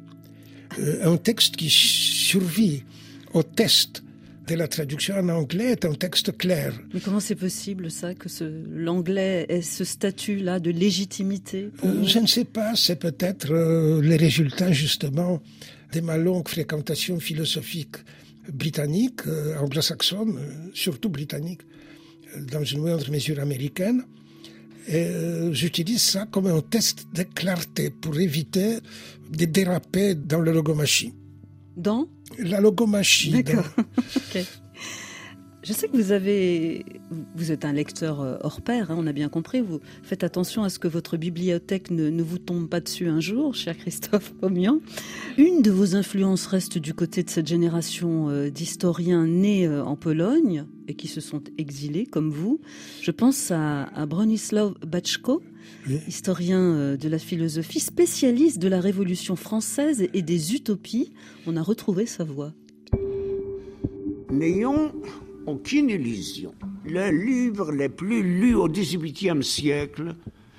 Euh, 0.78 1.12
un 1.12 1.16
texte 1.16 1.56
qui 1.56 1.70
survit 1.70 2.84
au 3.32 3.42
test 3.42 4.02
de 4.50 4.56
la 4.56 4.66
traduction 4.68 5.14
en 5.16 5.28
anglais 5.28 5.70
est 5.72 5.84
un 5.84 5.94
texte 5.94 6.36
clair. 6.36 6.72
Mais 6.92 7.00
comment 7.00 7.20
c'est 7.20 7.36
possible 7.36 7.90
ça, 7.90 8.14
que 8.14 8.28
l'anglais 8.74 9.46
ait 9.48 9.62
ce 9.62 9.84
statut-là 9.84 10.58
de 10.58 10.70
légitimité 10.70 11.70
Euh, 11.84 12.02
Je 12.04 12.18
ne 12.18 12.26
sais 12.26 12.44
pas, 12.44 12.74
c'est 12.74 12.96
peut-être 12.96 13.52
euh, 13.52 14.00
les 14.02 14.16
résultats 14.16 14.72
justement 14.72 15.40
de 15.92 16.00
ma 16.00 16.16
longue 16.16 16.48
fréquentation 16.48 17.20
philosophique 17.20 17.96
britannique, 18.52 19.20
euh, 19.28 19.56
anglo-saxonne, 19.58 20.36
euh, 20.38 20.70
surtout 20.74 21.08
britannique, 21.10 21.60
dans 22.52 22.64
une 22.64 22.80
moindre 22.80 23.08
mesure 23.10 23.38
américaine. 23.40 24.02
Et 24.88 25.04
euh, 25.04 25.52
j'utilise 25.52 26.02
ça 26.02 26.26
comme 26.30 26.46
un 26.46 26.60
test 26.60 27.06
de 27.14 27.22
clarté 27.22 27.90
pour 27.90 28.18
éviter 28.18 28.78
de 29.30 29.44
déraper 29.44 30.16
dans 30.16 30.40
la 30.40 30.50
logomachie. 30.52 31.12
Dans 31.80 32.08
La. 32.38 32.60
D'accord. 33.30 33.64
Ok. 34.16 34.44
Je 35.62 35.74
sais 35.74 35.88
que 35.88 35.96
vous 35.96 36.10
avez, 36.10 36.86
vous 37.34 37.52
êtes 37.52 37.66
un 37.66 37.72
lecteur 37.74 38.22
euh, 38.22 38.38
hors 38.42 38.62
pair, 38.62 38.90
hein, 38.90 38.96
on 38.98 39.06
a 39.06 39.12
bien 39.12 39.28
compris. 39.28 39.60
Vous 39.60 39.80
faites 40.02 40.24
attention 40.24 40.62
à 40.62 40.70
ce 40.70 40.78
que 40.78 40.88
votre 40.88 41.18
bibliothèque 41.18 41.90
ne, 41.90 42.08
ne 42.08 42.22
vous 42.22 42.38
tombe 42.38 42.66
pas 42.66 42.80
dessus 42.80 43.08
un 43.08 43.20
jour, 43.20 43.54
cher 43.54 43.76
Christophe 43.76 44.32
Pomian. 44.40 44.80
Une 45.36 45.60
de 45.60 45.70
vos 45.70 45.96
influences 45.96 46.46
reste 46.46 46.78
du 46.78 46.94
côté 46.94 47.22
de 47.22 47.28
cette 47.28 47.46
génération 47.46 48.30
euh, 48.30 48.48
d'historiens 48.48 49.26
nés 49.26 49.66
euh, 49.66 49.84
en 49.84 49.96
Pologne 49.96 50.64
et 50.88 50.94
qui 50.94 51.08
se 51.08 51.20
sont 51.20 51.42
exilés 51.58 52.06
comme 52.06 52.30
vous. 52.30 52.58
Je 53.02 53.10
pense 53.10 53.50
à, 53.50 53.82
à 53.82 54.06
Bronislaw 54.06 54.74
Bachko, 54.86 55.42
historien 56.08 56.96
de 56.96 57.08
la 57.08 57.18
philosophie, 57.18 57.80
spécialiste 57.80 58.58
de 58.58 58.66
la 58.66 58.80
Révolution 58.80 59.36
française 59.36 60.08
et 60.14 60.22
des 60.22 60.54
utopies. 60.54 61.12
On 61.46 61.56
a 61.56 61.62
retrouvé 61.62 62.06
sa 62.06 62.24
voix. 62.24 62.52
N'ayons 64.32 64.92
aucune 65.46 65.90
illusion. 65.90 66.54
Les 66.84 67.12
livres 67.12 67.72
les 67.72 67.88
plus 67.88 68.22
lus 68.22 68.54
au 68.54 68.68
XVIIIe 68.68 69.42
siècle, 69.42 70.14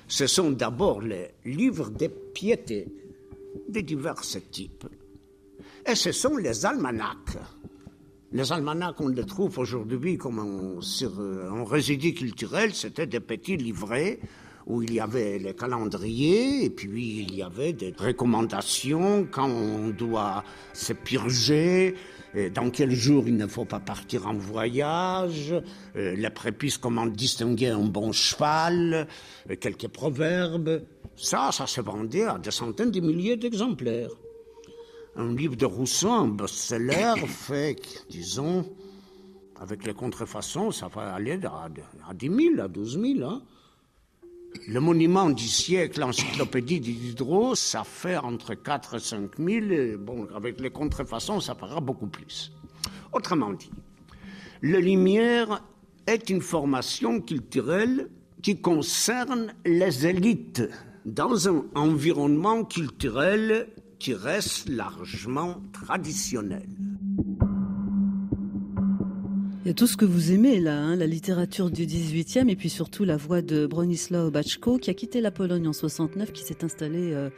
ce 0.08 0.26
sont 0.26 0.50
d'abord 0.50 1.00
les 1.00 1.28
livres 1.44 1.90
des 1.90 2.08
piétés 2.08 2.86
de 3.68 3.80
divers 3.80 4.20
types. 4.50 4.86
Et 5.86 5.94
ce 5.94 6.12
sont 6.12 6.36
les 6.36 6.64
almanachs. 6.64 7.38
Les 8.32 8.52
almanachs, 8.52 9.00
on 9.00 9.08
les 9.08 9.26
trouve 9.26 9.58
aujourd'hui 9.58 10.16
comme 10.16 10.38
un, 10.38 10.80
un 10.80 11.64
résidu 11.64 12.14
culturel, 12.14 12.74
c'était 12.74 13.06
des 13.06 13.20
petits 13.20 13.56
livrets 13.56 14.20
où 14.66 14.82
il 14.82 14.94
y 14.94 15.00
avait 15.00 15.38
les 15.38 15.54
calendriers 15.54 16.64
et 16.64 16.70
puis 16.70 17.26
il 17.28 17.34
y 17.34 17.42
avait 17.42 17.72
des 17.72 17.92
recommandations 17.98 19.26
quand 19.30 19.48
on 19.48 19.90
doit 19.90 20.44
se 20.72 20.92
purger, 20.92 21.94
dans 22.54 22.70
quel 22.70 22.92
jour 22.92 23.24
il 23.26 23.36
ne 23.36 23.46
faut 23.46 23.64
pas 23.64 23.80
partir 23.80 24.26
en 24.26 24.34
voyage, 24.34 25.54
les 25.94 26.30
prépices 26.30 26.78
comment 26.78 27.06
distinguer 27.06 27.68
un 27.68 27.84
bon 27.84 28.12
cheval, 28.12 29.06
quelques 29.60 29.88
proverbes. 29.88 30.82
Ça, 31.16 31.50
ça 31.52 31.66
se 31.66 31.80
vendait 31.80 32.24
à 32.24 32.38
des 32.38 32.50
centaines 32.50 32.90
de 32.90 33.00
milliers 33.00 33.36
d'exemplaires. 33.36 34.10
Un 35.16 35.34
livre 35.34 35.56
de 35.56 35.66
Rousseau, 35.66 36.10
un 36.10 36.28
best-seller, 36.28 37.14
fait, 37.26 37.76
disons, 38.08 38.64
avec 39.60 39.86
les 39.86 39.92
contrefaçons, 39.92 40.70
ça 40.70 40.88
va 40.88 41.12
aller 41.14 41.38
à, 41.44 41.68
à 42.08 42.14
10 42.14 42.26
000, 42.56 42.60
à 42.60 42.68
12 42.68 43.00
000. 43.00 43.28
Hein. 43.28 43.42
Le 44.68 44.80
monument 44.80 45.30
du 45.30 45.48
siècle, 45.48 46.00
l'encyclopédie 46.00 46.80
du 46.80 46.92
Diderot, 46.92 47.54
ça 47.54 47.84
fait 47.84 48.16
entre 48.16 48.54
4 48.54 48.96
et 48.96 49.00
5 49.00 49.30
000. 49.38 49.98
Bon, 49.98 50.28
avec 50.34 50.60
les 50.60 50.70
contrefaçons, 50.70 51.40
ça 51.40 51.54
fera 51.54 51.80
beaucoup 51.80 52.06
plus. 52.06 52.52
Autrement 53.12 53.52
dit, 53.52 53.70
la 54.62 54.78
lumière 54.78 55.62
est 56.06 56.30
une 56.30 56.40
formation 56.40 57.20
culturelle 57.20 58.08
qui 58.42 58.60
concerne 58.60 59.54
les 59.64 60.06
élites 60.06 60.62
dans 61.04 61.48
un 61.48 61.64
environnement 61.74 62.64
culturel 62.64 63.68
qui 63.98 64.14
reste 64.14 64.68
largement 64.68 65.62
traditionnel. 65.72 66.68
Il 69.64 69.68
y 69.68 69.70
a 69.70 69.74
tout 69.74 69.86
ce 69.86 69.96
que 69.96 70.04
vous 70.04 70.32
aimez 70.32 70.58
là, 70.58 70.76
hein, 70.76 70.96
la 70.96 71.06
littérature 71.06 71.70
du 71.70 71.86
18e 71.86 72.48
et 72.48 72.56
puis 72.56 72.68
surtout 72.68 73.04
la 73.04 73.16
voix 73.16 73.42
de 73.42 73.64
Bronislaw 73.64 74.28
Bachko 74.32 74.76
qui 74.78 74.90
a 74.90 74.94
quitté 74.94 75.20
la 75.20 75.30
Pologne 75.30 75.68
en 75.68 75.72
69, 75.72 76.32
qui 76.32 76.42
s'est 76.42 76.64
installé 76.64 77.12
euh, 77.12 77.30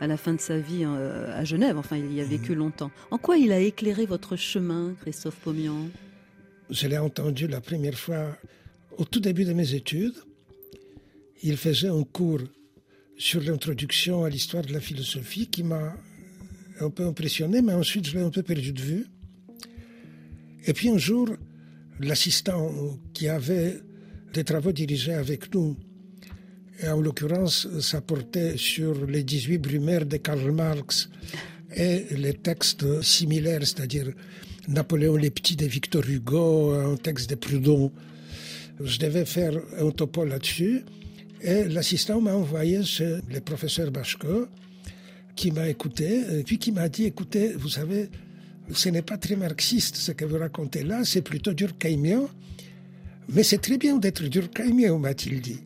à 0.00 0.08
la 0.08 0.16
fin 0.16 0.34
de 0.34 0.40
sa 0.40 0.58
vie 0.58 0.82
euh, 0.84 1.32
à 1.32 1.44
Genève. 1.44 1.78
Enfin, 1.78 1.96
il 1.96 2.12
y 2.12 2.20
a 2.20 2.24
vécu 2.24 2.56
longtemps. 2.56 2.90
En 3.12 3.18
quoi 3.18 3.36
il 3.36 3.52
a 3.52 3.60
éclairé 3.60 4.06
votre 4.06 4.34
chemin, 4.34 4.96
Christophe 5.02 5.36
Pomian 5.36 5.86
Je 6.68 6.88
l'ai 6.88 6.98
entendu 6.98 7.46
la 7.46 7.60
première 7.60 7.96
fois 7.96 8.36
au 8.96 9.04
tout 9.04 9.20
début 9.20 9.44
de 9.44 9.52
mes 9.52 9.74
études. 9.74 10.16
Il 11.44 11.56
faisait 11.56 11.90
un 11.90 12.02
cours 12.02 12.40
sur 13.18 13.40
l'introduction 13.40 14.24
à 14.24 14.30
l'histoire 14.30 14.64
de 14.64 14.72
la 14.72 14.80
philosophie 14.80 15.46
qui 15.46 15.62
m'a 15.62 15.94
un 16.80 16.90
peu 16.90 17.06
impressionné, 17.06 17.62
mais 17.62 17.74
ensuite 17.74 18.08
je 18.08 18.18
l'ai 18.18 18.24
un 18.24 18.30
peu 18.30 18.42
perdu 18.42 18.72
de 18.72 18.80
vue. 18.80 19.06
Et 20.66 20.72
puis 20.72 20.88
un 20.88 20.98
jour, 20.98 21.28
l'assistant 22.00 22.70
qui 23.12 23.28
avait 23.28 23.80
des 24.32 24.44
travaux 24.44 24.72
dirigés 24.72 25.14
avec 25.14 25.52
nous, 25.54 25.76
et 26.80 26.88
en 26.88 27.00
l'occurrence, 27.00 27.66
ça 27.80 28.00
portait 28.00 28.56
sur 28.56 29.04
les 29.06 29.24
18 29.24 29.58
Brumaires 29.58 30.06
de 30.06 30.16
Karl 30.16 30.52
Marx 30.52 31.08
et 31.74 32.04
les 32.12 32.34
textes 32.34 33.02
similaires, 33.02 33.66
c'est-à-dire 33.66 34.12
Napoléon 34.68 35.16
les 35.16 35.30
Petits 35.30 35.56
de 35.56 35.66
Victor 35.66 36.08
Hugo, 36.08 36.72
un 36.72 36.96
texte 36.96 37.30
de 37.30 37.34
Proudhon. 37.34 37.90
Je 38.80 38.98
devais 38.98 39.24
faire 39.24 39.54
un 39.80 39.90
topo 39.90 40.24
là-dessus. 40.24 40.84
Et 41.40 41.64
l'assistant 41.64 42.20
m'a 42.20 42.34
envoyé 42.34 42.84
chez 42.84 43.16
le 43.28 43.40
professeur 43.40 43.90
Bachko, 43.90 44.46
qui 45.34 45.50
m'a 45.50 45.68
écouté, 45.68 46.20
et 46.38 46.42
puis 46.42 46.58
qui 46.58 46.70
m'a 46.70 46.88
dit, 46.88 47.04
écoutez, 47.04 47.54
vous 47.54 47.68
savez, 47.68 48.08
ce 48.72 48.88
n'est 48.88 49.02
pas 49.02 49.16
très 49.16 49.36
marxiste 49.36 49.96
ce 49.96 50.12
que 50.12 50.24
vous 50.24 50.38
racontez 50.38 50.82
là, 50.82 51.04
c'est 51.04 51.22
plutôt 51.22 51.52
durkheimien. 51.52 52.28
Mais 53.30 53.42
c'est 53.42 53.58
très 53.58 53.76
bien 53.76 53.96
d'être 53.96 54.22
durkheimien, 54.24 54.96
m'a-t-il 54.98 55.40
dit. 55.40 55.60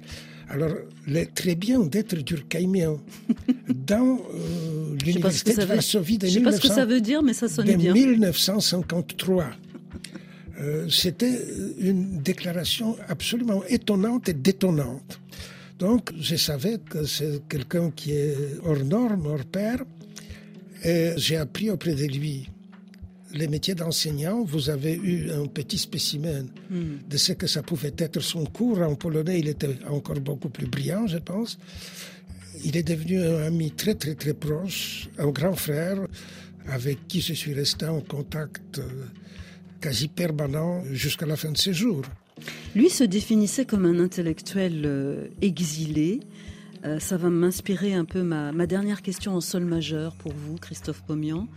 Alors, 0.48 0.72
le 1.06 1.24
très 1.24 1.54
bien 1.54 1.80
d'être 1.80 2.16
durkheimien 2.16 2.96
dans 3.68 4.20
euh, 4.34 4.96
l'université 5.04 5.54
de 5.54 5.64
Varsovie 5.64 6.18
de, 6.18 6.26
Je 6.26 6.32
sais 6.34 6.40
pas 6.40 6.52
ce 6.52 6.60
que 6.60 6.68
ça 6.68 6.84
veut 6.84 7.00
dire, 7.00 7.22
mais 7.22 7.32
ça 7.32 7.46
de 7.46 7.74
bien. 7.74 7.94
1953. 7.94 9.46
Euh, 10.60 10.88
C'était 10.90 11.40
une 11.78 12.20
déclaration 12.20 12.96
absolument 13.08 13.62
étonnante 13.68 14.28
et 14.28 14.34
détonnante. 14.34 15.20
Donc, 15.78 16.10
je 16.20 16.36
savais 16.36 16.78
que 16.78 17.04
c'est 17.04 17.42
quelqu'un 17.48 17.90
qui 17.90 18.12
est 18.12 18.36
hors 18.64 18.84
norme, 18.84 19.26
hors 19.26 19.44
pair, 19.44 19.78
et 20.84 21.12
j'ai 21.16 21.36
appris 21.36 21.70
auprès 21.70 21.94
de 21.94 22.04
lui 22.06 22.48
les 23.32 23.48
métiers 23.48 23.74
d'enseignant, 23.74 24.42
vous 24.44 24.70
avez 24.70 24.94
eu 24.94 25.30
un 25.30 25.46
petit 25.46 25.78
spécimen 25.78 26.46
Hmm. 26.70 26.98
de 27.08 27.16
ce 27.16 27.32
que 27.32 27.46
ça 27.46 27.62
pouvait 27.62 27.94
être 27.98 28.20
son 28.20 28.44
cours. 28.44 28.80
En 28.80 28.94
polonais, 28.94 29.38
il 29.40 29.48
était 29.48 29.76
encore 29.88 30.20
beaucoup 30.20 30.48
plus 30.48 30.66
brillant, 30.66 31.06
je 31.06 31.18
pense. 31.18 31.58
Il 32.64 32.76
est 32.76 32.82
devenu 32.82 33.22
un 33.22 33.42
ami 33.46 33.70
très, 33.72 33.94
très, 33.94 34.14
très 34.14 34.34
proche, 34.34 35.08
un 35.18 35.28
grand 35.30 35.54
frère 35.54 35.98
avec 36.68 37.08
qui 37.08 37.20
je 37.20 37.32
suis 37.32 37.54
resté 37.54 37.86
en 37.86 38.00
contact 38.00 38.78
euh, 38.78 38.82
quasi 39.80 40.08
permanent 40.08 40.84
jusqu'à 40.92 41.26
la 41.26 41.36
fin 41.36 41.50
de 41.50 41.56
ses 41.58 41.72
jours. 41.72 42.04
Lui 42.74 42.88
se 42.88 43.04
définissait 43.04 43.64
comme 43.64 43.84
un 43.84 43.98
intellectuel 43.98 44.82
euh, 44.84 45.26
exilé. 45.40 46.20
Euh, 46.84 46.98
ça 46.98 47.16
va 47.16 47.30
m'inspirer 47.30 47.94
un 47.94 48.04
peu 48.04 48.22
ma, 48.22 48.52
ma 48.52 48.66
dernière 48.66 49.02
question 49.02 49.34
en 49.34 49.40
sol 49.40 49.64
majeur 49.64 50.14
pour 50.16 50.32
vous, 50.32 50.56
Christophe 50.56 51.02
Pomian. 51.02 51.48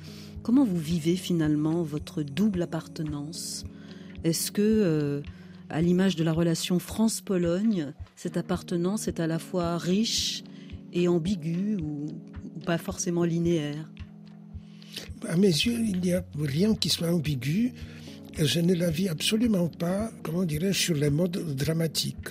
Comment 0.45 0.63
vous 0.63 0.77
vivez 0.77 1.15
finalement 1.15 1.81
votre 1.81 2.21
double 2.21 2.61
appartenance? 2.61 3.63
Est-ce 4.23 4.51
que, 4.51 4.61
euh, 4.61 5.21
à 5.71 5.81
l'image 5.81 6.15
de 6.15 6.23
la 6.23 6.33
relation 6.33 6.77
France-Pologne, 6.77 7.93
cette 8.15 8.37
appartenance 8.37 9.07
est 9.07 9.19
à 9.19 9.25
la 9.25 9.39
fois 9.39 9.79
riche 9.79 10.43
et 10.93 11.07
ambiguë 11.07 11.77
ou, 11.81 12.05
ou 12.55 12.59
pas 12.59 12.77
forcément 12.77 13.23
linéaire? 13.23 13.89
À 15.27 15.35
mes 15.35 15.47
yeux, 15.47 15.79
il 15.79 15.99
n'y 15.99 16.13
a 16.13 16.23
rien 16.39 16.75
qui 16.75 16.89
soit 16.89 17.11
ambigu. 17.11 17.73
Je 18.37 18.59
ne 18.59 18.75
la 18.75 18.91
vis 18.91 19.09
absolument 19.09 19.67
pas, 19.67 20.11
comment 20.21 20.43
dirais-je, 20.43 20.79
sur 20.79 20.95
les 20.95 21.09
modes 21.09 21.55
dramatiques. 21.55 22.29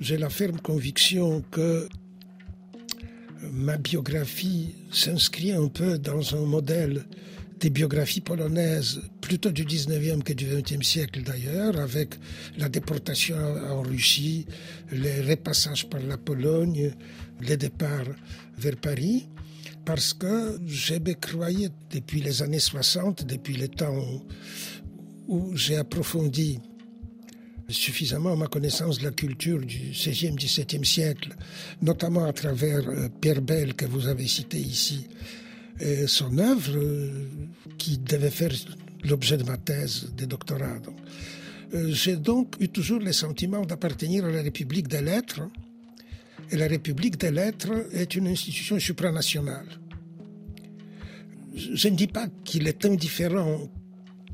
J'ai 0.00 0.18
la 0.18 0.28
ferme 0.28 0.60
conviction 0.60 1.42
que 1.50 1.88
ma 3.50 3.78
biographie 3.78 4.74
s'inscrit 4.90 5.52
un 5.52 5.68
peu 5.68 5.96
dans 5.96 6.34
un 6.34 6.44
modèle 6.44 7.06
des 7.60 7.70
biographies 7.70 8.20
polonaises, 8.20 9.00
plutôt 9.20 9.50
du 9.50 9.64
19e 9.64 10.22
que 10.22 10.32
du 10.32 10.46
20e 10.46 10.82
siècle 10.82 11.22
d'ailleurs, 11.22 11.78
avec 11.78 12.14
la 12.56 12.68
déportation 12.68 13.36
en 13.36 13.82
Russie, 13.82 14.46
les 14.92 15.20
repassages 15.22 15.88
par 15.88 16.00
la 16.00 16.16
Pologne, 16.16 16.92
les 17.40 17.56
départs 17.56 18.14
vers 18.56 18.76
Paris, 18.76 19.28
parce 19.84 20.12
que 20.12 20.58
me 20.58 21.12
croyais 21.14 21.70
depuis 21.90 22.20
les 22.20 22.42
années 22.42 22.58
60, 22.58 23.24
depuis 23.24 23.56
le 23.56 23.68
temps 23.68 24.22
où 25.26 25.56
j'ai 25.56 25.76
approfondi 25.76 26.58
suffisamment 27.68 28.34
ma 28.36 28.46
connaissance 28.46 28.98
de 28.98 29.04
la 29.04 29.10
culture 29.10 29.60
du 29.60 29.92
16e, 29.92 30.36
17e 30.38 30.84
siècle, 30.84 31.36
notamment 31.82 32.24
à 32.24 32.32
travers 32.32 32.88
euh, 32.88 33.08
Pierre 33.20 33.42
Bell 33.42 33.74
que 33.74 33.84
vous 33.84 34.08
avez 34.08 34.26
cité 34.26 34.58
ici, 34.58 35.06
et 35.80 36.06
son 36.06 36.36
œuvre 36.38 36.76
euh, 36.76 37.28
qui 37.78 37.98
devait 37.98 38.30
faire 38.30 38.52
l'objet 39.04 39.36
de 39.36 39.44
ma 39.44 39.56
thèse 39.56 40.10
de 40.16 40.24
doctorat. 40.24 40.80
Euh, 41.74 41.92
J'ai 41.92 42.16
donc 42.16 42.56
eu 42.60 42.68
toujours 42.68 43.00
le 43.00 43.12
sentiment 43.12 43.64
d'appartenir 43.64 44.24
à 44.24 44.30
la 44.30 44.42
République 44.42 44.88
des 44.88 45.02
lettres, 45.02 45.42
et 46.50 46.56
la 46.56 46.66
République 46.66 47.18
des 47.18 47.30
lettres 47.30 47.86
est 47.92 48.14
une 48.14 48.26
institution 48.28 48.78
supranationale. 48.78 49.66
Je 51.54 51.74
je 51.74 51.88
ne 51.88 51.96
dis 51.96 52.06
pas 52.06 52.28
qu'il 52.44 52.66
est 52.68 52.84
indifférent 52.84 53.68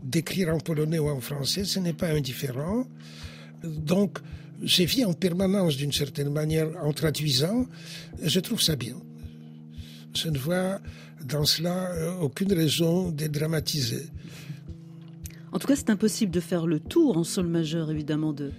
d'écrire 0.02 0.54
en 0.54 0.58
polonais 0.58 0.98
ou 0.98 1.08
en 1.08 1.20
français, 1.20 1.64
ce 1.64 1.80
n'est 1.80 1.94
pas 1.94 2.10
indifférent. 2.10 2.86
Donc, 3.64 4.18
j'ai 4.62 4.84
vis 4.84 5.04
en 5.04 5.14
permanence 5.14 5.76
d'une 5.76 5.92
certaine 5.92 6.30
manière 6.30 6.68
en 6.82 6.92
traduisant, 6.92 7.66
et 8.22 8.28
je 8.28 8.40
trouve 8.40 8.62
ça 8.62 8.76
bien. 8.76 8.96
Je 10.14 10.28
ne 10.28 10.38
vois 10.38 10.80
dans 11.24 11.44
cela 11.44 11.90
euh, 11.92 12.18
aucune 12.20 12.52
raison 12.52 13.10
de 13.10 13.26
dramatiser. 13.26 14.06
En 15.52 15.58
tout 15.58 15.66
cas, 15.66 15.76
c'est 15.76 15.90
impossible 15.90 16.32
de 16.32 16.40
faire 16.40 16.66
le 16.66 16.80
tour 16.80 17.16
en 17.16 17.24
sol 17.24 17.46
majeur, 17.46 17.90
évidemment, 17.90 18.32
de, 18.32 18.50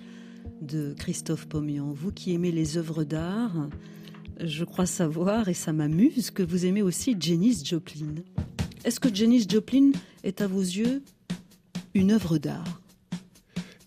de 0.61 0.93
Christophe 0.97 1.45
Pomian. 1.45 1.91
Vous 1.91 2.11
qui 2.11 2.33
aimez 2.33 2.51
les 2.51 2.77
œuvres 2.77 3.03
d'art, 3.03 3.67
je 4.39 4.63
crois 4.63 4.85
savoir, 4.85 5.49
et 5.49 5.53
ça 5.53 5.73
m'amuse, 5.73 6.31
que 6.31 6.43
vous 6.43 6.65
aimez 6.65 6.81
aussi 6.81 7.15
Janis 7.19 7.63
Joplin. 7.65 8.15
Est-ce 8.85 8.99
que 8.99 9.13
Janis 9.13 9.45
Joplin 9.49 9.91
est 10.23 10.41
à 10.41 10.47
vos 10.47 10.61
yeux 10.61 11.03
une 11.93 12.11
œuvre 12.11 12.37
d'art? 12.37 12.81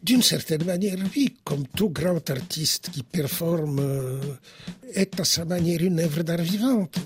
D'une 0.03 0.22
certaine 0.22 0.64
manière, 0.64 0.97
oui, 1.16 1.35
comme 1.45 1.66
tout 1.66 1.91
grand 1.91 2.31
artiste 2.31 2.91
qui 2.91 3.03
performe, 3.03 3.79
euh, 3.81 4.20
est 4.95 5.18
à 5.18 5.24
sa 5.24 5.45
manière 5.45 5.83
une 5.83 6.01
œuvre 6.01 6.22
d'art 6.22 6.43
vivante. 6.43 6.99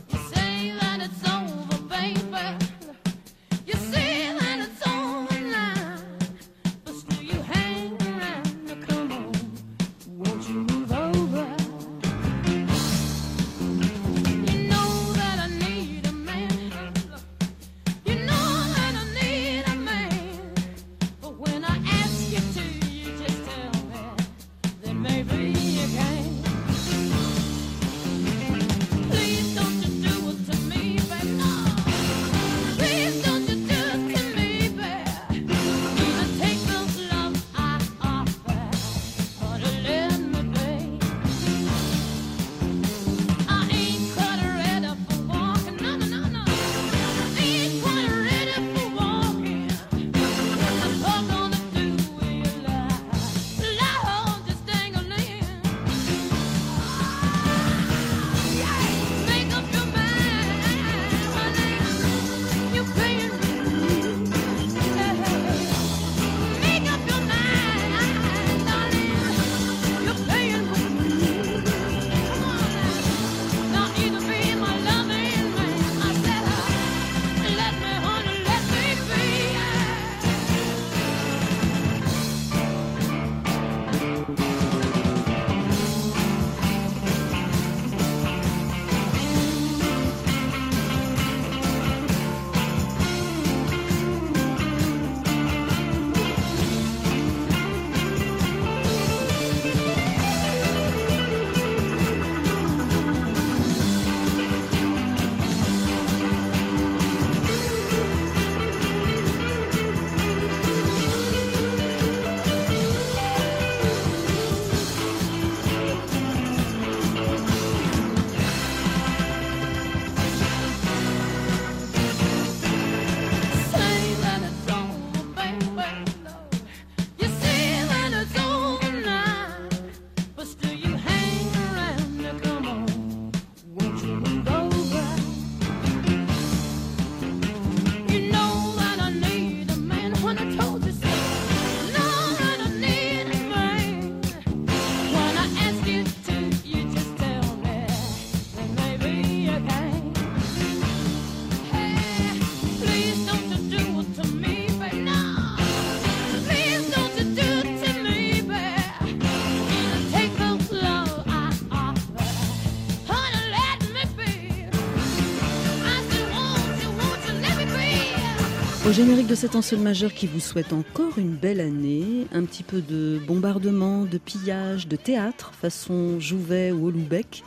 Générique 168.93 169.27
de 169.27 169.35
cet 169.35 169.57
ensemble 169.57 169.85
majeur 169.85 170.13
qui 170.13 170.27
vous 170.27 170.39
souhaite 170.39 170.75
encore 170.75 171.17
une 171.17 171.35
belle 171.35 171.61
année, 171.61 172.27
un 172.31 172.45
petit 172.45 172.63
peu 172.63 172.83
de 172.83 173.19
bombardement, 173.27 174.05
de 174.05 174.19
pillage, 174.19 174.87
de 174.87 174.97
théâtre 174.97 175.55
façon 175.55 176.21
Jouvet 176.21 176.73
ou 176.73 176.89
Houellebecq. 176.89 177.43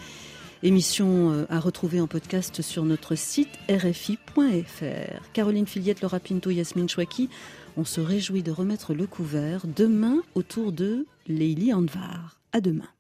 Émission 0.64 1.32
euh, 1.32 1.46
à 1.52 1.60
retrouver 1.60 2.02
en 2.02 2.08
podcast 2.08 2.64
sur 2.64 2.84
notre 2.84 3.14
site 3.14 3.60
rfi.fr. 3.70 5.32
Caroline 5.34 5.68
Filiette, 5.68 6.02
Laura 6.02 6.20
Pinto, 6.20 6.50
Yasmine 6.50 6.90
Chouaki, 6.90 7.30
on 7.78 7.86
se 7.86 8.02
réjouit 8.02 8.42
de 8.42 8.52
remettre 8.52 8.96
le 8.96 9.06
couvert 9.06 9.68
demain 9.68 10.24
autour 10.34 10.72
de 10.72 11.06
Leili 11.28 11.72
Anvar. 11.74 12.40
À 12.54 12.60
demain. 12.60 12.95